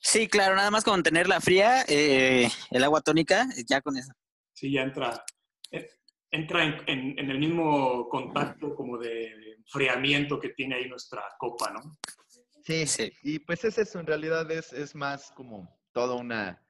Sí, 0.00 0.28
claro, 0.28 0.54
nada 0.56 0.70
más 0.70 0.82
con 0.82 1.02
tenerla 1.02 1.42
fría, 1.42 1.84
eh, 1.88 2.48
el 2.70 2.84
agua 2.84 3.02
tónica, 3.02 3.46
ya 3.68 3.82
con 3.82 3.98
eso. 3.98 4.12
Sí, 4.54 4.72
ya 4.72 4.80
entra, 4.80 5.22
eh, 5.70 5.90
entra 6.30 6.64
en, 6.64 6.76
en- 6.86 7.18
en 7.18 7.30
el 7.30 7.38
mismo 7.38 8.08
contacto 8.08 8.74
como 8.74 8.96
de 8.96 9.30
enfriamiento 9.58 10.40
que 10.40 10.48
tiene 10.50 10.76
ahí 10.76 10.88
nuestra 10.88 11.22
copa, 11.38 11.70
¿no? 11.70 11.98
Sí, 12.64 12.86
Sí. 12.86 13.12
y 13.22 13.40
pues 13.40 13.62
es 13.64 13.76
eso, 13.76 14.00
en 14.00 14.06
realidad 14.06 14.50
es, 14.50 14.72
es 14.72 14.94
más 14.94 15.30
como 15.32 15.68
toda 15.92 16.14
una, 16.14 16.63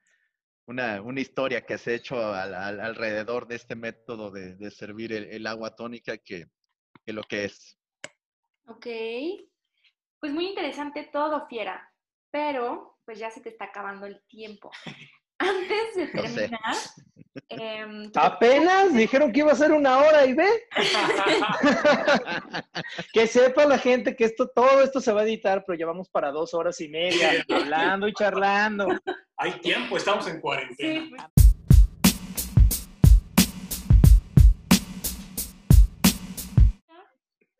una, 0.66 1.02
una 1.02 1.20
historia 1.20 1.64
que 1.66 1.78
se 1.78 1.92
ha 1.92 1.94
hecho 1.94 2.16
al- 2.34 2.54
al- 2.54 2.80
alrededor 2.80 3.46
de 3.46 3.56
este 3.56 3.76
método 3.76 4.30
de, 4.30 4.54
de 4.56 4.70
servir 4.70 5.12
el, 5.12 5.24
el 5.24 5.46
agua 5.46 5.74
tónica 5.74 6.18
que, 6.18 6.46
que 7.04 7.12
lo 7.12 7.22
que 7.22 7.44
es. 7.44 7.78
Ok. 8.66 8.86
Pues 10.20 10.32
muy 10.32 10.46
interesante 10.46 11.08
todo, 11.12 11.46
Fiera. 11.48 11.92
Pero, 12.30 12.98
pues 13.04 13.18
ya 13.18 13.30
se 13.30 13.40
te 13.40 13.50
está 13.50 13.66
acabando 13.66 14.06
el 14.06 14.22
tiempo. 14.26 14.70
Antes 15.64 15.96
de 15.96 16.06
sé. 16.06 16.12
terminar, 16.12 16.76
em, 17.48 18.10
Apenas 18.14 18.94
dijeron 18.94 19.32
que 19.32 19.40
iba 19.40 19.52
a 19.52 19.56
ser 19.56 19.72
una 19.72 19.98
hora 19.98 20.26
y 20.26 20.34
ve. 20.34 20.48
Que 23.12 23.26
sepa 23.26 23.64
la 23.64 23.78
gente 23.78 24.14
que 24.16 24.24
esto, 24.24 24.48
todo 24.48 24.82
esto 24.82 25.00
se 25.00 25.12
va 25.12 25.22
a 25.22 25.24
editar, 25.24 25.64
pero 25.66 25.78
ya 25.78 25.86
vamos 25.86 26.08
para 26.08 26.30
dos 26.30 26.54
horas 26.54 26.80
y 26.80 26.88
media 26.88 27.44
hablando 27.48 28.08
y 28.08 28.12
charlando. 28.12 28.88
Hay 29.36 29.52
tiempo, 29.60 29.96
estamos 29.96 30.26
en 30.28 30.40
cuarentena. 30.40 31.04
Sí, 31.04 31.10
pues, 31.10 31.22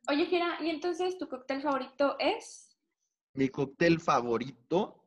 Oye, 0.09 0.27
Fiera, 0.27 0.59
¿y 0.61 0.69
entonces 0.69 1.17
tu 1.19 1.29
cóctel 1.29 1.63
favorito 1.63 2.17
es? 2.19 2.77
Mi 3.33 3.49
cóctel 3.49 4.01
favorito 4.01 5.04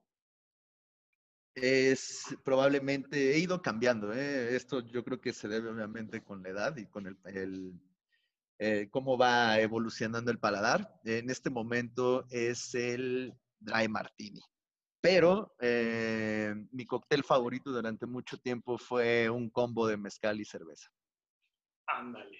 es 1.57 2.23
probablemente, 2.43 3.33
he 3.33 3.39
ido 3.39 3.61
cambiando, 3.61 4.13
¿eh? 4.13 4.55
esto 4.55 4.81
yo 4.81 5.03
creo 5.03 5.19
que 5.19 5.33
se 5.33 5.47
debe 5.47 5.69
obviamente 5.69 6.23
con 6.23 6.43
la 6.43 6.49
edad 6.49 6.77
y 6.77 6.85
con 6.85 7.07
el, 7.07 7.17
el, 7.25 7.73
eh, 8.59 8.89
cómo 8.91 9.17
va 9.17 9.59
evolucionando 9.59 10.29
el 10.29 10.39
paladar. 10.39 10.99
En 11.03 11.29
este 11.29 11.49
momento 11.49 12.25
es 12.29 12.75
el 12.75 13.33
Dry 13.59 13.87
Martini. 13.87 14.41
Pero 15.01 15.55
eh, 15.59 16.53
mi 16.71 16.85
cóctel 16.85 17.23
favorito 17.23 17.71
durante 17.71 18.05
mucho 18.05 18.37
tiempo 18.37 18.77
fue 18.77 19.29
un 19.29 19.49
combo 19.49 19.87
de 19.87 19.97
mezcal 19.97 20.39
y 20.39 20.45
cerveza. 20.45 20.89
Ándale. 21.87 22.37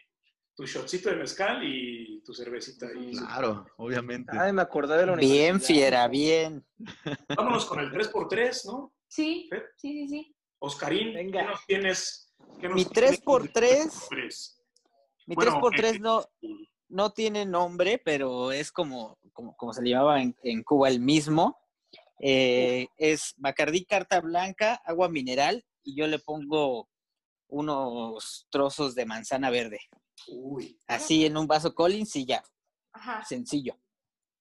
Tu 0.56 0.66
shotcito 0.66 1.10
de 1.10 1.18
mezcal 1.18 1.62
y 1.64 2.22
tu 2.24 2.34
cervecita 2.34 2.88
ahí. 2.88 3.12
Claro, 3.16 3.68
obviamente. 3.78 4.36
Ay, 4.38 4.54
me 4.54 4.64
acordé 4.64 4.98
de 4.98 5.06
la 5.06 5.16
Bien, 5.16 5.56
universidad. 5.56 5.68
fiera, 5.68 6.08
bien. 6.08 6.66
Vámonos 7.36 7.66
con 7.66 7.80
el 7.80 7.92
3x3, 7.92 8.66
¿no? 8.66 8.97
Sí, 9.08 9.50
¿Eh? 9.54 9.64
sí, 9.78 9.94
sí, 9.94 10.08
sí. 10.08 10.36
Oscarín, 10.60 11.14
Venga. 11.14 11.42
¿qué 11.42 11.46
nos 11.48 11.66
tienes? 11.66 12.34
qué 12.60 12.68
nos 12.68 12.76
Mi 12.76 12.86
tienes 12.86 13.22
3x3. 13.24 13.42
del 13.42 13.54
3x3? 13.54 14.54
Mi 15.28 15.36
Bueno, 15.36 15.62
3x3 15.62 15.96
eh, 15.96 16.00
no, 16.00 16.26
no 16.90 17.12
tiene 17.12 17.46
nombre, 17.46 18.02
pero 18.04 18.52
es 18.52 18.72
como, 18.72 19.18
como, 19.34 19.56
como 19.56 19.74
se 19.74 19.82
le 19.82 19.92
llamaba 19.92 20.22
en, 20.22 20.36
en 20.44 20.64
Cuba 20.64 20.90
el 20.90 21.00
mismo. 21.00 21.58
Eh, 22.20 22.88
es 22.98 23.34
Bacardí 23.38 23.86
carta 23.86 24.20
blanca, 24.22 24.82
agua 24.86 25.08
mineral 25.10 25.64
y 25.84 25.96
yo 25.96 26.08
le 26.08 26.18
pongo 26.20 26.90
unos 27.48 28.48
trozos 28.50 28.96
de 28.96 29.06
manzana 29.06 29.50
verde. 29.50 29.80
Uy, 30.28 30.80
Así 30.88 31.26
en 31.26 31.38
un 31.38 31.46
vaso 31.48 31.76
Collins 31.76 32.16
y 32.16 32.26
ya, 32.26 32.44
Ajá. 32.92 33.24
sencillo. 33.24 33.78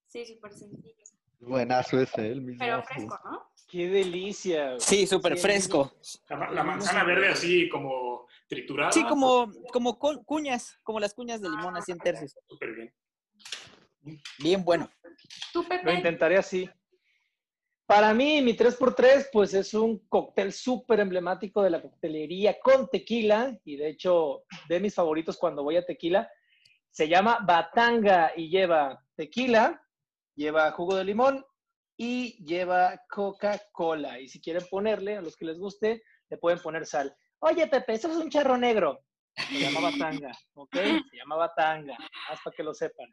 Sí, 0.09 0.25
súper 0.25 0.53
sencillo. 0.53 1.05
Buenazo 1.41 2.01
ese, 2.01 2.29
el 2.29 2.41
mismo. 2.41 2.59
Pero 2.61 2.83
fresco, 2.83 3.19
¿no? 3.25 3.51
Qué 3.67 3.89
delicia. 3.89 4.67
güey. 4.69 4.81
Sí, 4.81 5.07
súper 5.07 5.37
fresco. 5.37 5.93
la, 6.29 6.37
ma- 6.37 6.51
la 6.51 6.63
manzana 6.63 7.05
verde 7.05 7.29
así 7.29 7.69
como 7.69 8.27
triturada. 8.49 8.93
Sí, 8.93 9.03
como, 9.05 9.51
como 9.73 9.99
cu- 9.99 10.25
cuñas, 10.25 10.79
como 10.83 11.01
las 11.01 11.13
cuñas 11.15 11.41
de 11.41 11.49
limón 11.51 11.77
así 11.77 11.91
en 11.93 11.99
tercios. 11.99 12.37
Súper 12.49 12.75
bien. 12.75 12.95
Bien 14.39 14.65
bueno. 14.65 14.89
Tú, 15.53 15.65
Lo 15.83 15.93
intentaré 15.93 16.37
así. 16.37 16.69
Para 17.87 18.13
mí, 18.15 18.41
mi 18.43 18.57
3x3, 18.57 19.29
pues 19.33 19.55
es 19.55 19.73
un 19.75 19.99
cóctel 20.09 20.53
súper 20.53 21.01
emblemático 21.01 21.63
de 21.63 21.71
la 21.71 21.81
coctelería 21.83 22.59
con 22.61 22.89
tequila. 22.89 23.57
Y 23.65 23.77
de 23.77 23.89
hecho, 23.91 24.45
de 24.69 24.81
mis 24.81 24.95
favoritos 24.95 25.37
cuando 25.37 25.63
voy 25.65 25.77
a 25.77 25.85
tequila, 25.87 26.29
se 26.91 27.09
llama 27.09 27.39
Batanga 27.47 28.33
y 28.37 28.49
lleva 28.49 29.05
tequila, 29.17 29.83
lleva 30.35 30.71
jugo 30.73 30.97
de 30.97 31.05
limón 31.05 31.45
y 31.97 32.45
lleva 32.45 33.01
Coca-Cola. 33.09 34.21
Y 34.21 34.29
si 34.29 34.41
quieren 34.41 34.65
ponerle, 34.71 35.17
a 35.17 35.23
los 35.23 35.37
que 35.37 35.45
les 35.47 35.59
guste, 35.59 36.03
le 36.29 36.37
pueden 36.39 36.61
poner 36.61 36.87
sal. 36.87 37.17
Oye, 37.41 37.67
Pepe, 37.67 37.95
eso 37.95 38.11
es 38.11 38.17
un 38.17 38.31
charro 38.31 38.57
negro. 38.57 39.01
Se 39.37 39.59
llama 39.61 39.81
Batanga, 39.91 40.33
¿ok? 40.55 40.75
Se 41.11 41.17
llama 41.17 41.37
Batanga, 41.37 41.97
más 42.29 42.41
para 42.43 42.57
que 42.57 42.63
lo 42.63 42.75
sepan. 42.75 43.11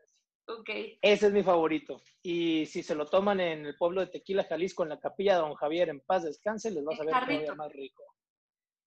Ok. 0.47 0.69
Ese 1.01 1.27
es 1.27 1.34
mi 1.34 1.43
favorito. 1.43 2.01
Y 2.21 2.65
si 2.65 2.84
se 2.84 2.95
lo 2.95 3.05
toman 3.05 3.39
en 3.39 3.65
el 3.65 3.75
pueblo 3.77 4.01
de 4.01 4.07
Tequila, 4.07 4.43
Jalisco, 4.43 4.84
en 4.84 4.89
la 4.89 4.99
capilla 4.99 5.36
de 5.36 5.41
Don 5.41 5.55
Javier, 5.55 5.89
en 5.89 6.01
paz 6.01 6.23
descanse, 6.23 6.71
les 6.71 6.86
va 6.86 6.93
a 6.93 6.97
saber 6.97 7.13
todavía 7.13 7.55
más 7.55 7.71
rico. 7.71 8.03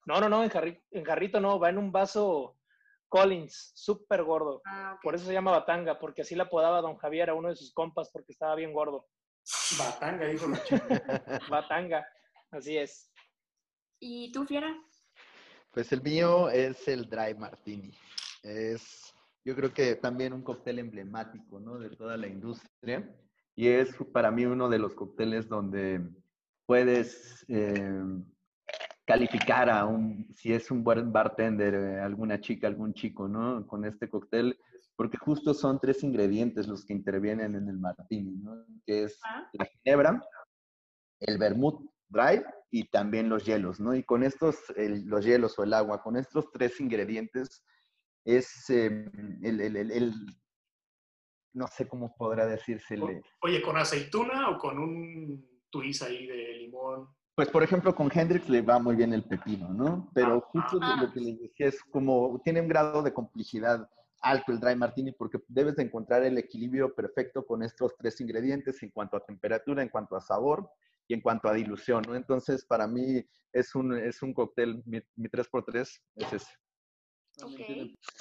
No, 0.07 0.21
no, 0.21 0.29
no, 0.29 0.45
en, 0.45 0.51
jarri- 0.51 0.83
en 0.91 1.05
jarrito 1.05 1.41
no, 1.41 1.59
va 1.59 1.71
en 1.71 1.79
un 1.79 1.91
vaso 1.93 2.57
Collins, 3.09 3.73
súper 3.75 4.23
gordo. 4.23 4.61
Ah. 4.67 4.99
Por 5.03 5.15
eso 5.15 5.25
se 5.27 5.33
llama 5.33 5.51
Batanga, 5.51 5.99
porque 5.99 6.23
así 6.23 6.35
la 6.35 6.45
apodaba 6.45 6.81
Don 6.83 6.97
Javier 6.97 7.31
a 7.31 7.35
uno 7.35 7.49
de 7.49 7.57
sus 7.57 7.73
compas, 7.73 8.11
porque 8.13 8.33
estaba 8.33 8.55
bien 8.55 8.73
gordo. 8.73 9.07
Batanga, 9.79 10.27
dijo 10.27 10.49
la 10.49 10.63
chica. 10.65 11.41
Batanga, 11.49 12.07
así 12.51 12.77
es. 12.77 13.11
¿Y 14.01 14.33
tú, 14.33 14.45
Fiera? 14.45 14.75
Pues 15.71 15.93
el 15.93 16.03
mío 16.03 16.49
es 16.49 16.87
el 16.89 17.09
Dry 17.09 17.35
Martini. 17.35 17.93
Es, 18.43 19.15
yo 19.45 19.55
creo 19.55 19.73
que 19.73 19.97
también 19.97 20.33
un 20.33 20.43
cóctel 20.43 20.79
emblemático, 20.79 21.61
¿no? 21.61 21.79
De 21.79 21.91
toda 21.91 22.17
la 22.17 22.27
industria. 22.27 23.09
Y 23.55 23.69
es 23.69 23.95
para 24.13 24.31
mí 24.31 24.45
uno 24.45 24.69
de 24.69 24.79
los 24.79 24.95
cócteles 24.95 25.49
donde 25.49 26.01
puedes 26.67 27.45
eh, 27.49 28.03
calificar 29.07 29.71
a 29.71 29.87
un, 29.87 30.29
si 30.35 30.53
es 30.53 30.71
un 30.71 30.83
buen 30.83 31.13
bartender, 31.13 31.75
eh, 31.75 32.01
alguna 32.01 32.41
chica, 32.41 32.67
algún 32.67 32.93
chico, 32.93 33.29
¿no? 33.29 33.67
Con 33.67 33.85
este 33.85 34.11
cóctel, 34.11 34.59
porque 34.97 35.19
justo 35.19 35.53
son 35.55 35.79
tres 35.79 36.03
ingredientes 36.03 36.67
los 36.67 36.85
que 36.85 36.95
intervienen 36.95 37.55
en 37.55 37.69
el 37.69 37.79
martini, 37.79 38.33
¿no? 38.39 38.65
Que 38.87 39.05
es 39.05 39.19
Ah. 39.25 39.49
la 39.53 39.65
ginebra, 39.67 40.23
el 41.21 41.39
vermouth 41.39 41.81
dry 42.09 42.43
y 42.71 42.89
también 42.89 43.29
los 43.29 43.45
hielos, 43.45 43.79
¿no? 43.81 43.95
Y 43.95 44.03
con 44.05 44.23
estos, 44.23 44.57
el- 44.77 45.05
los 45.07 45.25
hielos 45.25 45.59
o 45.59 45.65
el 45.65 45.75
agua, 45.75 46.03
con 46.03 46.17
estos 46.17 46.51
tres 46.53 46.81
ingredientes 46.81 47.63
es 48.25 48.69
eh, 48.71 49.11
el, 49.43 49.61
el- 49.61 49.77
el- 49.77 49.91
el- 49.93 50.15
no 51.55 51.67
sé 51.69 51.89
cómo 51.89 52.15
podrá 52.17 52.47
decírsele. 52.47 53.23
Oye, 53.41 53.63
¿con 53.63 53.77
aceituna 53.77 54.51
o 54.51 54.59
con 54.59 54.79
un 54.79 55.49
twist 55.71 56.03
ahí 56.03 56.27
de 56.27 56.53
limón? 56.59 57.09
Pues, 57.35 57.49
por 57.51 57.63
ejemplo, 57.63 57.95
con 57.95 58.11
Hendrix 58.13 58.49
le 58.49 58.63
va 58.63 58.79
muy 58.79 58.97
bien 58.97 59.13
el 59.13 59.25
pepino, 59.25 59.69
¿no? 59.69 60.11
Pero 60.15 60.37
Ah, 60.37 60.49
justo 60.51 60.79
ah. 60.83 60.97
lo 61.03 61.13
que 61.13 61.21
les 61.21 61.39
decía 61.41 61.67
es 61.69 61.83
como 61.85 62.41
tiene 62.45 62.61
un 62.63 62.69
grado 62.69 63.03
de 63.03 63.13
complejidad 63.13 63.89
alto 64.21 64.53
el 64.53 64.61
dry 64.61 64.77
martini 64.77 65.13
porque 65.13 65.39
debes 65.49 65.77
de 65.77 65.85
encontrar 65.85 66.23
el 66.25 66.39
equilibrio 66.39 66.95
perfecto 66.95 67.45
con 67.47 67.63
estos 67.63 67.97
tres 67.97 68.21
ingredientes 68.21 68.83
en 68.83 68.91
cuanto 68.91 69.17
a 69.17 69.25
temperatura, 69.25 69.83
en 69.83 69.89
cuanto 69.89 70.17
a 70.17 70.21
sabor 70.21 70.69
y 71.09 71.15
en 71.15 71.21
cuanto 71.21 71.49
a 71.49 71.55
dilución, 71.55 72.03
¿no? 72.07 72.15
Entonces, 72.17 72.65
para 72.65 72.87
mí 72.87 73.25
es 73.53 73.75
un, 73.75 73.97
es 73.97 74.23
un 74.23 74.35
cóctel, 74.35 74.83
mi, 74.87 75.01
mi 75.17 75.29
3x3 75.29 75.81
es 75.81 76.33
ese. 76.33 76.53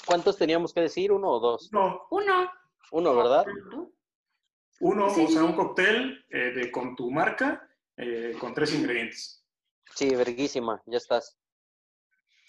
¿Cuántos 0.05 0.37
teníamos 0.37 0.73
que 0.73 0.81
decir? 0.81 1.11
¿Uno 1.11 1.29
o 1.29 1.39
dos? 1.39 1.69
No, 1.71 2.01
Uno. 2.11 2.51
Uno, 2.91 3.15
¿verdad? 3.15 3.45
Uno, 4.81 5.09
Sí, 5.09 5.23
o 5.23 5.27
sea, 5.27 5.41
sí. 5.41 5.47
un 5.47 5.55
cóctel 5.55 6.25
eh, 6.29 6.51
de, 6.51 6.71
con 6.71 6.95
tu 6.95 7.09
marca 7.09 7.67
eh, 7.97 8.35
con 8.39 8.53
tres 8.53 8.73
ingredientes. 8.75 9.43
Sí, 9.95 10.13
verguísima, 10.13 10.83
ya 10.85 10.97
estás. 10.97 11.37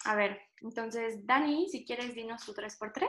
A 0.05 0.15
ver, 0.15 0.39
entonces, 0.61 1.25
Dani, 1.25 1.69
si 1.69 1.85
quieres, 1.85 2.13
dinos 2.13 2.45
tu 2.45 2.53
3x3. 2.53 3.07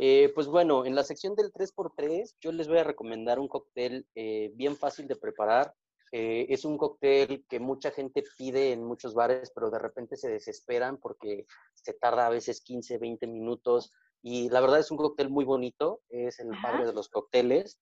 Eh, 0.00 0.30
pues 0.32 0.46
bueno, 0.46 0.86
en 0.86 0.94
la 0.94 1.02
sección 1.02 1.34
del 1.34 1.52
3x3 1.52 2.36
yo 2.40 2.52
les 2.52 2.68
voy 2.68 2.78
a 2.78 2.84
recomendar 2.84 3.40
un 3.40 3.48
cóctel 3.48 4.06
eh, 4.14 4.52
bien 4.54 4.76
fácil 4.76 5.08
de 5.08 5.16
preparar. 5.16 5.74
Eh, 6.12 6.46
es 6.50 6.64
un 6.64 6.78
cóctel 6.78 7.44
que 7.48 7.58
mucha 7.58 7.90
gente 7.90 8.22
pide 8.38 8.70
en 8.70 8.84
muchos 8.84 9.12
bares, 9.12 9.50
pero 9.52 9.70
de 9.70 9.80
repente 9.80 10.16
se 10.16 10.30
desesperan 10.30 10.98
porque 10.98 11.46
se 11.74 11.94
tarda 11.94 12.28
a 12.28 12.30
veces 12.30 12.60
15, 12.60 12.96
20 12.98 13.26
minutos. 13.26 13.90
Y 14.22 14.48
la 14.50 14.60
verdad 14.60 14.78
es 14.78 14.92
un 14.92 14.98
cóctel 14.98 15.30
muy 15.30 15.44
bonito, 15.44 16.00
es 16.08 16.38
el 16.38 16.50
padre 16.62 16.86
de 16.86 16.92
los 16.92 17.08
cócteles. 17.08 17.80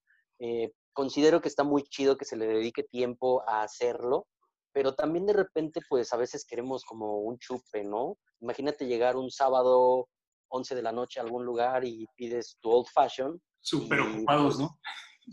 considero 0.95 1.43
que 1.43 1.49
está 1.49 1.64
muy 1.64 1.83
chido 1.83 2.17
que 2.17 2.25
se 2.25 2.37
le 2.37 2.47
dedique 2.47 2.83
tiempo 2.83 3.43
a 3.47 3.62
hacerlo, 3.62 4.27
pero 4.73 4.95
también 4.95 5.27
de 5.27 5.35
repente, 5.35 5.81
pues 5.87 6.12
a 6.14 6.17
veces 6.17 6.47
queremos 6.47 6.85
como 6.85 7.19
un 7.19 7.39
chupe, 7.39 7.85
¿no? 7.85 8.17
Imagínate 8.41 8.87
llegar 8.87 9.17
un 9.17 9.31
sábado 9.31 10.09
11 10.49 10.74
de 10.74 10.82
la 10.82 10.92
noche 10.92 11.20
a 11.20 11.22
algún 11.22 11.44
lugar 11.44 11.84
y 11.84 12.07
pides 12.16 12.57
tu 12.61 12.70
old 12.70 12.86
fashion. 12.92 13.40
Súper 13.61 14.01
ocupados, 14.01 14.59
¿no? 14.59 14.78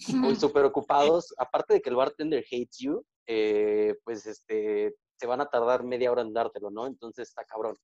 Muy 0.09 0.35
súper 0.35 0.65
ocupados. 0.65 1.33
Aparte 1.37 1.75
de 1.75 1.81
que 1.81 1.89
el 1.89 1.95
bartender 1.95 2.43
hates 2.51 2.77
you, 2.79 3.05
eh, 3.27 3.95
pues 4.03 4.25
este, 4.25 4.95
se 5.19 5.27
van 5.27 5.41
a 5.41 5.45
tardar 5.45 5.83
media 5.83 6.11
hora 6.11 6.21
en 6.21 6.33
dártelo, 6.33 6.71
¿no? 6.71 6.87
Entonces 6.87 7.29
está 7.29 7.45
cabrón. 7.45 7.75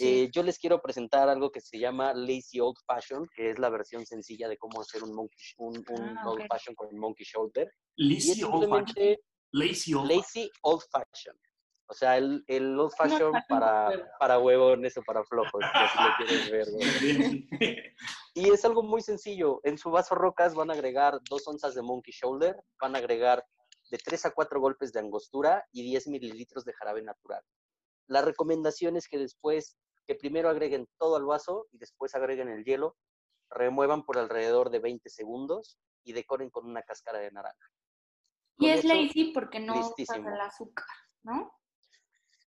Eh, 0.00 0.28
yo 0.32 0.42
les 0.42 0.58
quiero 0.58 0.80
presentar 0.80 1.28
algo 1.28 1.50
que 1.50 1.60
se 1.60 1.78
llama 1.78 2.12
Lazy 2.12 2.60
Old 2.60 2.76
Fashion, 2.86 3.26
que 3.34 3.50
es 3.50 3.58
la 3.58 3.70
versión 3.70 4.04
sencilla 4.04 4.48
de 4.48 4.58
cómo 4.58 4.80
hacer 4.80 5.02
un, 5.02 5.14
monkey, 5.14 5.38
un, 5.56 5.84
ah, 6.18 6.28
Old 6.28 6.46
Fashion 6.46 6.74
con 6.74 6.96
Monkey 6.96 7.24
Shoulder. 7.24 7.72
Lazy 7.96 8.42
Old 8.42 8.68
Fashion. 8.68 9.16
Lazy 9.52 9.94
Old, 9.94 10.10
Lazy 10.10 10.50
old 10.62 10.82
Fashion. 10.92 11.34
O 11.90 11.94
sea, 11.94 12.18
el, 12.18 12.44
el 12.46 12.78
old 12.78 12.92
fashion 12.96 13.32
para, 13.48 13.90
para 14.18 14.38
huevones 14.38 14.96
o 14.98 15.02
para 15.02 15.24
flojos, 15.24 15.64
si 15.72 15.78
así 15.78 15.98
lo 15.98 16.16
quieres 16.16 16.50
ver. 16.50 17.84
y 18.34 18.50
es 18.50 18.64
algo 18.66 18.82
muy 18.82 19.00
sencillo. 19.00 19.60
En 19.64 19.78
su 19.78 19.90
vaso 19.90 20.14
rocas 20.14 20.54
van 20.54 20.70
a 20.70 20.74
agregar 20.74 21.18
dos 21.30 21.48
onzas 21.48 21.74
de 21.74 21.80
monkey 21.80 22.12
shoulder, 22.12 22.62
van 22.78 22.94
a 22.94 22.98
agregar 22.98 23.42
de 23.90 23.98
tres 23.98 24.26
a 24.26 24.32
cuatro 24.32 24.60
golpes 24.60 24.92
de 24.92 25.00
angostura 25.00 25.66
y 25.72 25.82
10 25.82 26.08
mililitros 26.08 26.64
de 26.64 26.74
jarabe 26.74 27.02
natural. 27.02 27.42
La 28.06 28.22
recomendación 28.22 28.96
es 28.96 29.08
que 29.08 29.18
después, 29.18 29.78
que 30.06 30.14
primero 30.14 30.50
agreguen 30.50 30.86
todo 30.98 31.16
al 31.16 31.24
vaso 31.24 31.68
y 31.72 31.78
después 31.78 32.14
agreguen 32.14 32.48
el 32.48 32.64
hielo, 32.64 32.96
remuevan 33.50 34.04
por 34.04 34.18
alrededor 34.18 34.70
de 34.70 34.80
20 34.80 35.08
segundos 35.08 35.78
y 36.04 36.12
decoren 36.12 36.50
con 36.50 36.66
una 36.66 36.82
cáscara 36.82 37.18
de 37.18 37.30
naranja. 37.30 37.66
y 38.58 38.68
es 38.68 38.84
lazy 38.84 39.32
porque 39.32 39.60
no 39.60 39.78
usa 39.78 40.16
el 40.16 40.40
azúcar, 40.40 40.86
¿no? 41.22 41.57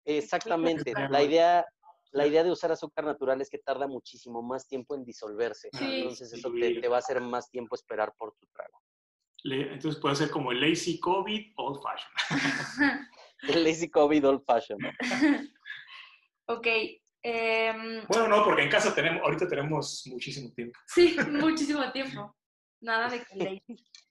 Exactamente. 0.06 0.94
La 1.10 1.24
idea, 1.24 1.66
la 2.12 2.28
idea 2.28 2.44
de 2.44 2.52
usar 2.52 2.72
azúcar 2.72 3.06
natural 3.06 3.42
es 3.42 3.50
que 3.50 3.60
tarda 3.60 3.88
muchísimo 3.88 4.42
más 4.42 4.68
tiempo 4.68 4.96
en 4.96 5.04
disolverse. 5.04 5.70
Entonces 5.72 6.34
eso 6.34 6.52
te, 6.52 6.88
va 6.88 6.98
a 6.98 7.00
hacer 7.00 7.22
más 7.22 7.50
tiempo 7.50 7.76
esperar 7.76 8.14
por 8.18 8.34
tu 8.36 8.48
trago. 8.48 8.82
entonces 9.44 10.02
puede 10.02 10.16
ser 10.16 10.30
como 10.30 10.52
el 10.52 10.62
lazy 10.62 11.00
COVID 11.00 11.54
old 11.58 11.82
fashion. 11.82 12.12
el 13.44 13.64
lazy 13.64 13.90
COVID 13.90 14.28
old 14.28 14.44
fashion. 14.46 14.80
ok. 16.48 16.68
Em, 17.22 18.06
bueno, 18.08 18.28
no, 18.30 18.46
porque 18.46 18.64
en 18.64 18.70
casa 18.70 18.96
tenemos, 18.96 19.22
ahorita 19.24 19.48
tenemos 19.48 20.04
muchísimo 20.08 20.54
tiempo. 20.54 20.80
Sí, 20.88 21.18
muchísimo 21.30 21.92
tiempo. 21.92 22.34
Nada 22.82 23.10
de 23.10 23.24
que 23.24 23.36
lazy. 23.36 23.86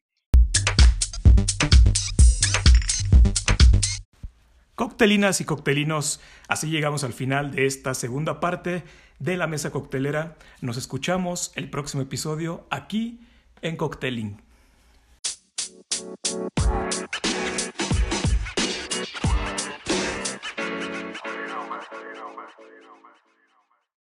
Coctelinas 4.79 5.41
y 5.41 5.45
coctelinos, 5.45 6.21
así 6.47 6.71
llegamos 6.71 7.03
al 7.03 7.13
final 7.13 7.51
de 7.51 7.67
esta 7.67 7.95
segunda 7.95 8.39
parte 8.39 8.85
de 9.19 9.37
la 9.37 9.49
mesa 9.49 9.73
coctelera. 9.73 10.37
Nos 10.61 10.77
escuchamos 10.77 11.51
el 11.57 11.69
próximo 11.69 12.01
episodio 12.01 12.65
aquí 12.71 13.19
en 13.61 13.77
Cocteling. 13.77 14.41